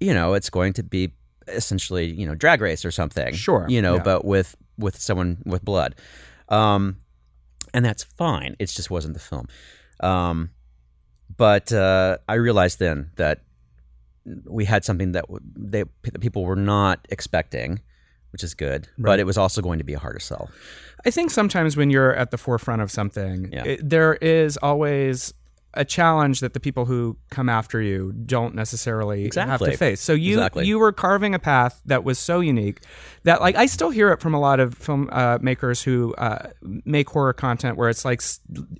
you 0.00 0.14
know, 0.14 0.34
it's 0.34 0.50
going 0.50 0.72
to 0.74 0.82
be 0.82 1.12
essentially, 1.48 2.06
you 2.06 2.26
know, 2.26 2.34
drag 2.34 2.60
race 2.60 2.84
or 2.84 2.90
something. 2.90 3.34
Sure, 3.34 3.66
You 3.68 3.82
know, 3.82 3.96
yeah. 3.96 4.02
but 4.02 4.24
with 4.24 4.56
with 4.78 4.98
someone 4.98 5.36
with 5.44 5.62
blood. 5.64 5.94
Um, 6.48 6.96
and 7.74 7.84
that's 7.84 8.04
fine. 8.04 8.56
It 8.58 8.66
just 8.66 8.90
wasn't 8.90 9.14
the 9.14 9.20
film. 9.20 9.48
Um, 10.00 10.50
but 11.36 11.72
uh, 11.72 12.18
I 12.28 12.34
realized 12.34 12.78
then 12.78 13.10
that 13.16 13.40
we 14.44 14.64
had 14.64 14.84
something 14.84 15.12
that 15.12 15.24
they 15.56 15.84
that 16.04 16.20
people 16.20 16.44
were 16.44 16.56
not 16.56 17.06
expecting, 17.10 17.80
which 18.30 18.44
is 18.44 18.54
good. 18.54 18.88
But 18.98 19.18
it 19.20 19.24
was 19.26 19.38
also 19.38 19.62
going 19.62 19.78
to 19.78 19.84
be 19.84 19.94
a 19.94 19.98
harder 19.98 20.20
sell. 20.20 20.50
I 21.04 21.10
think 21.10 21.30
sometimes 21.30 21.76
when 21.76 21.90
you're 21.90 22.14
at 22.14 22.30
the 22.30 22.38
forefront 22.38 22.82
of 22.82 22.90
something, 22.90 23.50
Yeah. 23.52 23.64
it, 23.64 23.88
there 23.88 24.14
is 24.14 24.56
always 24.58 25.34
a 25.74 25.84
challenge 25.84 26.40
that 26.40 26.52
the 26.54 26.60
people 26.60 26.84
who 26.84 27.16
come 27.30 27.48
after 27.48 27.80
you 27.80 28.12
don't 28.26 28.54
necessarily 28.54 29.30
have 29.34 29.60
to 29.60 29.76
face. 29.76 30.00
So 30.00 30.12
you 30.12 30.34
Exactly. 30.34 30.66
you 30.66 30.78
were 30.78 30.92
carving 30.92 31.34
a 31.34 31.38
path 31.38 31.80
that 31.86 32.04
was 32.04 32.18
so 32.18 32.40
unique 32.40 32.80
that 33.24 33.40
like 33.40 33.56
I 33.56 33.66
still 33.66 33.90
hear 33.90 34.12
it 34.12 34.20
from 34.20 34.34
a 34.34 34.40
lot 34.40 34.60
of 34.60 34.74
film 34.74 35.08
uh, 35.12 35.38
makers 35.40 35.82
who 35.82 36.14
uh, 36.14 36.50
make 36.84 37.08
horror 37.10 37.32
content 37.32 37.76
where 37.78 37.88
it's 37.88 38.04
like, 38.04 38.22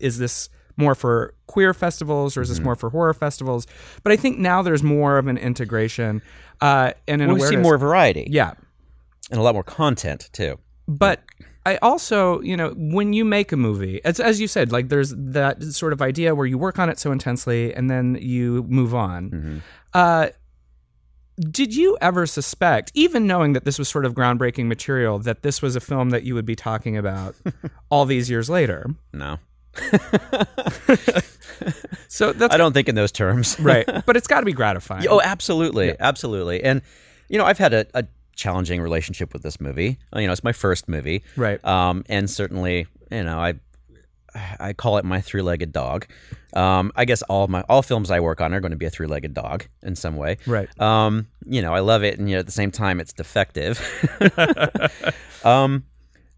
is 0.01 0.19
this 0.19 0.49
more 0.77 0.95
for 0.95 1.35
queer 1.47 1.75
festivals 1.75 2.37
or 2.37 2.43
is 2.43 2.49
this 2.49 2.59
Mm-hmm. 2.59 2.65
more 2.65 2.77
for 2.77 2.91
horror 2.91 3.15
festivals? 3.15 3.67
But 4.03 4.13
I 4.13 4.17
think 4.17 4.39
now 4.39 4.63
there's 4.63 4.83
more 4.83 5.19
of 5.19 5.27
an 5.29 5.39
integration 5.39 6.23
uh, 6.61 6.93
and 7.09 7.21
an 7.23 7.33
we 7.33 7.41
see 7.41 7.57
more 7.57 7.79
variety 7.79 8.27
yeah, 8.31 8.53
and 9.31 9.39
a 9.41 9.43
lot 9.43 9.55
more 9.55 9.63
content 9.65 10.29
too. 10.33 10.59
but 10.89 11.21
I 11.65 11.77
also, 11.77 12.41
you 12.41 12.57
know, 12.57 12.75
when 12.77 13.13
you 13.13 13.25
make 13.25 13.53
a 13.53 13.57
movie, 13.57 14.01
as, 14.05 14.19
as 14.19 14.41
you 14.41 14.49
said, 14.49 14.73
like 14.73 14.89
there's 14.89 15.15
that 15.17 15.63
sort 15.63 15.93
of 15.93 16.03
idea 16.03 16.35
where 16.35 16.47
you 16.47 16.59
work 16.59 16.79
on 16.79 16.89
it 16.89 16.99
so 16.99 17.13
intensely 17.13 17.73
and 17.73 17.89
then 17.89 18.19
you 18.21 18.65
move 18.69 18.95
on. 18.95 19.63
Uh, 19.95 20.29
did 21.39 21.75
you 21.75 21.97
ever 22.01 22.27
suspect, 22.27 22.91
even 22.95 23.27
knowing 23.27 23.53
that 23.53 23.65
this 23.65 23.79
was 23.79 23.89
sort 23.89 24.05
of 24.05 24.13
groundbreaking 24.15 24.67
material, 24.67 25.19
that 25.21 25.43
this 25.43 25.63
was 25.63 25.77
a 25.77 25.81
film 25.81 26.11
that 26.11 26.25
you 26.25 26.35
would 26.35 26.45
be 26.47 26.57
talking 26.57 26.97
about 26.97 27.35
all 27.91 28.05
these 28.07 28.29
years 28.29 28.51
later? 28.51 28.87
No, 29.13 29.39
So 32.09 32.33
that's 32.33 32.55
I 32.55 32.59
don't 32.59 32.73
think 32.75 32.89
in 32.89 32.95
those 32.95 33.13
terms. 33.13 33.59
right, 33.59 33.87
but 34.07 34.17
it's 34.17 34.27
got 34.27 34.41
to 34.41 34.47
be 34.47 34.53
gratifying. 34.53 35.07
Oh, 35.09 35.21
absolutely, 35.23 35.95
absolutely. 35.99 36.63
And 36.63 36.83
you 37.29 37.39
know, 37.39 37.45
I've 37.45 37.59
had 37.59 37.73
a, 37.73 37.87
a 37.95 38.05
challenging 38.35 38.81
relationship 38.81 39.33
with 39.33 39.43
this 39.43 39.61
movie. 39.61 39.99
Uh, 40.15 40.21
You 40.21 40.27
know, 40.27 40.33
it's 40.33 40.45
my 40.45 40.53
first 40.53 40.89
movie, 40.89 41.23
Right. 41.37 41.63
Um, 41.65 42.05
and 42.09 42.29
certainly, 42.31 42.87
you 43.11 43.25
know, 43.25 43.39
I 43.39 43.55
I 44.59 44.73
call 44.73 44.97
it 44.97 45.05
my 45.05 45.21
three-legged 45.21 45.73
dog. 45.73 46.07
Um, 46.55 46.91
I 46.97 47.05
guess 47.05 47.21
all 47.23 47.49
my 47.49 47.63
all 47.69 47.83
films 47.83 48.11
I 48.11 48.21
work 48.21 48.41
on 48.41 48.55
are 48.55 48.61
going 48.61 48.71
to 48.73 48.79
be 48.79 48.87
a 48.87 48.91
three-legged 48.91 49.35
dog 49.35 49.67
in 49.83 49.95
some 49.95 50.17
way. 50.17 50.39
Right. 50.47 50.69
Um, 50.81 51.27
you 51.45 51.61
know, 51.61 51.75
I 51.75 51.81
love 51.81 52.03
it, 52.03 52.19
and 52.19 52.31
yet 52.31 52.39
at 52.39 52.47
the 52.47 52.53
same 52.53 52.71
time, 52.71 52.99
it's 52.99 53.13
defective. 53.13 53.79
um, 55.45 55.85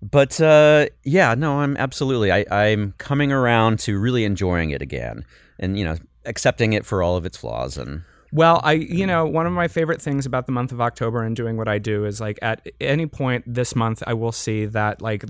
but 0.03 0.41
uh, 0.41 0.87
yeah, 1.05 1.35
no, 1.35 1.61
I'm 1.61 1.77
absolutely. 1.77 2.31
I, 2.33 2.45
I'm 2.51 2.95
coming 2.99 3.33
around 3.33 3.79
to 3.81 3.99
really 3.99 4.25
enjoying 4.25 4.71
it 4.71 4.83
again, 4.83 5.25
and 5.59 5.79
you 5.79 5.85
know, 5.85 5.97
accepting 6.27 6.73
it 6.73 6.85
for 6.85 7.03
all 7.03 7.17
of 7.17 7.25
its 7.25 7.37
flaws. 7.37 7.79
And 7.79 8.03
Well, 8.35 8.61
I, 8.65 8.73
you 8.73 9.07
know, 9.07 9.27
one 9.27 9.47
of 9.47 9.53
my 9.53 9.69
favorite 9.69 10.03
things 10.03 10.27
about 10.27 10.47
the 10.47 10.53
month 10.53 10.73
of 10.73 10.81
October 10.81 11.23
and 11.23 11.37
doing 11.37 11.57
what 11.57 11.69
I 11.69 11.79
do 11.79 12.05
is 12.05 12.21
like 12.21 12.37
at 12.43 12.67
any 12.81 13.07
point 13.07 13.45
this 13.47 13.77
month, 13.77 14.03
I 14.09 14.15
will 14.15 14.33
see 14.33 14.67
that 14.67 15.01
like 15.01 15.25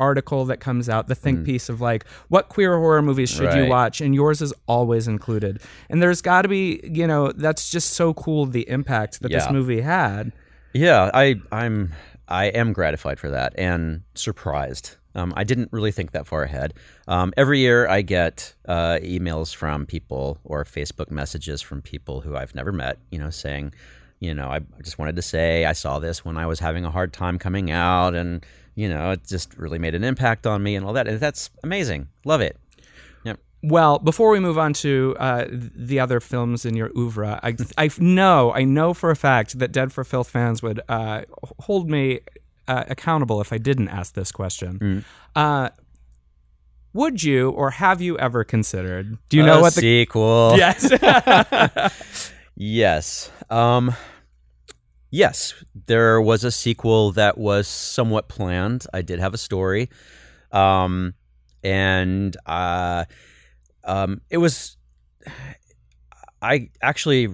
article 0.00 0.46
that 0.46 0.58
comes 0.58 0.88
out, 0.88 1.08
the 1.08 1.14
think 1.14 1.40
mm. 1.40 1.44
piece 1.44 1.68
of 1.68 1.82
like 1.82 2.06
what 2.28 2.48
queer 2.48 2.78
horror 2.78 3.02
movies 3.02 3.28
should 3.28 3.52
you 3.52 3.66
watch, 3.66 4.00
and 4.00 4.14
yours 4.14 4.40
is 4.40 4.54
always 4.66 5.06
included. 5.06 5.60
And 5.90 6.00
there's 6.00 6.22
got 6.22 6.42
to 6.42 6.48
be, 6.48 6.80
you 6.82 7.06
know, 7.06 7.30
that's 7.30 7.70
just 7.70 7.92
so 7.92 8.14
cool 8.14 8.46
the 8.46 8.66
impact 8.70 9.20
that 9.20 9.30
this 9.30 9.50
movie 9.50 9.82
had. 9.82 10.32
Yeah, 10.72 11.10
I 11.12 11.34
I'm 11.52 11.92
I 12.26 12.46
am 12.46 12.72
gratified 12.72 13.20
for 13.20 13.28
that 13.28 13.52
and 13.58 14.00
surprised. 14.14 14.96
Um, 15.18 15.34
I 15.36 15.42
didn't 15.42 15.72
really 15.72 15.90
think 15.90 16.12
that 16.12 16.28
far 16.28 16.44
ahead. 16.44 16.74
Um, 17.08 17.34
every 17.36 17.58
year, 17.58 17.88
I 17.88 18.02
get 18.02 18.54
uh, 18.66 18.98
emails 19.02 19.52
from 19.52 19.84
people 19.84 20.38
or 20.44 20.64
Facebook 20.64 21.10
messages 21.10 21.60
from 21.60 21.82
people 21.82 22.20
who 22.20 22.36
I've 22.36 22.54
never 22.54 22.70
met. 22.70 22.98
You 23.10 23.18
know, 23.18 23.30
saying, 23.30 23.74
you 24.20 24.32
know, 24.32 24.48
I 24.48 24.60
just 24.82 24.96
wanted 24.96 25.16
to 25.16 25.22
say 25.22 25.64
I 25.64 25.72
saw 25.72 25.98
this 25.98 26.24
when 26.24 26.36
I 26.36 26.46
was 26.46 26.60
having 26.60 26.84
a 26.84 26.90
hard 26.90 27.12
time 27.12 27.36
coming 27.36 27.72
out, 27.72 28.14
and 28.14 28.46
you 28.76 28.88
know, 28.88 29.10
it 29.10 29.26
just 29.26 29.56
really 29.58 29.80
made 29.80 29.96
an 29.96 30.04
impact 30.04 30.46
on 30.46 30.62
me 30.62 30.76
and 30.76 30.86
all 30.86 30.92
that. 30.92 31.08
And 31.08 31.18
that's 31.18 31.50
amazing. 31.64 32.06
Love 32.24 32.40
it. 32.40 32.56
Yep. 33.24 33.40
Well, 33.64 33.98
before 33.98 34.30
we 34.30 34.38
move 34.38 34.56
on 34.56 34.72
to 34.74 35.16
uh, 35.18 35.46
the 35.50 35.98
other 35.98 36.20
films 36.20 36.64
in 36.64 36.76
your 36.76 36.92
oeuvre, 36.96 37.40
I, 37.42 37.56
I 37.76 37.90
know, 37.98 38.52
I 38.52 38.62
know 38.62 38.94
for 38.94 39.10
a 39.10 39.16
fact 39.16 39.58
that 39.58 39.72
Dead 39.72 39.92
for 39.92 40.04
Filth 40.04 40.30
fans 40.30 40.62
would 40.62 40.80
uh, 40.88 41.22
hold 41.58 41.90
me 41.90 42.20
uh, 42.68 42.84
accountable 42.88 43.40
if 43.40 43.52
I 43.52 43.58
didn't 43.58 43.88
ask 43.88 44.14
this 44.14 44.30
question. 44.30 45.04
Uh, 45.34 45.70
would 46.92 47.22
you 47.22 47.50
or 47.50 47.70
have 47.70 48.00
you 48.00 48.18
ever 48.18 48.44
considered? 48.44 49.18
Do 49.28 49.36
you 49.36 49.42
know 49.42 49.60
what 49.60 49.74
the 49.74 49.80
sequel? 49.80 50.54
yes? 50.56 52.32
Yes. 52.60 53.30
Um, 53.50 53.94
yes, 55.10 55.54
there 55.86 56.20
was 56.20 56.42
a 56.42 56.50
sequel 56.50 57.12
that 57.12 57.38
was 57.38 57.68
somewhat 57.68 58.28
planned. 58.28 58.84
I 58.92 59.02
did 59.02 59.20
have 59.20 59.32
a 59.32 59.38
story. 59.38 59.90
Um, 60.50 61.14
and 61.62 62.36
uh, 62.46 63.04
um, 63.84 64.22
it 64.28 64.38
was. 64.38 64.76
I 66.42 66.70
actually 66.82 67.28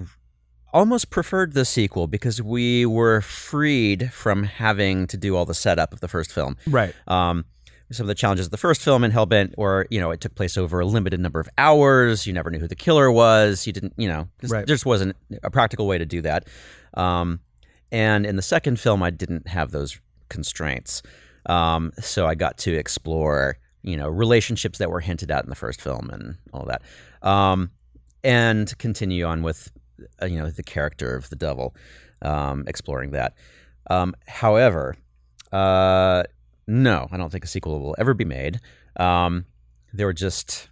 almost 0.74 1.08
preferred 1.08 1.54
the 1.54 1.64
sequel 1.64 2.06
because 2.06 2.42
we 2.42 2.84
were 2.84 3.20
freed 3.22 4.12
from 4.12 4.42
having 4.42 5.06
to 5.06 5.16
do 5.16 5.34
all 5.36 5.46
the 5.46 5.54
setup 5.54 5.92
of 5.94 6.00
the 6.00 6.08
first 6.08 6.30
film. 6.32 6.56
right. 6.68 6.94
Um, 7.08 7.46
some 7.92 8.04
of 8.04 8.08
the 8.08 8.14
challenges 8.16 8.46
of 8.46 8.50
the 8.50 8.56
first 8.56 8.80
film 8.82 9.04
in 9.04 9.12
Hellbent, 9.12 9.54
or 9.56 9.86
you 9.88 10.00
know, 10.00 10.10
it 10.10 10.20
took 10.20 10.34
place 10.34 10.56
over 10.56 10.80
a 10.80 10.84
limited 10.86 11.20
number 11.20 11.38
of 11.38 11.48
hours. 11.58 12.26
You 12.26 12.32
never 12.32 12.50
knew 12.50 12.58
who 12.58 12.66
the 12.66 12.74
killer 12.74 13.08
was. 13.12 13.66
You 13.68 13.72
didn't, 13.72 13.92
you 13.96 14.08
know, 14.08 14.26
just, 14.40 14.52
Right. 14.52 14.66
there 14.66 14.74
just 14.74 14.84
wasn't 14.86 15.14
a 15.44 15.50
practical 15.50 15.86
way 15.86 15.98
to 15.98 16.06
do 16.06 16.20
that. 16.22 16.48
Um, 16.94 17.38
and 17.92 18.26
in 18.26 18.34
the 18.34 18.42
second 18.42 18.80
film, 18.80 19.02
I 19.02 19.10
didn't 19.10 19.46
have 19.46 19.70
those 19.70 20.00
constraints, 20.28 21.02
um, 21.46 21.92
so 22.00 22.26
I 22.26 22.34
got 22.34 22.58
to 22.58 22.74
explore, 22.74 23.58
you 23.82 23.96
know, 23.96 24.08
relationships 24.08 24.78
that 24.78 24.90
were 24.90 25.00
hinted 25.00 25.30
at 25.30 25.44
in 25.44 25.50
the 25.50 25.54
first 25.54 25.80
film 25.80 26.10
and 26.10 26.36
all 26.52 26.64
that, 26.64 26.82
um, 27.22 27.70
and 28.24 28.76
continue 28.78 29.24
on 29.24 29.42
with, 29.42 29.70
you 30.22 30.38
know, 30.38 30.50
the 30.50 30.62
character 30.62 31.14
of 31.16 31.28
the 31.30 31.36
devil, 31.36 31.74
um, 32.22 32.64
exploring 32.66 33.10
that. 33.12 33.34
Um, 33.90 34.14
however, 34.26 34.96
uh, 35.52 36.24
no, 36.66 37.08
I 37.12 37.16
don't 37.16 37.30
think 37.30 37.44
a 37.44 37.48
sequel 37.48 37.80
will 37.80 37.94
ever 37.98 38.14
be 38.14 38.24
made. 38.24 38.60
Um, 38.96 39.44
there 39.92 40.06
were 40.06 40.12
just 40.12 40.68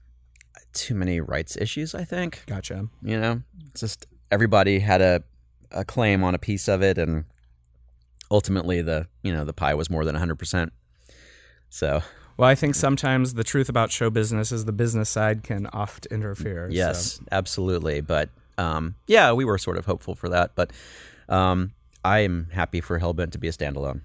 too 0.72 0.94
many 0.94 1.20
rights 1.20 1.56
issues. 1.56 1.94
I 1.94 2.04
think 2.04 2.42
Gotcha. 2.46 2.88
you 3.02 3.20
know, 3.20 3.42
it's 3.68 3.80
just 3.80 4.06
everybody 4.30 4.78
had 4.78 5.00
a 5.02 5.22
a 5.70 5.84
claim 5.84 6.22
on 6.24 6.34
a 6.34 6.38
piece 6.38 6.68
of 6.68 6.82
it, 6.82 6.98
and 6.98 7.24
ultimately 8.30 8.82
the 8.82 9.06
you 9.22 9.32
know 9.32 9.44
the 9.44 9.52
pie 9.52 9.74
was 9.74 9.90
more 9.90 10.04
than 10.04 10.14
hundred 10.14 10.36
percent. 10.38 10.72
So 11.68 12.02
Well, 12.36 12.48
I 12.48 12.54
think 12.54 12.74
sometimes 12.74 13.34
the 13.34 13.44
truth 13.44 13.68
about 13.68 13.90
show 13.90 14.10
business 14.10 14.52
is 14.52 14.64
the 14.64 14.72
business 14.72 15.08
side 15.10 15.42
can 15.42 15.66
oft 15.68 16.06
interfere. 16.06 16.68
so- 16.70 16.74
yes, 16.74 17.20
absolutely. 17.30 18.00
But 18.00 18.30
um, 18.58 18.94
yeah, 19.06 19.32
we 19.32 19.44
were 19.44 19.58
sort 19.58 19.76
of 19.78 19.86
hopeful 19.86 20.14
for 20.14 20.28
that, 20.30 20.52
but 20.54 20.70
um, 21.28 21.72
I 22.04 22.20
am 22.20 22.48
happy 22.52 22.80
for 22.80 22.98
Hellbent 22.98 23.32
to 23.32 23.38
be 23.38 23.48
a 23.48 23.52
standalone. 23.52 24.02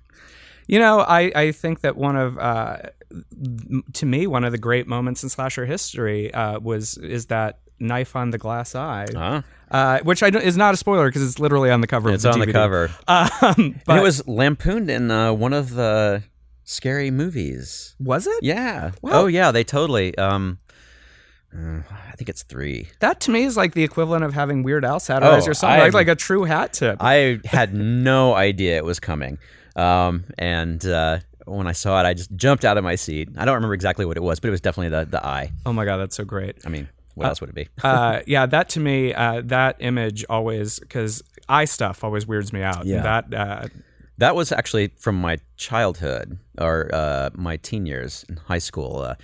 You 0.67 0.79
know, 0.79 0.99
I, 0.99 1.31
I 1.35 1.51
think 1.53 1.81
that 1.81 1.95
one 1.95 2.15
of 2.17 2.37
uh, 2.37 2.77
to 3.93 4.05
me 4.05 4.27
one 4.27 4.43
of 4.43 4.51
the 4.51 4.57
great 4.57 4.87
moments 4.87 5.23
in 5.23 5.29
slasher 5.29 5.65
history 5.65 6.33
uh, 6.33 6.59
was 6.59 6.97
is 6.97 7.27
that 7.27 7.59
knife 7.79 8.15
on 8.15 8.31
the 8.31 8.37
glass 8.37 8.75
eye, 8.75 9.05
Huh? 9.13 9.41
uh, 9.71 9.99
which 9.99 10.23
I 10.23 10.29
don't, 10.29 10.43
is 10.43 10.57
not 10.57 10.73
a 10.73 10.77
spoiler 10.77 11.07
because 11.07 11.21
it's 11.23 11.39
literally 11.39 11.69
on 11.71 11.81
the 11.81 11.87
cover. 11.87 12.09
It's 12.11 12.25
of 12.25 12.33
the 12.33 12.41
on 12.41 12.47
the 12.47 12.51
cover. 12.53 12.89
Um, 13.07 13.79
but 13.85 13.97
it 13.97 14.01
was 14.01 14.27
lampooned 14.27 14.89
in 14.89 15.09
uh, 15.11 15.31
one 15.33 15.53
of 15.53 15.73
the 15.73 16.23
scary 16.65 17.11
movies. 17.11 17.95
was 17.99 18.27
it? 18.27 18.43
Yeah. 18.43 18.91
Oh 19.03 19.27
yeah, 19.27 19.51
they 19.51 19.63
totally. 19.63 20.17
Um, 20.17 20.59
uh, 21.57 21.81
I 21.89 22.15
think 22.15 22.29
it's 22.29 22.43
three. 22.43 22.87
That 22.99 23.19
to 23.21 23.31
me 23.31 23.43
is 23.43 23.57
like 23.57 23.73
the 23.73 23.83
equivalent 23.83 24.23
of 24.23 24.33
having 24.33 24.63
Weird 24.63 24.85
Al 24.85 24.99
satirize 24.99 25.43
Oh, 25.43 25.45
your 25.45 25.53
song, 25.53 25.77
like, 25.79 25.93
like 25.93 26.07
a 26.07 26.15
true 26.15 26.43
hat 26.43 26.73
tip. 26.73 26.97
I 27.01 27.39
had 27.45 27.73
no 27.73 28.33
idea 28.49 28.77
it 28.77 28.85
was 28.85 28.99
coming. 28.99 29.39
Um, 29.75 30.25
and 30.37 30.85
uh, 30.85 31.19
when 31.45 31.67
I 31.67 31.71
saw 31.71 31.99
it, 32.01 32.05
I 32.05 32.13
just 32.13 32.35
jumped 32.35 32.65
out 32.65 32.77
of 32.77 32.83
my 32.83 32.95
seat. 32.95 33.29
I 33.37 33.45
don't 33.45 33.55
remember 33.55 33.73
exactly 33.73 34.05
what 34.05 34.17
it 34.17 34.23
was, 34.23 34.39
but 34.39 34.49
it 34.49 34.51
was 34.51 34.61
definitely 34.61 34.89
the, 34.89 35.05
the 35.05 35.25
eye. 35.25 35.51
oh 35.65 35.73
my 35.73 35.85
god, 35.85 35.97
that's 35.97 36.15
so 36.15 36.25
great. 36.25 36.57
I 36.65 36.69
mean, 36.69 36.89
what 37.15 37.27
else 37.27 37.41
would 37.41 37.49
it 37.49 37.55
be? 37.55 37.67
uh, 37.83 38.21
yeah, 38.27 38.45
that 38.45 38.69
to 38.69 38.79
me, 38.79 39.13
uh, 39.13 39.41
that 39.45 39.77
image 39.79 40.25
always 40.29 40.79
because 40.79 41.23
eye 41.49 41.65
stuff 41.65 42.03
always 42.03 42.27
weirds 42.27 42.53
me 42.53 42.61
out. 42.61 42.85
Yeah. 42.85 43.01
That 43.01 43.33
uh, 43.33 43.67
That 44.19 44.35
was 44.35 44.51
actually 44.51 44.89
from 44.97 45.15
my 45.19 45.37
childhood 45.57 46.37
or 46.59 46.89
uh, 46.93 47.29
my 47.33 47.57
teen 47.57 47.85
years 47.85 48.25
in 48.29 48.37
high 48.37 48.59
school. 48.59 48.99
Uh, 48.99 49.15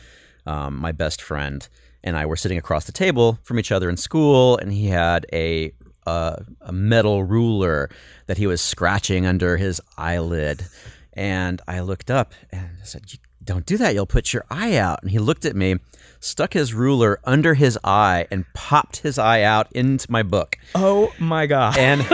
um, 0.46 0.76
my 0.78 0.92
best 0.92 1.22
friend 1.22 1.68
and 2.04 2.18
I 2.18 2.26
were 2.26 2.36
sitting 2.36 2.58
across 2.58 2.86
the 2.86 2.92
table 2.92 3.40
from 3.44 3.60
each 3.60 3.72
other 3.72 3.90
in 3.90 3.98
school, 3.98 4.58
and 4.58 4.72
he 4.74 4.88
had 4.88 5.26
a 5.34 5.74
uh, 6.06 6.36
a 6.62 6.72
metal 6.74 7.24
ruler 7.24 7.90
that 8.28 8.38
he 8.38 8.46
was 8.48 8.62
scratching 8.62 9.26
under 9.26 9.56
his 9.58 9.80
eyelid. 9.98 10.66
And 11.14 11.62
I 11.68 11.80
looked 11.82 12.12
up 12.12 12.34
and 12.52 12.70
I 12.82 12.86
said, 12.86 13.04
"You- 13.12 13.20
"Don't 13.44 13.66
do 13.66 13.78
that! 13.78 13.94
You'll 13.94 14.06
put 14.06 14.34
your 14.34 14.44
eye 14.50 14.76
out." 14.78 15.02
And 15.02 15.12
he 15.12 15.20
looked 15.20 15.46
at 15.46 15.56
me, 15.56 15.76
stuck 16.20 16.54
his 16.54 16.74
ruler 16.74 17.20
under 17.24 17.54
his 17.54 17.80
eye, 17.84 18.28
and 18.32 18.46
popped 18.54 18.98
his 18.98 19.18
eye 19.18 19.44
out 19.44 19.72
into 19.72 20.12
my 20.12 20.24
book. 20.24 20.58
oh 20.76 21.14
my 21.20 21.46
god. 21.46 21.78
And 21.78 22.02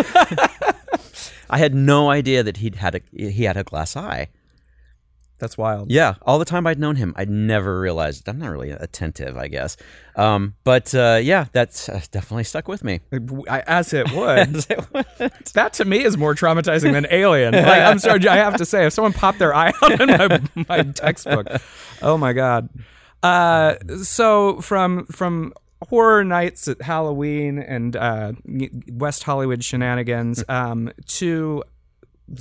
I 1.49 1.57
had 1.57 1.73
no 1.73 2.09
idea 2.11 2.43
that 2.43 2.57
he'd 2.57 2.75
had 2.75 2.95
a 2.95 3.01
he 3.11 3.43
had 3.45 3.57
a 3.57 3.63
glass 3.63 3.95
eye. 3.95 4.27
That's 5.39 5.57
wild. 5.57 5.89
Yeah, 5.89 6.15
all 6.21 6.37
the 6.37 6.45
time 6.45 6.67
I'd 6.67 6.79
known 6.79 6.97
him, 6.97 7.13
I'd 7.15 7.29
never 7.29 7.79
realized. 7.79 8.27
I'm 8.27 8.39
not 8.39 8.49
really 8.49 8.71
attentive, 8.71 9.37
I 9.37 9.47
guess. 9.47 9.77
Um, 10.15 10.55
but 10.65 10.93
uh, 10.93 11.19
yeah, 11.21 11.45
that's 11.53 11.87
uh, 11.87 12.01
definitely 12.11 12.43
stuck 12.43 12.67
with 12.67 12.83
me. 12.83 12.99
I, 13.49 13.61
as 13.67 13.93
it 13.93 14.11
would. 14.11 14.53
that 15.53 15.73
to 15.73 15.85
me 15.85 16.03
is 16.03 16.17
more 16.17 16.35
traumatizing 16.35 16.91
than 16.91 17.07
Alien. 17.09 17.53
Like, 17.53 17.81
I'm 17.81 17.99
sorry, 17.99 18.27
I 18.27 18.35
have 18.35 18.57
to 18.57 18.65
say, 18.65 18.85
if 18.85 18.93
someone 18.93 19.13
popped 19.13 19.39
their 19.39 19.55
eye 19.55 19.73
out 19.81 20.01
in 20.01 20.07
my, 20.07 20.41
my 20.67 20.83
textbook, 20.83 21.47
oh 22.01 22.17
my 22.17 22.33
god. 22.33 22.69
Uh, 23.23 23.75
so 24.03 24.59
from 24.61 25.05
from 25.07 25.53
horror 25.87 26.23
nights 26.23 26.67
at 26.67 26.81
Halloween 26.81 27.59
and 27.59 27.95
uh, 27.95 28.33
West 28.91 29.23
Hollywood 29.23 29.63
shenanigans 29.63 30.43
um, 30.49 30.91
to 31.07 31.63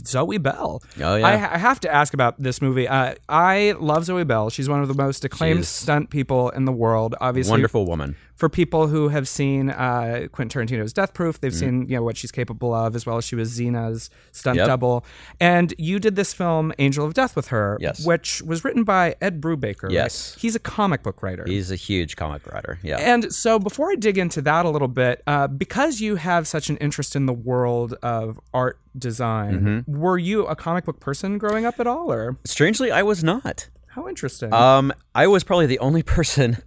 Zoe 0.06 0.38
Bell. 0.38 0.82
Oh, 1.02 1.16
yeah. 1.16 1.26
I, 1.26 1.54
I 1.54 1.58
have 1.58 1.80
to 1.80 1.92
ask 1.94 2.14
about 2.14 2.40
this 2.42 2.60
movie. 2.62 2.86
Uh, 2.88 3.14
I 3.28 3.74
love 3.78 4.04
Zoe 4.04 4.24
Bell. 4.24 4.50
She's 4.50 4.68
one 4.68 4.82
of 4.82 4.88
the 4.88 4.94
most 4.94 5.24
acclaimed 5.24 5.58
She's- 5.60 5.68
stunt 5.68 6.10
people 6.10 6.50
in 6.50 6.64
the 6.64 6.72
world. 6.72 7.14
Obviously, 7.20 7.50
Wonderful 7.50 7.86
woman. 7.86 8.16
For 8.38 8.48
people 8.48 8.86
who 8.86 9.08
have 9.08 9.26
seen 9.26 9.68
uh, 9.68 10.28
Quentin 10.30 10.48
Tarantino's 10.66 10.92
Death 10.92 11.12
Proof, 11.12 11.40
they've 11.40 11.50
Mm-hmm. 11.52 11.58
seen 11.82 11.88
you 11.88 11.96
know 11.96 12.02
what 12.04 12.16
she's 12.16 12.30
capable 12.30 12.72
of, 12.72 12.94
as 12.94 13.04
well 13.04 13.16
as 13.18 13.24
she 13.24 13.34
was 13.34 13.50
Xena's 13.58 14.10
stunt 14.32 14.56
Yep. 14.58 14.66
double. 14.66 15.04
And 15.40 15.74
you 15.76 15.98
did 15.98 16.14
this 16.14 16.32
film, 16.32 16.72
Angel 16.78 17.04
of 17.04 17.14
Death, 17.14 17.34
with 17.34 17.48
her, 17.48 17.76
Yes. 17.80 18.06
which 18.06 18.40
was 18.42 18.62
written 18.64 18.84
by 18.84 19.16
Ed 19.20 19.40
Brubaker. 19.40 19.84
right? 19.84 19.92
Yes. 19.92 20.36
he's 20.38 20.54
a 20.54 20.60
comic 20.60 21.02
book 21.02 21.20
writer. 21.22 21.44
He's 21.46 21.70
a 21.72 21.76
huge 21.76 22.14
comic 22.14 22.46
writer. 22.46 22.78
Yeah. 22.82 22.98
and 22.98 23.32
so, 23.32 23.58
before 23.58 23.90
I 23.90 23.96
dig 23.96 24.16
into 24.18 24.40
that 24.42 24.64
a 24.64 24.70
little 24.70 24.88
bit, 24.88 25.22
uh, 25.26 25.48
because 25.48 26.00
you 26.00 26.14
have 26.16 26.46
such 26.46 26.70
an 26.70 26.76
interest 26.78 27.16
in 27.16 27.26
the 27.26 27.32
world 27.32 27.94
of 28.02 28.38
art 28.54 28.78
design, 28.96 29.60
Mm-hmm. 29.60 29.98
were 29.98 30.16
you 30.18 30.46
a 30.46 30.54
comic 30.54 30.84
book 30.84 31.00
person 31.00 31.38
growing 31.38 31.64
up 31.66 31.80
at 31.80 31.86
all, 31.88 32.12
or 32.12 32.36
Strangely, 32.44 32.92
I 32.92 33.02
was 33.02 33.24
not. 33.24 33.68
how 33.88 34.06
interesting? 34.08 34.52
Um, 34.52 34.92
I 35.14 35.26
was 35.26 35.42
probably 35.42 35.66
the 35.66 35.80
only 35.80 36.02
person 36.18 36.58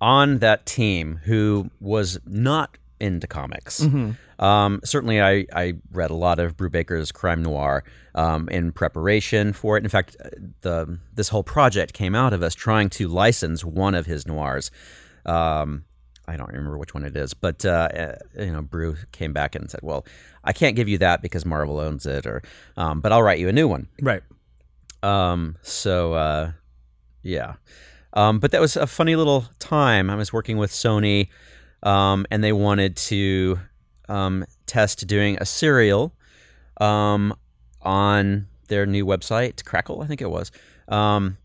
on 0.00 0.38
that 0.38 0.66
team 0.66 1.20
who 1.24 1.70
was 1.80 2.18
not 2.26 2.78
into 3.00 3.26
comics. 3.26 3.80
Um, 4.38 4.80
certainly, 4.84 5.20
I, 5.20 5.46
I 5.54 5.74
read 5.92 6.10
a 6.10 6.14
lot 6.14 6.38
of 6.38 6.56
Brubaker's 6.56 7.10
crime 7.12 7.42
noir 7.42 7.84
um, 8.14 8.48
in 8.48 8.72
preparation 8.72 9.52
for 9.52 9.76
it. 9.76 9.84
In 9.84 9.88
fact, 9.88 10.16
uh, 10.22 10.28
the 10.60 10.98
this 11.14 11.28
whole 11.28 11.42
project 11.42 11.94
came 11.94 12.14
out 12.14 12.32
of 12.32 12.42
us 12.42 12.54
trying 12.54 12.90
to 12.90 13.08
license 13.08 13.64
one 13.64 13.94
of 13.94 14.06
his 14.06 14.26
noirs. 14.26 14.70
Um, 15.24 15.84
I 16.28 16.36
don't 16.36 16.48
remember 16.48 16.76
which 16.76 16.92
one 16.92 17.04
it 17.04 17.16
is, 17.16 17.34
but 17.34 17.64
uh, 17.64 17.88
uh, 17.94 18.16
you 18.38 18.52
know, 18.52 18.62
Brew 18.62 18.96
came 19.12 19.32
back 19.32 19.54
and 19.54 19.70
said, 19.70 19.80
"Well, 19.82 20.04
I 20.44 20.52
can't 20.52 20.76
give 20.76 20.88
you 20.88 20.98
that 20.98 21.22
because 21.22 21.46
Marvel 21.46 21.78
owns 21.78 22.04
it, 22.04 22.26
or 22.26 22.42
um, 22.76 23.00
but 23.00 23.12
I'll 23.12 23.22
write 23.22 23.38
you 23.38 23.48
a 23.48 23.52
new 23.52 23.68
one." 23.68 23.88
right. 24.00 24.22
Um, 25.02 25.56
so 25.62 26.14
uh, 26.14 26.52
yeah. 27.22 27.54
Um, 28.16 28.38
but 28.38 28.50
that 28.52 28.62
was 28.62 28.76
a 28.76 28.86
funny 28.86 29.14
little 29.14 29.44
time. 29.58 30.08
I 30.08 30.16
was 30.16 30.32
working 30.32 30.56
with 30.56 30.72
Sony, 30.72 31.28
um, 31.82 32.26
and 32.30 32.42
they 32.42 32.52
wanted 32.52 32.96
to 32.96 33.60
um, 34.08 34.44
test 34.64 35.06
doing 35.06 35.36
a 35.38 35.44
serial 35.44 36.14
um, 36.80 37.34
on 37.82 38.46
their 38.68 38.86
new 38.86 39.04
website, 39.04 39.64
Crackle, 39.64 40.02
I 40.02 40.06
think 40.06 40.22
it 40.22 40.30
was, 40.30 40.50
um, 40.88 41.36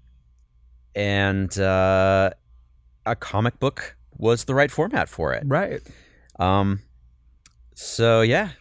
and 0.95 1.55
uh, 1.59 2.31
a 3.05 3.15
comic 3.15 3.59
book 3.59 3.97
was 4.17 4.45
the 4.45 4.55
right 4.55 4.71
format 4.71 5.09
for 5.09 5.33
it. 5.33 5.43
Right. 5.45 5.81
Um, 6.39 6.81
so 7.75 8.21
yeah, 8.21 8.51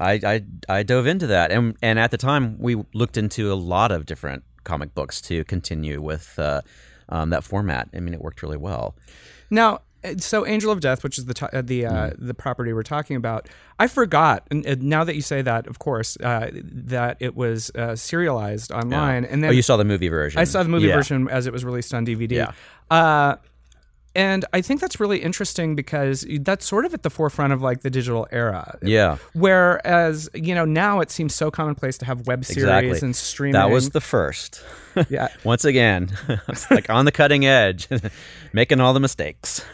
I, 0.00 0.20
I 0.24 0.44
I 0.68 0.82
dove 0.82 1.06
into 1.06 1.28
that, 1.28 1.52
and 1.52 1.76
and 1.82 1.98
at 1.98 2.10
the 2.10 2.18
time 2.18 2.58
we 2.58 2.82
looked 2.94 3.16
into 3.16 3.52
a 3.52 3.54
lot 3.54 3.92
of 3.92 4.06
different 4.06 4.42
comic 4.64 4.94
books 4.94 5.20
to 5.22 5.44
continue 5.44 6.02
with 6.02 6.38
uh, 6.38 6.60
um, 7.08 7.30
that 7.30 7.44
format. 7.44 7.88
I 7.94 8.00
mean, 8.00 8.14
it 8.14 8.20
worked 8.20 8.42
really 8.42 8.56
well. 8.56 8.94
Now, 9.50 9.80
uh, 10.04 10.14
so 10.18 10.46
Angel 10.46 10.70
of 10.72 10.80
Death, 10.80 11.02
which 11.04 11.18
is 11.18 11.24
the 11.24 11.34
to- 11.34 11.56
uh, 11.58 11.62
the 11.62 11.86
uh, 11.86 11.92
Mm-hmm. 11.92 12.26
the 12.26 12.34
property 12.34 12.72
we're 12.72 12.82
talking 12.82 13.16
about, 13.16 13.48
I 13.78 13.86
forgot. 13.86 14.46
And, 14.50 14.64
and 14.66 14.82
now 14.82 15.04
that 15.04 15.14
you 15.16 15.22
say 15.22 15.40
that, 15.42 15.66
of 15.66 15.78
course, 15.78 16.16
uh, 16.22 16.50
that 16.52 17.16
it 17.20 17.34
was 17.36 17.70
uh, 17.74 17.96
serialized 17.96 18.72
online, 18.72 19.24
and 19.24 19.42
then 19.42 19.50
oh, 19.50 19.52
you 19.52 19.62
saw 19.62 19.76
the 19.76 19.84
movie 19.84 20.08
version. 20.08 20.40
I 20.40 20.44
saw 20.44 20.62
the 20.62 20.68
movie 20.68 20.88
Yeah. 20.88 20.96
version 20.96 21.28
as 21.28 21.46
it 21.46 21.52
was 21.52 21.64
released 21.64 21.94
on 21.94 22.04
DVD. 22.06 22.32
Yeah. 22.90 23.36
And 24.16 24.44
I 24.52 24.62
think 24.62 24.80
that's 24.80 24.98
really 24.98 25.18
interesting 25.18 25.76
because 25.76 26.26
that's 26.40 26.66
sort 26.66 26.84
of 26.86 26.94
at 26.94 27.02
the 27.02 27.10
forefront 27.10 27.52
of 27.52 27.60
like 27.62 27.82
the 27.82 27.90
digital 27.90 28.26
era. 28.32 28.78
Yeah, 28.82 29.18
Whereas 29.34 30.28
you 30.34 30.54
know 30.54 30.64
now 30.64 31.00
it 31.00 31.10
seems 31.10 31.34
so 31.34 31.50
commonplace 31.50 31.98
to 31.98 32.04
have 32.06 32.26
web 32.26 32.44
series 32.44 32.64
exactly. 32.64 32.98
and 33.06 33.14
streaming. 33.14 33.52
That 33.52 33.70
was 33.70 33.90
the 33.90 34.00
first. 34.00 34.64
yeah. 35.10 35.28
Once 35.44 35.64
again, 35.66 36.10
like 36.70 36.88
on 36.90 37.04
the 37.04 37.12
cutting 37.12 37.44
edge, 37.44 37.88
making 38.52 38.80
all 38.80 38.94
the 38.94 39.00
mistakes. 39.00 39.64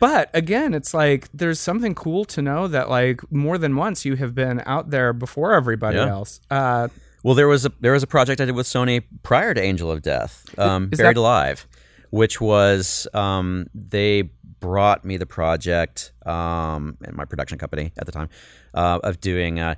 But 0.00 0.30
again, 0.32 0.72
it's 0.72 0.94
like 0.94 1.28
there's 1.34 1.60
something 1.60 1.94
cool 1.94 2.24
to 2.26 2.40
know 2.40 2.66
that 2.68 2.88
like 2.88 3.20
more 3.30 3.58
than 3.58 3.76
once 3.76 4.06
you 4.06 4.16
have 4.16 4.34
been 4.34 4.62
out 4.64 4.88
there 4.90 5.12
before 5.12 5.52
everybody 5.52 5.98
Yeah. 5.98 6.08
else. 6.08 6.40
Uh, 6.50 6.88
Well, 7.22 7.34
there 7.34 7.48
was 7.48 7.66
a 7.66 7.72
there 7.80 7.92
was 7.92 8.02
a 8.02 8.06
project 8.06 8.40
I 8.40 8.46
did 8.46 8.54
with 8.54 8.66
Sony 8.66 9.02
prior 9.22 9.52
to 9.52 9.60
Angel 9.60 9.90
of 9.90 10.00
Death, 10.00 10.46
um, 10.58 10.88
Buried 10.88 11.16
that- 11.16 11.20
Alive, 11.20 11.66
which 12.10 12.40
was 12.40 13.08
um, 13.14 13.66
they 13.74 14.30
brought 14.60 15.04
me 15.04 15.16
the 15.16 15.26
project 15.26 16.12
um, 16.26 16.98
and 17.04 17.16
my 17.16 17.24
production 17.24 17.58
company 17.58 17.92
at 17.96 18.06
the 18.06 18.12
time 18.12 18.28
uh, 18.74 19.00
of 19.02 19.20
doing 19.20 19.58
uh, 19.58 19.74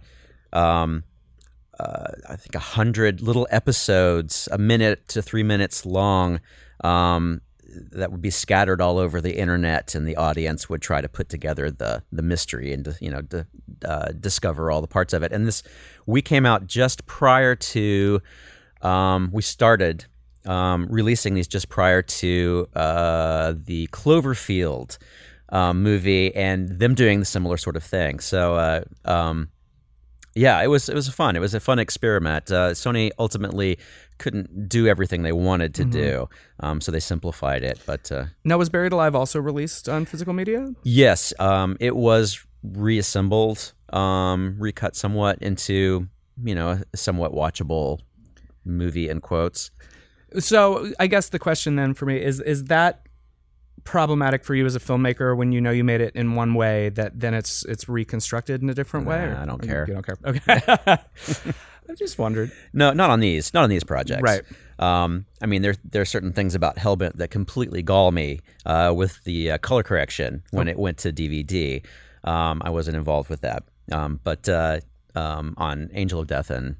um, 0.53 1.05
uh, 1.79 2.13
I 2.29 2.37
think 2.37 2.55
a 2.55 2.61
hundred 2.61 3.23
little 3.23 3.47
episodes, 3.51 4.49
a 4.53 4.59
minute 4.59 5.09
to 5.09 5.23
three 5.23 5.43
minutes 5.43 5.87
long. 5.87 6.41
Um, 6.85 7.41
that 7.93 8.13
would 8.13 8.21
be 8.21 8.31
scattered 8.31 8.83
all 8.83 8.99
over 8.99 9.21
the 9.21 9.39
internet, 9.39 9.95
and 9.95 10.07
the 10.07 10.17
audience 10.17 10.69
would 10.69 10.83
try 10.83 11.01
to 11.01 11.09
put 11.09 11.31
together 11.31 11.71
the 11.71 12.03
the 12.13 12.23
mystery 12.23 12.73
and 12.73 12.97
you 13.01 13.11
know 13.11 13.23
to, 13.23 13.47
uh, 13.85 14.13
discover 14.13 14.71
all 14.71 14.83
the 14.83 14.87
parts 14.87 15.15
of 15.15 15.23
it. 15.23 15.33
And 15.33 15.47
this 15.47 15.63
we 16.05 16.21
came 16.21 16.45
out 16.45 16.67
just 16.67 17.07
prior 17.07 17.55
to 17.55 18.21
um, 18.83 19.31
we 19.33 19.43
started 19.43 20.05
um, 20.47 20.87
releasing 20.91 21.35
these 21.35 21.49
just 21.49 21.69
prior 21.69 22.03
to 22.03 22.69
uh, 22.75 23.55
the 23.57 23.87
Cloverfield 23.89 24.99
um, 25.51 25.83
movie 25.83 26.35
and 26.35 26.79
them 26.79 26.95
doing 26.95 27.21
the 27.21 27.27
similar 27.27 27.57
sort 27.57 27.77
of 27.77 27.83
thing. 27.85 28.21
So. 28.21 28.55
Uh, 28.55 28.83
um, 29.05 29.49
yeah, 30.35 30.63
it 30.63 30.69
was 30.69 30.89
it 30.89 30.95
was 30.95 31.11
fun. 31.11 31.37
It 31.37 31.41
was 31.41 31.53
a 31.53 31.61
fun 31.61 31.79
experiment. 31.79 32.51
Uh, 32.51 32.71
Sony 32.71 33.11
ultimately 33.19 33.79
couldn't 34.17 34.67
do 34.67 34.87
everything 34.87 35.25
they 35.25 35.33
wanted 35.33 35.75
to 35.75 35.85
do, 35.85 36.27
um, 36.61 36.81
so 36.81 36.91
they 36.91 37.01
simplified 37.01 37.63
it. 37.63 37.79
But 37.85 38.11
uh, 38.11 38.25
Now, 38.43 38.57
was 38.57 38.71
Buried 38.71 38.93
Alive 38.93 39.15
also 39.15 39.41
released 39.41 39.91
on 39.91 40.07
physical 40.07 40.33
media? 40.33 40.73
yes, 40.85 41.35
um, 41.39 41.77
it 41.81 41.95
was 41.95 42.43
reassembled, 42.63 43.75
um, 43.93 44.57
recut 44.59 44.97
somewhat 44.97 45.39
into 45.43 46.09
you 46.43 46.55
know 46.55 46.81
a 46.93 46.97
somewhat 46.97 47.33
watchable 47.33 48.01
movie 48.65 49.11
in 49.11 49.21
quotes. 49.21 49.71
So, 50.39 50.93
I 50.99 51.07
guess 51.07 51.29
the 51.29 51.39
question 51.39 51.77
then 51.77 51.95
for 51.95 52.07
me 52.07 52.23
is: 52.23 52.41
Is 52.41 52.65
that 52.65 53.07
problematic 53.85 54.45
for 54.45 54.55
you 54.55 54.65
as 54.65 54.77
a 54.77 54.81
filmmaker 54.81 55.37
when 55.37 55.53
you 55.53 55.61
know 55.61 55.71
you 55.71 55.85
made 55.85 56.01
it 56.01 56.15
in 56.15 56.35
one 56.35 56.55
way 56.55 56.89
that 56.91 57.19
then 57.19 57.35
it's 57.35 57.65
it's 57.65 57.89
reconstructed 57.89 58.63
in 58.63 58.71
a 58.71 58.75
different 58.75 59.07
way? 59.07 59.33
I 59.33 59.45
don't 59.45 59.61
care. 59.61 59.87
You 59.89 59.95
don't 59.95 60.07
care. 60.07 60.17
Okay. 60.25 61.53
I 61.91 61.95
just 61.95 62.17
wondered. 62.17 62.53
No, 62.73 62.93
not 62.93 63.11
on 63.11 63.21
these. 63.21 63.53
Not 63.53 63.65
on 63.65 63.71
these 63.71 63.83
projects. 63.83 64.23
Right. 64.23 64.43
Um, 64.79 65.27
I 65.43 65.47
mean, 65.47 65.63
there 65.63 65.75
there 65.85 66.01
are 66.01 66.07
certain 66.07 66.33
things 66.33 66.55
about 66.55 66.77
Hellbent 66.77 67.17
that 67.17 67.31
completely 67.31 67.83
gall 67.83 68.13
me. 68.13 68.41
Uh, 68.65 68.93
with 68.95 69.23
the 69.25 69.53
uh, 69.53 69.59
color 69.59 69.83
correction 69.83 70.43
when 70.53 70.69
it 70.69 70.79
went 70.79 70.99
to 70.99 71.13
DVD, 71.13 71.85
um, 72.25 72.63
I 72.65 72.71
wasn't 72.71 72.97
involved 72.97 73.29
with 73.29 73.41
that. 73.41 73.65
Um, 73.91 74.21
but 74.23 74.49
uh, 74.49 74.81
um, 75.15 75.55
on 75.57 75.91
Angel 75.93 76.21
of 76.21 76.29
Death 76.29 76.51
and 76.51 76.77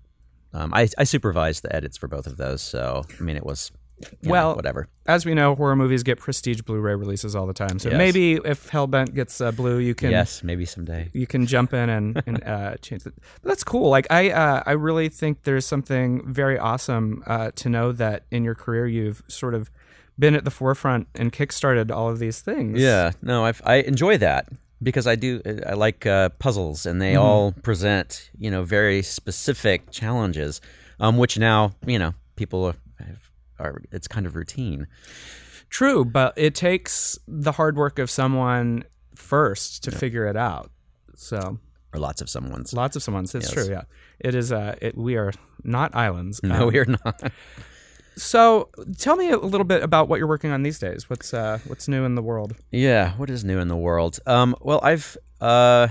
um, 0.55 0.73
I, 0.75 0.89
I 0.99 1.05
supervised 1.05 1.63
the 1.63 1.75
edits 1.75 1.97
for 1.97 2.09
both 2.09 2.27
of 2.27 2.37
those. 2.37 2.61
So 2.63 3.05
I 3.19 3.23
mean, 3.23 3.37
it 3.37 3.45
was 3.47 3.71
you 4.01 4.09
know, 4.23 4.31
Well, 4.33 4.55
whatever. 4.57 4.89
As 5.07 5.25
we 5.25 5.33
know, 5.35 5.55
horror 5.55 5.77
movies 5.77 6.03
get 6.03 6.19
prestige 6.19 6.61
Blu-ray 6.63 6.97
releases 6.97 7.37
all 7.37 7.47
the 7.47 7.53
time. 7.53 7.79
So 7.79 7.89
Yes. 7.91 7.99
maybe 7.99 8.35
if 8.45 8.69
Hellbent 8.71 9.15
gets 9.15 9.41
uh, 9.41 9.53
blue, 9.53 9.79
you 9.79 9.95
can 9.95 10.11
Yes, 10.11 10.43
maybe 10.43 10.65
someday. 10.65 11.09
you 11.13 11.27
can 11.27 11.47
jump 11.47 11.73
in 11.73 11.89
and, 11.89 12.23
and 12.27 12.43
uh, 12.45 12.75
change 12.83 13.07
it. 13.07 13.15
But 13.43 13.49
that's 13.49 13.63
cool. 13.65 13.91
Like 13.91 14.07
I, 14.11 14.31
uh, 14.31 14.63
I 14.67 14.73
really 14.73 15.09
think 15.09 15.45
there's 15.45 15.67
something 15.67 16.23
very 16.33 16.59
awesome 16.59 17.23
uh, 17.27 17.53
to 17.57 17.69
know 17.69 17.93
that 17.93 18.25
in 18.33 18.43
your 18.43 18.57
career 18.57 18.87
you've 18.89 19.23
sort 19.29 19.55
of 19.55 19.71
been 20.19 20.35
at 20.35 20.45
the 20.45 20.51
forefront 20.51 21.07
and 21.15 21.33
kickstarted 21.33 21.91
all 21.91 22.09
of 22.11 22.19
these 22.19 22.41
things. 22.41 22.79
Yeah, 22.81 23.13
no, 23.23 23.45
I've, 23.45 23.63
I 23.65 23.77
enjoy 23.77 24.19
that 24.19 24.49
because 24.83 25.07
I 25.07 25.15
do. 25.17 25.41
I 25.67 25.75
like 25.75 26.07
uh, 26.07 26.31
puzzles, 26.39 26.87
and 26.87 27.01
they 27.01 27.15
all 27.17 27.53
present 27.53 28.31
you 28.39 28.51
know 28.51 28.63
very 28.65 29.03
specific 29.03 29.91
challenges, 29.91 30.61
um, 31.01 31.17
which 31.19 31.39
now 31.39 31.73
you 31.87 31.99
know 31.99 32.15
people 32.37 32.65
are, 32.67 32.75
are. 33.59 33.83
It's 33.93 34.09
kind 34.09 34.27
of 34.27 34.35
routine. 34.35 34.87
True, 35.71 36.05
but 36.05 36.35
it 36.37 36.55
takes 36.55 37.19
the 37.27 37.53
hard 37.53 37.77
work 37.77 37.99
of 37.99 38.11
someone 38.11 38.85
first 39.15 39.85
to 39.85 39.91
figure 39.91 40.27
it 40.27 40.37
out. 40.37 40.71
So 41.15 41.59
Or 41.95 42.01
lots 42.01 42.21
of 42.21 42.29
someone's. 42.29 42.73
lots 42.75 42.95
of 42.97 43.03
someone's. 43.03 43.35
It's 43.35 43.47
Yes. 43.47 43.55
true. 43.67 43.73
Yeah, 43.73 43.83
it 44.21 44.35
is. 44.35 44.53
Uh, 44.53 44.75
it, 44.83 44.97
we 44.99 45.17
are 45.17 45.33
not 45.65 45.95
islands. 45.95 46.41
No, 46.43 46.67
Um, 46.67 46.73
we're 46.73 46.85
not. 47.05 47.23
So 48.17 48.69
tell 48.99 49.17
me 49.17 49.31
a 49.31 49.39
little 49.39 49.65
bit 49.65 49.83
about 49.83 50.09
what 50.09 50.19
you're 50.19 50.29
working 50.29 50.51
on 50.51 50.63
these 50.63 50.79
days. 50.79 51.09
What's 51.09 51.33
uh, 51.33 51.59
what's 51.67 51.89
new 51.89 52.05
in 52.05 52.15
the 52.15 52.23
world? 52.23 52.55
Yeah, 52.71 53.13
what 53.13 53.31
is 53.31 53.45
new 53.45 53.59
in 53.59 53.69
the 53.69 53.77
world? 53.77 54.19
Um, 54.27 54.55
well, 54.61 54.81
I've 54.83 55.17
uh, 55.41 55.89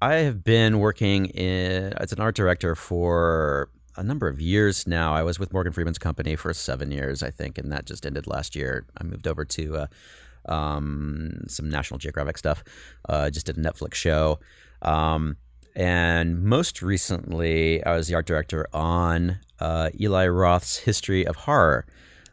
I 0.00 0.14
have 0.14 0.42
been 0.42 0.80
working 0.80 1.26
in, 1.26 1.92
as 1.94 2.12
an 2.12 2.20
art 2.20 2.34
director 2.34 2.74
for 2.74 3.70
a 3.96 4.02
number 4.02 4.26
of 4.26 4.40
years 4.40 4.86
now. 4.86 5.14
I 5.14 5.22
was 5.22 5.38
with 5.38 5.52
Morgan 5.52 5.72
Freeman's 5.72 5.98
company 5.98 6.34
for 6.34 6.52
seven 6.52 6.90
years, 6.90 7.22
I 7.22 7.30
think, 7.30 7.58
and 7.58 7.70
that 7.70 7.84
just 7.86 8.04
ended 8.06 8.26
last 8.26 8.56
year. 8.56 8.86
I 8.98 9.04
moved 9.04 9.28
over 9.28 9.44
to 9.44 9.76
uh, 9.76 10.52
um, 10.52 11.44
some 11.46 11.68
National 11.68 11.98
Geographic 11.98 12.38
stuff. 12.38 12.64
Uh, 13.08 13.30
just 13.30 13.46
did 13.46 13.56
a 13.56 13.60
Netflix 13.60 13.94
show. 13.94 14.40
Um, 14.82 15.36
and 15.74 16.42
most 16.42 16.82
recently, 16.82 17.84
I 17.84 17.96
was 17.96 18.08
the 18.08 18.14
art 18.14 18.26
director 18.26 18.66
on 18.72 19.38
uh, 19.62 19.90
Eli 20.00 20.26
Roth's 20.26 20.78
History 20.78 21.24
of 21.24 21.36
Horror, 21.36 21.86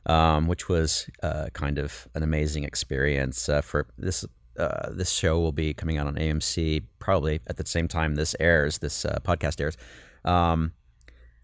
um, 0.08 0.48
which 0.48 0.68
was 0.68 1.08
uh, 1.22 1.50
kind 1.54 1.78
of 1.78 2.08
an 2.16 2.24
amazing 2.24 2.64
experience. 2.64 3.48
Uh, 3.48 3.62
for 3.62 3.86
this, 4.00 4.26
uh, 4.58 4.90
this 4.92 5.12
show 5.12 5.40
will 5.40 5.52
be 5.52 5.72
coming 5.76 5.98
out 5.98 6.08
on 6.08 6.16
AMC 6.16 6.84
probably 6.98 7.40
at 7.46 7.58
the 7.58 7.66
same 7.68 7.88
time 7.88 8.16
this 8.16 8.36
airs. 8.40 8.80
This 8.80 9.06
uh, 9.06 9.20
podcast 9.24 9.62
airs, 9.62 9.78
um, 10.26 10.72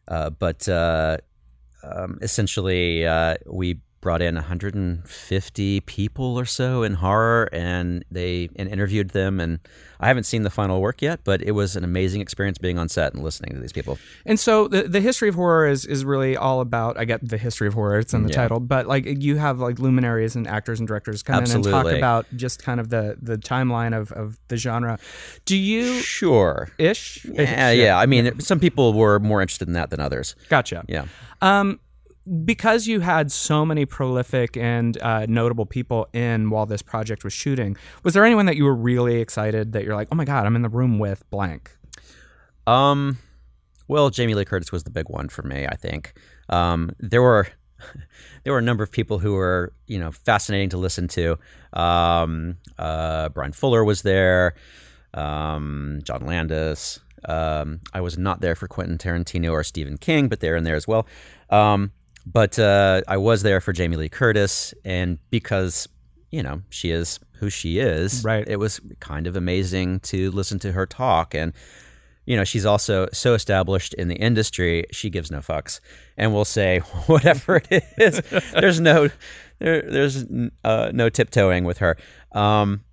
uh, 0.08 0.32
but 0.32 0.68
um, 0.68 2.18
essentially, 2.24 3.06
we 3.46 3.80
brought 4.06 4.22
in 4.22 4.36
150 4.36 5.82
people 5.82 6.38
or 6.40 6.46
so 6.46 6.84
in 6.84 6.94
horror, 6.94 7.50
and 7.52 8.06
they 8.12 8.50
and 8.56 8.70
interviewed 8.70 9.10
them. 9.10 9.40
And 9.40 9.60
I 10.00 10.08
haven't 10.08 10.26
seen 10.26 10.44
the 10.44 10.52
final 10.52 10.80
work 10.80 11.02
yet, 11.02 11.22
but 11.24 11.42
it 11.42 11.54
was 11.54 11.76
an 11.76 11.84
amazing 11.84 12.22
experience 12.22 12.60
being 12.60 12.78
on 12.78 12.88
set 12.88 13.16
and 13.16 13.24
listening 13.24 13.56
to 13.56 13.60
these 13.60 13.72
people. 13.74 13.98
And 14.24 14.40
so 14.40 14.68
the 14.68 14.84
the 14.84 15.02
history 15.02 15.28
of 15.28 15.34
horror 15.36 15.68
is 15.68 15.86
is 15.88 16.06
really 16.06 16.38
all 16.38 16.62
about. 16.62 17.00
I 17.00 17.06
get 17.06 17.28
the 17.28 17.38
history 17.38 17.68
of 17.68 17.74
horror; 17.74 17.98
it's 17.98 18.14
in 18.14 18.22
the 18.22 18.30
Yeah. 18.30 18.36
title, 18.36 18.60
but 18.60 18.86
like 18.86 19.06
you 19.08 19.38
have 19.38 19.60
like 19.60 19.80
luminaries 19.80 20.36
and 20.36 20.48
actors 20.48 20.80
and 20.80 20.88
directors 20.88 21.24
come 21.24 21.44
in 21.44 21.52
and 21.52 21.64
talk 21.64 21.88
about 21.88 22.28
just 22.36 22.62
kind 22.64 22.80
of 22.80 22.90
the 22.90 23.18
the 23.20 23.38
timeline 23.40 23.98
of 23.98 24.12
of 24.12 24.38
the 24.50 24.58
genre. 24.58 25.00
Do 25.46 25.58
you 25.58 26.00
Sure. 26.02 26.70
ish? 26.78 27.26
Yeah, 27.26 27.72
yeah. 27.72 27.98
I 27.98 28.06
mean, 28.06 28.40
some 28.40 28.60
people 28.60 28.94
were 28.94 29.20
more 29.20 29.42
interested 29.42 29.68
in 29.68 29.74
that 29.74 29.90
than 29.90 30.00
others. 30.00 30.36
Gotcha. 30.50 30.84
Yeah. 30.88 31.06
Um, 31.42 31.80
because 32.44 32.88
you 32.88 33.02
had 33.02 33.32
so 33.32 33.66
many 33.66 33.86
prolific 33.86 34.58
and 34.58 35.02
uh, 35.02 35.26
notable 35.28 35.66
people 35.66 36.08
in 36.14 36.50
while 36.50 36.66
this 36.66 36.82
project 36.82 37.24
was 37.24 37.34
shooting, 37.34 37.78
was 38.04 38.14
there 38.14 38.26
anyone 38.26 38.46
that 38.48 38.56
you 38.56 38.64
were 38.64 38.76
really 38.76 39.22
excited 39.22 39.74
that 39.74 39.84
you're 39.84 39.96
like, 39.96 40.08
oh 40.12 40.16
my 40.16 40.26
god, 40.26 40.46
I'm 40.46 40.56
in 40.56 40.62
the 40.62 40.70
room 40.70 40.98
with 40.98 41.30
blank? 41.30 41.78
Um, 42.66 43.20
well, 43.88 44.10
Jamie 44.10 44.34
Lee 44.34 44.46
Curtis 44.46 44.72
was 44.72 44.84
the 44.84 44.90
big 44.90 45.10
one 45.10 45.30
for 45.30 45.44
me. 45.44 45.68
I 45.68 45.76
think 45.76 46.14
um, 46.50 46.92
there 47.00 47.22
were 47.22 47.48
there 48.44 48.54
were 48.54 48.60
a 48.60 48.64
number 48.64 48.84
of 48.84 48.92
people 48.92 49.20
who 49.20 49.34
were 49.34 49.74
you 49.86 50.00
know 50.00 50.12
fascinating 50.12 50.70
to 50.70 50.78
listen 50.78 51.08
to. 51.10 51.38
Um, 51.74 52.58
uh, 52.80 53.30
Bryan 53.30 53.52
Fuller 53.52 53.84
was 53.84 54.02
there. 54.02 54.56
Um, 55.14 56.02
John 56.04 56.26
Landis. 56.26 57.00
Um, 57.28 57.82
I 57.94 58.02
was 58.02 58.18
not 58.18 58.42
there 58.42 58.56
for 58.56 58.68
Quentin 58.68 58.98
Tarantino 58.98 59.52
or 59.52 59.64
Stephen 59.64 59.98
King, 59.98 60.28
but 60.28 60.42
they're 60.42 60.56
in 60.56 60.64
there 60.64 60.76
as 60.76 60.88
well. 60.88 61.08
Um, 61.50 61.92
but 62.26 62.58
uh, 62.60 63.02
I 63.08 63.18
was 63.18 63.44
there 63.44 63.62
for 63.62 63.74
Jamie 63.74 63.98
Lee 63.98 64.10
Curtis, 64.10 64.74
and 64.84 65.20
because 65.30 65.88
you 66.32 66.44
know 66.44 66.62
she 66.70 66.92
is 66.92 67.20
who 67.40 67.50
she 67.50 67.80
is, 67.80 68.24
Right. 68.24 68.48
It 68.48 68.58
was 68.58 68.80
kind 69.00 69.28
of 69.28 69.36
amazing 69.36 70.00
to 70.02 70.32
listen 70.32 70.60
to 70.60 70.72
her 70.72 70.86
talk 70.86 71.34
and 71.34 71.54
you 72.26 72.36
know, 72.36 72.44
she's 72.44 72.66
also 72.66 73.08
so 73.14 73.34
established 73.34 73.94
in 73.94 74.08
the 74.08 74.16
industry, 74.16 74.86
she 74.92 75.10
gives 75.10 75.30
no 75.30 75.40
fucks 75.40 75.80
and 76.18 76.34
will 76.34 76.46
say 76.46 76.80
whatever 77.06 77.62
it 77.70 77.84
is. 77.98 78.22
there's 78.54 78.80
no, 78.80 79.10
there, 79.60 79.82
there's 79.84 80.26
uh, 80.64 80.92
no 80.94 81.10
tiptoeing 81.10 81.64
with 81.64 81.78
her. 81.80 81.98
Um, 82.32 82.84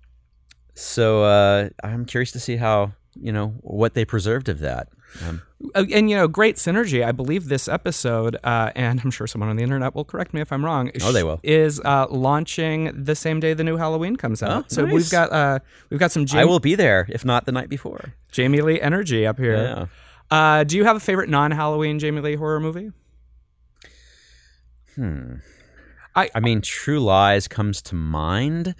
so 0.75 1.23
uh, 1.23 1.69
I'm 1.83 2.05
curious 2.05 2.31
to 2.33 2.39
see 2.39 2.57
how, 2.57 2.93
you 3.19 3.31
know, 3.31 3.55
what 3.61 3.93
they 3.93 4.05
preserved 4.05 4.49
of 4.49 4.59
that. 4.59 4.87
Um, 5.27 5.41
Uh, 5.75 5.85
and 5.93 6.09
you 6.09 6.15
know, 6.17 6.27
great 6.27 6.57
synergy. 6.57 7.05
I 7.05 7.11
believe 7.13 7.47
this 7.47 7.67
episode, 7.69 8.35
uh, 8.43 8.71
and 8.75 8.99
I'm 9.01 9.11
sure 9.11 9.27
someone 9.27 9.49
on 9.49 9.55
the 9.55 9.63
internet 9.63 9.95
will 9.95 10.03
correct 10.03 10.33
me 10.33 10.41
if 10.41 10.51
I'm 10.51 10.65
wrong. 10.65 10.91
Oh, 11.01 11.11
they 11.13 11.23
will. 11.23 11.39
Is 11.43 11.79
uh, 11.85 12.07
launching 12.09 12.91
the 13.05 13.15
same 13.15 13.39
day 13.39 13.53
the 13.53 13.63
new 13.63 13.77
Halloween 13.77 14.15
comes 14.17 14.43
out. 14.43 14.63
Oh, 14.63 14.67
so 14.67 14.81
nice. 14.85 14.93
we've 14.93 15.09
got 15.09 15.31
uh, 15.31 15.59
we've 15.89 15.99
got 15.99 16.11
some 16.11 16.25
I 16.33 16.43
will 16.45 16.59
be 16.59 16.75
there, 16.75 17.05
if 17.09 17.23
not 17.23 17.45
the 17.45 17.51
night 17.53 17.69
before. 17.69 18.13
Jamie 18.31 18.59
Lee 18.61 18.81
energy 18.81 19.25
up 19.25 19.37
here. 19.37 19.55
Yeah. 19.55 19.85
Uh, 20.29 20.63
do 20.65 20.75
you 20.77 20.83
have 20.83 20.95
a 20.97 20.99
favorite 20.99 21.29
non-Halloween 21.29 21.99
Jamie 21.99 22.21
Lee 22.21 22.35
horror 22.35 22.59
movie? 22.59 22.91
Hmm. 24.95 25.35
I- 26.15 26.29
I 26.35 26.39
mean, 26.39 26.61
True 26.61 26.99
Lies 26.99 27.47
comes 27.47 27.81
to 27.83 27.95
mind. 27.95 28.75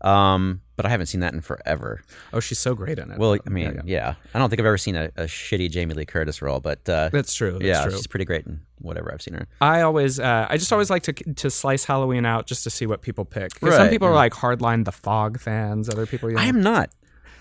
Um, 0.00 0.60
but 0.76 0.86
I 0.86 0.90
haven't 0.90 1.06
seen 1.06 1.20
that 1.22 1.34
in 1.34 1.40
forever. 1.40 2.02
Oh, 2.32 2.38
she's 2.38 2.58
so 2.60 2.74
great 2.74 2.98
in 3.00 3.10
it. 3.10 3.18
Well, 3.18 3.36
I 3.44 3.50
mean, 3.50 3.80
yeah, 3.84 4.14
I 4.32 4.38
don't 4.38 4.48
think 4.48 4.60
I've 4.60 4.66
ever 4.66 4.78
seen 4.78 4.94
a, 4.94 5.06
a 5.16 5.24
shitty 5.24 5.70
Jamie 5.70 5.94
Lee 5.94 6.04
Curtis 6.04 6.40
role, 6.40 6.60
but 6.60 6.88
uh, 6.88 7.08
that's 7.12 7.34
true. 7.34 7.52
That's 7.54 7.64
yeah, 7.64 7.82
true. 7.82 7.92
she's 7.96 8.06
pretty 8.06 8.24
great 8.24 8.46
in 8.46 8.60
whatever 8.78 9.12
I've 9.12 9.20
seen 9.20 9.34
her. 9.34 9.48
I 9.60 9.80
always, 9.80 10.20
uh, 10.20 10.46
I 10.48 10.56
just 10.56 10.72
always 10.72 10.88
like 10.88 11.02
to 11.04 11.12
to 11.12 11.50
slice 11.50 11.84
Halloween 11.84 12.24
out 12.24 12.46
just 12.46 12.62
to 12.64 12.70
see 12.70 12.86
what 12.86 13.02
people 13.02 13.24
pick. 13.24 13.58
'Cause 13.58 13.72
some 13.74 13.82
Right, 13.82 13.90
people 13.90 14.06
are 14.06 14.14
like 14.14 14.34
hardline 14.34 14.84
the 14.84 14.92
Fog 14.92 15.40
fans. 15.40 15.88
Other 15.88 16.06
people, 16.06 16.30
you 16.30 16.36
know, 16.36 16.42
I 16.42 16.46
am 16.46 16.62
not. 16.62 16.90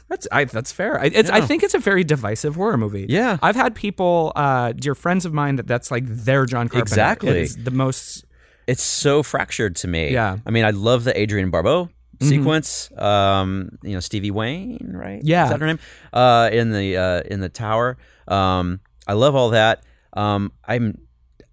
That's 0.09 0.25
I, 0.31 0.45
that's 0.45 0.71
fair. 0.71 0.99
I, 0.99 1.07
it's, 1.13 1.29
I 1.29 1.41
think 1.41 1.63
it's 1.63 1.73
a 1.73 1.79
very 1.79 2.05
divisive 2.05 2.55
horror 2.55 2.77
movie. 2.77 3.05
Yeah. 3.09 3.37
I've 3.41 3.57
had 3.57 3.75
people, 3.75 4.31
uh, 4.37 4.71
dear 4.71 4.95
friends 4.95 5.25
of 5.25 5.33
mine, 5.33 5.57
that 5.57 5.67
that's 5.67 5.91
like 5.91 6.05
their 6.07 6.45
John 6.45 6.69
Carpenter. 6.69 6.81
Exactly. 6.93 7.41
It's 7.41 7.55
the 7.55 7.71
most. 7.71 8.23
It's 8.67 8.81
so 8.83 9.21
fractured 9.21 9.75
to 9.77 9.87
me. 9.87 10.11
Yeah. 10.11 10.37
I 10.45 10.49
mean, 10.51 10.63
I 10.63 10.69
love 10.71 11.03
the 11.03 11.17
Adrienne 11.21 11.49
Barbeau 11.49 11.89
sequence. 12.21 12.91
Um, 12.97 13.77
you 13.83 13.93
know, 13.93 13.99
Stevie 13.99 14.31
Wayne, 14.31 14.91
right? 14.93 15.21
Yeah. 15.23 15.45
is 15.45 15.49
that 15.51 15.59
her 15.59 15.67
name? 15.67 15.79
Uh, 16.13 16.49
in 16.51 16.71
the 16.71 16.97
uh, 16.97 17.21
in 17.21 17.39
the 17.39 17.49
tower. 17.49 17.97
Um, 18.27 18.79
I 19.07 19.13
love 19.13 19.35
all 19.35 19.51
that. 19.51 19.83
Um, 20.13 20.51
I'm 20.65 20.99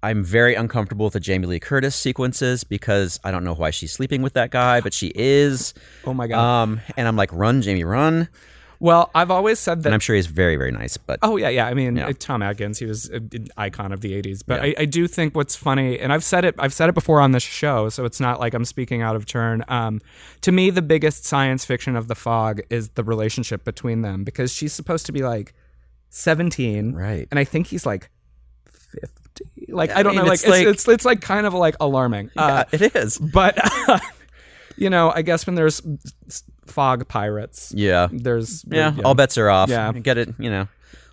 I'm 0.02 0.22
very 0.22 0.54
uncomfortable 0.54 1.06
with 1.06 1.14
the 1.14 1.20
Jamie 1.20 1.46
Lee 1.46 1.60
Curtis 1.60 1.96
sequences 1.96 2.62
because 2.62 3.18
I 3.24 3.30
don't 3.30 3.42
know 3.42 3.54
why 3.54 3.70
she's 3.70 3.90
sleeping 3.92 4.20
with 4.20 4.34
that 4.34 4.50
guy, 4.50 4.80
but 4.82 4.92
she 4.92 5.10
is. 5.14 5.72
Oh 6.04 6.12
my 6.12 6.26
god. 6.26 6.38
Um, 6.38 6.80
and 6.96 7.08
I'm 7.08 7.16
like, 7.16 7.32
run, 7.32 7.62
Jamie, 7.62 7.84
run. 7.84 8.28
Well, 8.80 9.10
I've 9.14 9.30
always 9.30 9.58
said 9.58 9.82
that. 9.82 9.88
And 9.88 9.94
I'm 9.94 10.00
sure 10.00 10.16
he's 10.16 10.26
very, 10.26 10.56
very 10.56 10.72
nice, 10.72 10.96
but 10.96 11.18
Oh 11.22 11.36
yeah, 11.36 11.48
yeah. 11.48 11.66
I 11.66 11.74
mean, 11.74 11.96
Yeah. 11.96 12.08
uh, 12.08 12.12
Tom 12.18 12.42
Atkins, 12.42 12.78
he 12.78 12.86
was 12.86 13.06
an 13.08 13.46
icon 13.56 13.92
of 13.92 14.00
the 14.00 14.12
'80s. 14.20 14.42
But 14.46 14.60
I, 14.60 14.74
I 14.78 14.84
do 14.84 15.06
think 15.06 15.34
what's 15.34 15.56
funny, 15.56 15.98
and 15.98 16.12
I've 16.12 16.24
said 16.24 16.44
it, 16.44 16.54
I've 16.58 16.74
said 16.74 16.88
it 16.88 16.94
before 16.94 17.20
on 17.20 17.32
this 17.32 17.42
show, 17.42 17.88
so 17.88 18.04
it's 18.04 18.20
not 18.20 18.40
like 18.40 18.54
I'm 18.54 18.64
speaking 18.64 19.02
out 19.02 19.16
of 19.16 19.26
turn. 19.26 19.64
Um, 19.68 20.00
to 20.42 20.52
me, 20.52 20.70
the 20.70 20.82
biggest 20.82 21.24
science 21.24 21.64
fiction 21.64 21.96
of 21.96 22.08
the 22.08 22.14
Fog 22.14 22.60
is 22.70 22.90
the 22.90 23.04
relationship 23.04 23.64
between 23.64 24.02
them 24.02 24.24
because 24.24 24.52
she's 24.52 24.72
supposed 24.72 25.06
to 25.06 25.12
be 25.12 25.22
like 25.22 25.54
17, 26.10 26.92
Right. 26.94 27.26
And 27.30 27.38
I 27.40 27.44
think 27.44 27.66
he's 27.66 27.84
like 27.86 28.10
50. 28.72 29.44
Like 29.72 29.90
I, 29.90 30.00
I 30.00 30.02
don't 30.02 30.14
mean, 30.14 30.24
know, 30.24 30.28
like 30.28 30.34
it's 30.34 30.42
it's, 30.44 30.50
like- 30.50 30.66
it's 30.66 30.88
it's 30.88 31.04
like 31.04 31.20
kind 31.20 31.46
of 31.46 31.54
like 31.54 31.74
alarming. 31.80 32.30
Uh, 32.36 32.40
uh, 32.40 32.64
it 32.72 32.94
is. 32.94 33.18
but 33.18 33.58
you 34.76 34.90
know, 34.90 35.10
I 35.14 35.22
guess 35.22 35.46
when 35.46 35.56
there's 35.56 35.82
fog 36.66 37.06
pirates, 37.08 37.72
Yeah. 37.76 38.08
there's 38.12 38.64
Yeah. 38.68 38.94
All 39.04 39.14
bets 39.14 39.36
are 39.38 39.48
off. 39.50 39.68
Yeah. 39.68 39.92
Get 39.92 40.18
it, 40.18 40.34
you 40.38 40.50
know, 40.50 40.68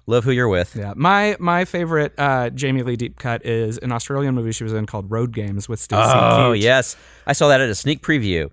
love 0.07 0.23
who 0.23 0.31
you're 0.31 0.47
with. 0.47 0.75
Yeah, 0.75 0.93
my 0.95 1.35
my 1.39 1.65
favorite 1.65 2.13
uh, 2.17 2.49
Jamie 2.49 2.83
Lee 2.83 2.95
deep 2.95 3.17
cut 3.19 3.45
is 3.45 3.77
an 3.79 3.91
Australian 3.91 4.35
movie 4.35 4.51
she 4.51 4.63
was 4.63 4.73
in 4.73 4.85
called 4.85 5.09
Road 5.11 5.33
Games 5.33 5.69
with 5.69 5.79
Stacy. 5.79 6.01
Oh, 6.03 6.53
Keach. 6.55 6.61
yes. 6.61 6.95
I 7.27 7.33
saw 7.33 7.47
that 7.49 7.61
at 7.61 7.69
a 7.69 7.75
sneak 7.75 8.01
preview. 8.03 8.49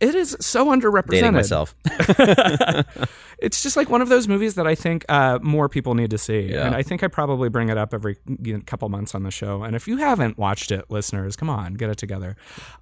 it 0.00 0.14
is 0.14 0.36
so 0.40 0.66
underrepresented. 0.66 1.10
Dating 1.10 1.32
myself. 1.34 1.74
It's 3.38 3.62
just 3.62 3.76
like 3.76 3.90
one 3.90 4.00
of 4.00 4.08
those 4.08 4.26
movies 4.26 4.54
that 4.54 4.66
I 4.66 4.74
think 4.74 5.04
uh, 5.08 5.38
more 5.42 5.68
people 5.68 5.94
need 5.94 6.10
to 6.10 6.18
see, 6.18 6.52
Yeah. 6.52 6.66
and 6.66 6.74
I 6.74 6.82
think 6.82 7.02
I 7.02 7.08
probably 7.08 7.48
bring 7.50 7.68
it 7.68 7.76
up 7.76 7.92
every 7.92 8.16
couple 8.64 8.88
months 8.88 9.14
on 9.14 9.22
the 9.22 9.30
show. 9.30 9.64
And 9.64 9.76
if 9.76 9.86
you 9.86 9.98
haven't 9.98 10.38
watched 10.38 10.70
it, 10.70 10.84
listeners, 10.88 11.36
come 11.36 11.50
on, 11.50 11.74
get 11.74 11.90
it 11.90 11.98
together. 11.98 12.36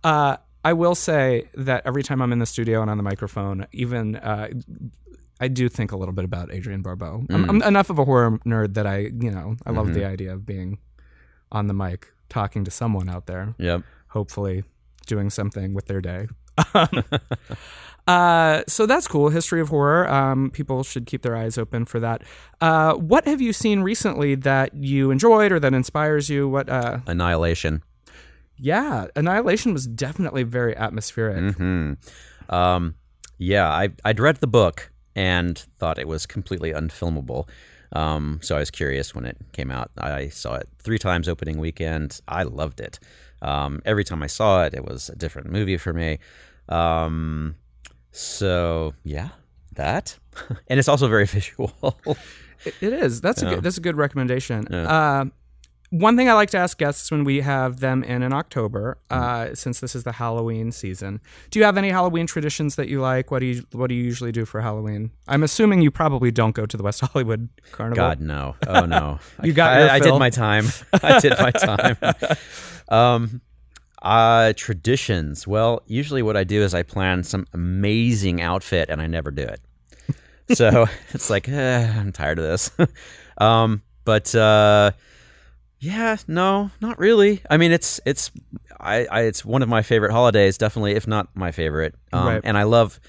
Uh, 0.04 0.36
I 0.64 0.72
will 0.72 0.94
say 0.94 1.48
that 1.54 1.82
every 1.84 2.02
time 2.02 2.22
I'm 2.22 2.32
in 2.32 2.38
the 2.38 2.46
studio 2.46 2.80
and 2.82 2.90
on 2.90 2.96
the 2.96 3.02
microphone, 3.02 3.66
even. 3.72 4.16
Uh, 4.16 4.48
I 5.40 5.48
do 5.48 5.68
think 5.68 5.90
a 5.90 5.96
little 5.96 6.14
bit 6.14 6.24
about 6.24 6.52
Adrienne 6.52 6.82
Barbeau. 6.82 7.24
I'm, 7.28 7.50
I'm 7.50 7.62
enough 7.62 7.90
of 7.90 7.98
a 7.98 8.04
horror 8.04 8.38
nerd 8.46 8.74
that 8.74 8.86
I, 8.86 8.98
you 8.98 9.28
know, 9.32 9.56
I 9.66 9.70
love 9.72 9.92
the 9.92 10.04
idea 10.04 10.32
of 10.32 10.46
being 10.46 10.78
on 11.50 11.66
the 11.66 11.74
mic 11.74 12.12
talking 12.28 12.62
to 12.64 12.70
someone 12.70 13.08
out 13.08 13.26
there. 13.26 13.56
Yep. 13.58 13.82
hopefully 14.06 14.62
doing 15.08 15.30
something 15.30 15.74
with 15.74 15.86
their 15.86 16.00
day. 16.00 16.28
Uh, 18.08 18.62
so 18.66 18.84
that's 18.84 19.06
cool. 19.06 19.28
History 19.28 19.60
of 19.60 19.68
horror. 19.68 20.08
Um, 20.10 20.50
people 20.50 20.82
should 20.82 21.06
keep 21.06 21.22
their 21.22 21.36
eyes 21.36 21.56
open 21.56 21.84
for 21.84 22.00
that. 22.00 22.22
Uh, 22.60 22.94
what 22.94 23.26
have 23.26 23.40
you 23.40 23.52
seen 23.52 23.80
recently 23.82 24.34
that 24.34 24.74
you 24.74 25.12
enjoyed 25.12 25.52
or 25.52 25.60
that 25.60 25.72
inspires 25.72 26.28
you? 26.28 26.48
What? 26.48 26.68
Uh, 26.68 26.98
Annihilation. 27.06 27.82
Yeah, 28.62 29.08
Annihilation 29.16 29.72
was 29.72 29.86
definitely 29.86 30.44
very 30.44 30.76
atmospheric. 30.76 31.56
Hmm. 31.56 31.94
Um, 32.48 32.94
yeah, 33.38 33.68
I 33.68 33.88
I'd 34.04 34.20
read 34.20 34.36
the 34.36 34.46
book 34.46 34.92
and 35.16 35.58
thought 35.78 35.98
it 35.98 36.06
was 36.06 36.26
completely 36.26 36.72
unfilmable. 36.72 37.48
Um, 37.92 38.38
so 38.40 38.56
I 38.56 38.60
was 38.60 38.70
curious 38.70 39.14
when 39.14 39.26
it 39.26 39.36
came 39.52 39.70
out. 39.70 39.90
I 39.98 40.28
saw 40.28 40.54
it 40.54 40.68
three 40.78 40.98
times 40.98 41.28
opening 41.28 41.58
weekend. 41.58 42.20
I 42.28 42.44
loved 42.44 42.80
it. 42.80 43.00
Um, 43.42 43.82
every 43.84 44.04
time 44.04 44.22
I 44.22 44.28
saw 44.28 44.64
it, 44.64 44.74
it 44.74 44.84
was 44.84 45.10
a 45.10 45.16
different 45.16 45.50
movie 45.50 45.76
for 45.76 45.92
me. 45.92 46.20
Um, 46.68 47.56
so 48.12 48.94
yeah, 49.02 49.30
that, 49.74 50.16
and 50.68 50.78
it's 50.78 50.88
also 50.88 51.08
very 51.08 51.26
visual. 51.38 51.74
It, 52.64 52.74
it 52.80 52.92
is. 52.92 53.20
That's 53.20 53.42
a 53.42 53.46
good, 53.46 53.62
that's 53.64 53.76
a 53.76 53.80
good 53.80 53.96
recommendation. 53.96 54.68
Yeah. 54.70 54.82
Uh, 54.82 55.24
one 55.92 56.16
thing 56.16 56.28
I 56.28 56.32
like 56.32 56.48
to 56.50 56.58
ask 56.58 56.78
guests 56.78 57.10
when 57.10 57.22
we 57.22 57.42
have 57.42 57.80
them 57.80 58.02
in 58.02 58.22
in 58.22 58.32
October, 58.32 58.98
Mm-hmm. 59.10 59.52
uh, 59.52 59.54
since 59.54 59.80
this 59.80 59.94
is 59.94 60.04
the 60.04 60.12
Halloween 60.12 60.72
season, 60.72 61.20
do 61.50 61.58
you 61.58 61.64
have 61.66 61.76
any 61.76 61.90
Halloween 61.90 62.26
traditions 62.26 62.76
that 62.76 62.88
you 62.88 63.00
like? 63.00 63.30
What 63.30 63.40
do 63.40 63.46
you 63.46 63.62
What 63.72 63.88
do 63.88 63.94
you 63.94 64.02
usually 64.02 64.32
do 64.32 64.44
for 64.44 64.60
Halloween? 64.62 65.10
I'm 65.28 65.42
assuming 65.42 65.82
you 65.82 65.90
probably 65.90 66.30
don't 66.30 66.54
go 66.54 66.64
to 66.66 66.76
the 66.76 66.82
West 66.82 67.00
Hollywood 67.04 67.48
Carnival. 67.72 67.96
God 67.96 68.20
no! 68.20 68.56
Oh 68.66 68.86
no! 68.86 69.18
You 69.44 69.52
got 69.52 69.70
I, 69.82 69.96
I 69.96 69.98
did 70.00 70.18
my 70.18 70.30
time. 70.30 70.66
I 71.02 71.20
did 71.20 71.34
my 71.38 71.50
time. 71.50 71.96
um, 72.88 73.40
uh, 74.02 74.52
traditions. 74.56 75.46
Well, 75.46 75.82
usually 75.86 76.22
what 76.22 76.36
I 76.36 76.44
do 76.44 76.62
is 76.62 76.74
I 76.74 76.82
plan 76.82 77.22
some 77.22 77.46
amazing 77.52 78.40
outfit 78.40 78.88
and 78.90 79.00
I 79.00 79.06
never 79.06 79.30
do 79.30 79.42
it. 79.42 79.60
So 80.56 80.86
it's 81.12 81.30
like 81.30 81.48
eh, 81.48 81.92
I'm 81.98 82.12
tired 82.12 82.38
of 82.38 82.44
this. 82.44 82.70
um, 83.38 83.82
but 84.04 84.34
uh, 84.34 84.90
yeah, 85.82 86.16
no, 86.28 86.70
not 86.80 86.96
really. 87.00 87.42
I 87.50 87.56
mean, 87.56 87.72
it's 87.72 88.00
it's 88.06 88.30
I, 88.78 89.04
I 89.10 89.22
it's 89.22 89.44
one 89.44 89.62
of 89.62 89.68
my 89.68 89.82
favorite 89.82 90.12
holidays, 90.12 90.56
definitely, 90.56 90.92
if 90.92 91.08
not 91.08 91.28
my 91.34 91.50
favorite. 91.50 91.96
Um, 92.12 92.26
Right. 92.26 92.40
And 92.44 92.56
I 92.56 92.62
love 92.62 93.00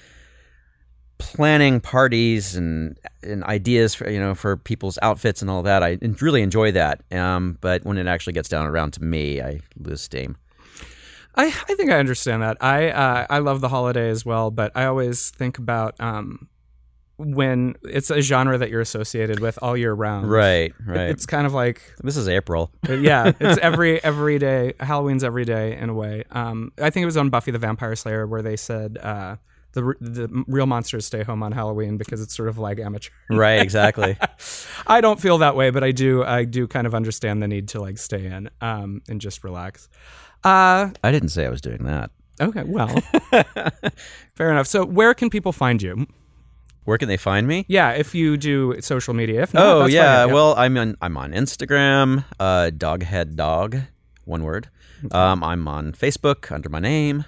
planning 1.18 1.80
parties 1.80 2.56
and 2.56 2.98
and 3.22 3.44
ideas 3.44 3.94
for 3.94 4.10
you 4.10 4.18
know 4.18 4.34
for 4.34 4.56
people's 4.56 4.98
outfits 5.02 5.40
and 5.40 5.48
all 5.48 5.62
that. 5.62 5.84
I 5.84 5.98
really 6.20 6.42
enjoy 6.42 6.72
that. 6.72 7.02
Um, 7.12 7.58
but 7.60 7.84
when 7.84 7.96
it 7.96 8.08
actually 8.08 8.32
gets 8.32 8.48
down 8.48 8.66
around 8.66 8.92
to 8.94 9.04
me, 9.04 9.40
I 9.40 9.60
lose 9.78 10.00
steam. 10.00 10.36
I, 11.36 11.46
I 11.46 11.74
think 11.74 11.92
I 11.92 11.98
understand 11.98 12.42
that. 12.42 12.56
I 12.60 12.90
uh, 12.90 13.26
I 13.30 13.38
love 13.38 13.60
the 13.60 13.68
holiday 13.68 14.08
as 14.08 14.26
well, 14.26 14.50
but 14.50 14.72
I 14.74 14.86
always 14.86 15.30
think 15.30 15.58
about 15.58 15.94
um, 16.00 16.48
when 17.16 17.76
it's 17.84 18.10
a 18.10 18.20
genre 18.20 18.58
that 18.58 18.70
you're 18.70 18.80
associated 18.80 19.38
with 19.40 19.58
all 19.62 19.76
year 19.76 19.92
round. 19.92 20.30
Right, 20.30 20.72
right. 20.84 21.10
It's 21.10 21.26
kind 21.26 21.46
of 21.46 21.54
like 21.54 21.80
this 22.02 22.16
is 22.16 22.28
April. 22.28 22.72
yeah, 22.88 23.32
it's 23.38 23.58
every 23.62 24.02
every 24.02 24.38
day. 24.38 24.74
Halloween's 24.80 25.22
every 25.22 25.44
day 25.44 25.76
in 25.76 25.90
a 25.90 25.94
way. 25.94 26.24
Um, 26.30 26.72
I 26.80 26.90
think 26.90 27.02
it 27.02 27.06
was 27.06 27.16
on 27.16 27.30
Buffy 27.30 27.50
the 27.50 27.58
Vampire 27.58 27.94
Slayer 27.94 28.26
where 28.26 28.42
they 28.42 28.56
said 28.56 28.98
uh, 28.98 29.36
the 29.72 29.94
the 30.00 30.44
real 30.48 30.66
monsters 30.66 31.06
stay 31.06 31.22
home 31.22 31.42
on 31.42 31.52
Halloween 31.52 31.96
because 31.98 32.20
it's 32.20 32.34
sort 32.34 32.48
of 32.48 32.58
like 32.58 32.80
amateur. 32.80 33.10
right, 33.30 33.60
exactly. 33.60 34.16
I 34.86 35.00
don't 35.00 35.20
feel 35.20 35.38
that 35.38 35.54
way, 35.54 35.70
but 35.70 35.84
I 35.84 35.92
do 35.92 36.24
I 36.24 36.44
do 36.44 36.66
kind 36.66 36.86
of 36.86 36.94
understand 36.94 37.42
the 37.42 37.48
need 37.48 37.68
to 37.68 37.80
like 37.80 37.98
stay 37.98 38.26
in 38.26 38.50
um, 38.60 39.02
and 39.08 39.20
just 39.20 39.44
relax. 39.44 39.88
Uh, 40.42 40.90
I 41.02 41.12
didn't 41.12 41.28
say 41.28 41.46
I 41.46 41.50
was 41.50 41.60
doing 41.60 41.84
that. 41.84 42.10
okay, 42.40 42.64
well, 42.66 42.88
fair 44.34 44.50
enough. 44.50 44.66
So 44.66 44.84
where 44.84 45.14
can 45.14 45.30
people 45.30 45.52
find 45.52 45.80
you? 45.80 46.06
Where 46.84 46.98
can 46.98 47.08
they 47.08 47.16
find 47.16 47.46
me? 47.46 47.64
Yeah, 47.68 47.90
if 47.92 48.14
you 48.14 48.36
do 48.36 48.80
social 48.80 49.14
media. 49.14 49.42
If 49.42 49.54
not, 49.54 49.64
Oh 49.64 49.86
yeah, 49.86 50.24
fine. 50.24 50.34
well 50.34 50.54
I'm 50.56 50.76
on 50.76 50.96
I'm 51.00 51.16
on 51.16 51.32
Instagram, 51.32 52.24
uh, 52.38 52.70
doghead 52.76 53.36
dog, 53.36 53.76
one 54.24 54.42
word. 54.42 54.68
Um, 55.10 55.42
I'm 55.44 55.68
on 55.68 55.92
Facebook 55.92 56.50
under 56.52 56.68
my 56.70 56.80
name, 56.80 57.24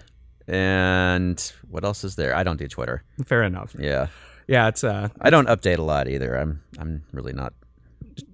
and 0.47 1.53
what 1.69 1.85
else 1.85 2.05
is 2.05 2.17
there? 2.17 2.35
I 2.35 2.43
don't 2.43 2.59
do 2.59 2.69
Twitter. 2.69 3.03
fair 3.27 3.43
enough. 3.43 3.75
Yeah, 3.79 4.07
Yeah, 4.47 4.69
it's 4.69 4.85
uh, 4.85 5.09
I 5.21 5.31
don't 5.31 5.49
update 5.49 5.79
a 5.79 5.83
lot 5.83 6.09
either. 6.09 6.37
I'm 6.37 6.63
I'm 6.79 7.03
really 7.13 7.33
not. 7.33 7.53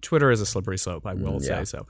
Twitter 0.00 0.30
is 0.30 0.40
a 0.40 0.46
slippery 0.46 0.78
slope. 0.78 1.06
I 1.06 1.14
will 1.14 1.40
Mm, 1.40 1.46
yeah. 1.48 1.64
say 1.64 1.76
so. 1.78 1.86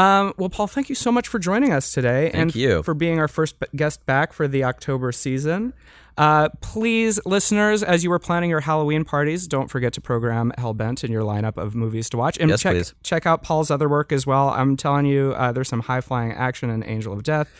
Um, 0.00 0.34
well, 0.36 0.48
Paul, 0.50 0.66
thank 0.66 0.88
you 0.88 0.94
so 0.94 1.10
much 1.10 1.26
for 1.28 1.38
joining 1.38 1.72
us 1.72 1.92
today, 1.92 2.30
and 2.32 2.54
you. 2.54 2.82
for 2.82 2.92
being 2.94 3.18
our 3.18 3.28
first 3.28 3.56
guest 3.74 4.04
back 4.06 4.32
for 4.32 4.46
the 4.48 4.64
October 4.64 5.12
season. 5.12 5.72
Uh, 6.18 6.48
please, 6.62 7.20
listeners, 7.26 7.82
as 7.82 8.02
you 8.02 8.08
were 8.08 8.18
planning 8.18 8.48
your 8.48 8.60
Halloween 8.60 9.04
parties, 9.04 9.46
don't 9.46 9.68
forget 9.68 9.92
to 9.92 10.00
program 10.00 10.50
Hellbent 10.56 11.04
in 11.04 11.12
your 11.12 11.22
lineup 11.22 11.58
of 11.58 11.74
movies 11.74 12.08
to 12.10 12.16
watch, 12.16 12.38
and 12.38 12.48
Yes, 12.48 12.62
check 12.62 12.74
please. 12.74 12.94
check 13.02 13.26
out 13.26 13.42
Paul's 13.42 13.70
other 13.70 13.86
work 13.88 14.12
as 14.12 14.26
well. 14.26 14.48
I'm 14.48 14.78
telling 14.78 15.04
you, 15.04 15.34
uh, 15.36 15.52
there's 15.52 15.68
some 15.68 15.80
high 15.80 16.00
flying 16.00 16.32
action 16.32 16.70
in 16.70 16.82
Angel 16.84 17.12
of 17.12 17.22
Death, 17.22 17.50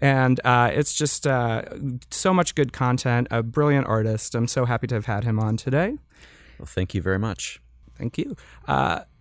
and 0.00 0.40
uh, 0.44 0.70
it's 0.72 0.94
just 0.94 1.26
uh, 1.26 1.62
so 2.10 2.32
much 2.32 2.54
good 2.54 2.72
content. 2.72 3.26
A 3.32 3.42
brilliant 3.42 3.88
artist. 3.88 4.36
I'm 4.36 4.46
so 4.46 4.64
happy 4.64 4.86
to 4.88 4.94
have 4.94 5.06
had 5.06 5.24
him 5.24 5.40
on 5.40 5.56
today. 5.56 5.96
Well, 6.60 6.66
thank 6.66 6.94
you 6.94 7.02
very 7.02 7.18
much. 7.18 7.60
Thank 7.98 8.16
you. 8.18 8.36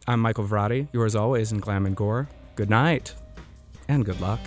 I'm 0.06 0.20
Michael 0.20 0.44
Varrati, 0.44 0.90
yours 0.92 1.16
always 1.16 1.54
in 1.54 1.60
Glam 1.60 1.86
and 1.86 1.96
Gore. 1.96 2.28
Good 2.56 2.70
night 2.70 3.14
and 3.88 4.04
good 4.04 4.20
luck. 4.20 4.40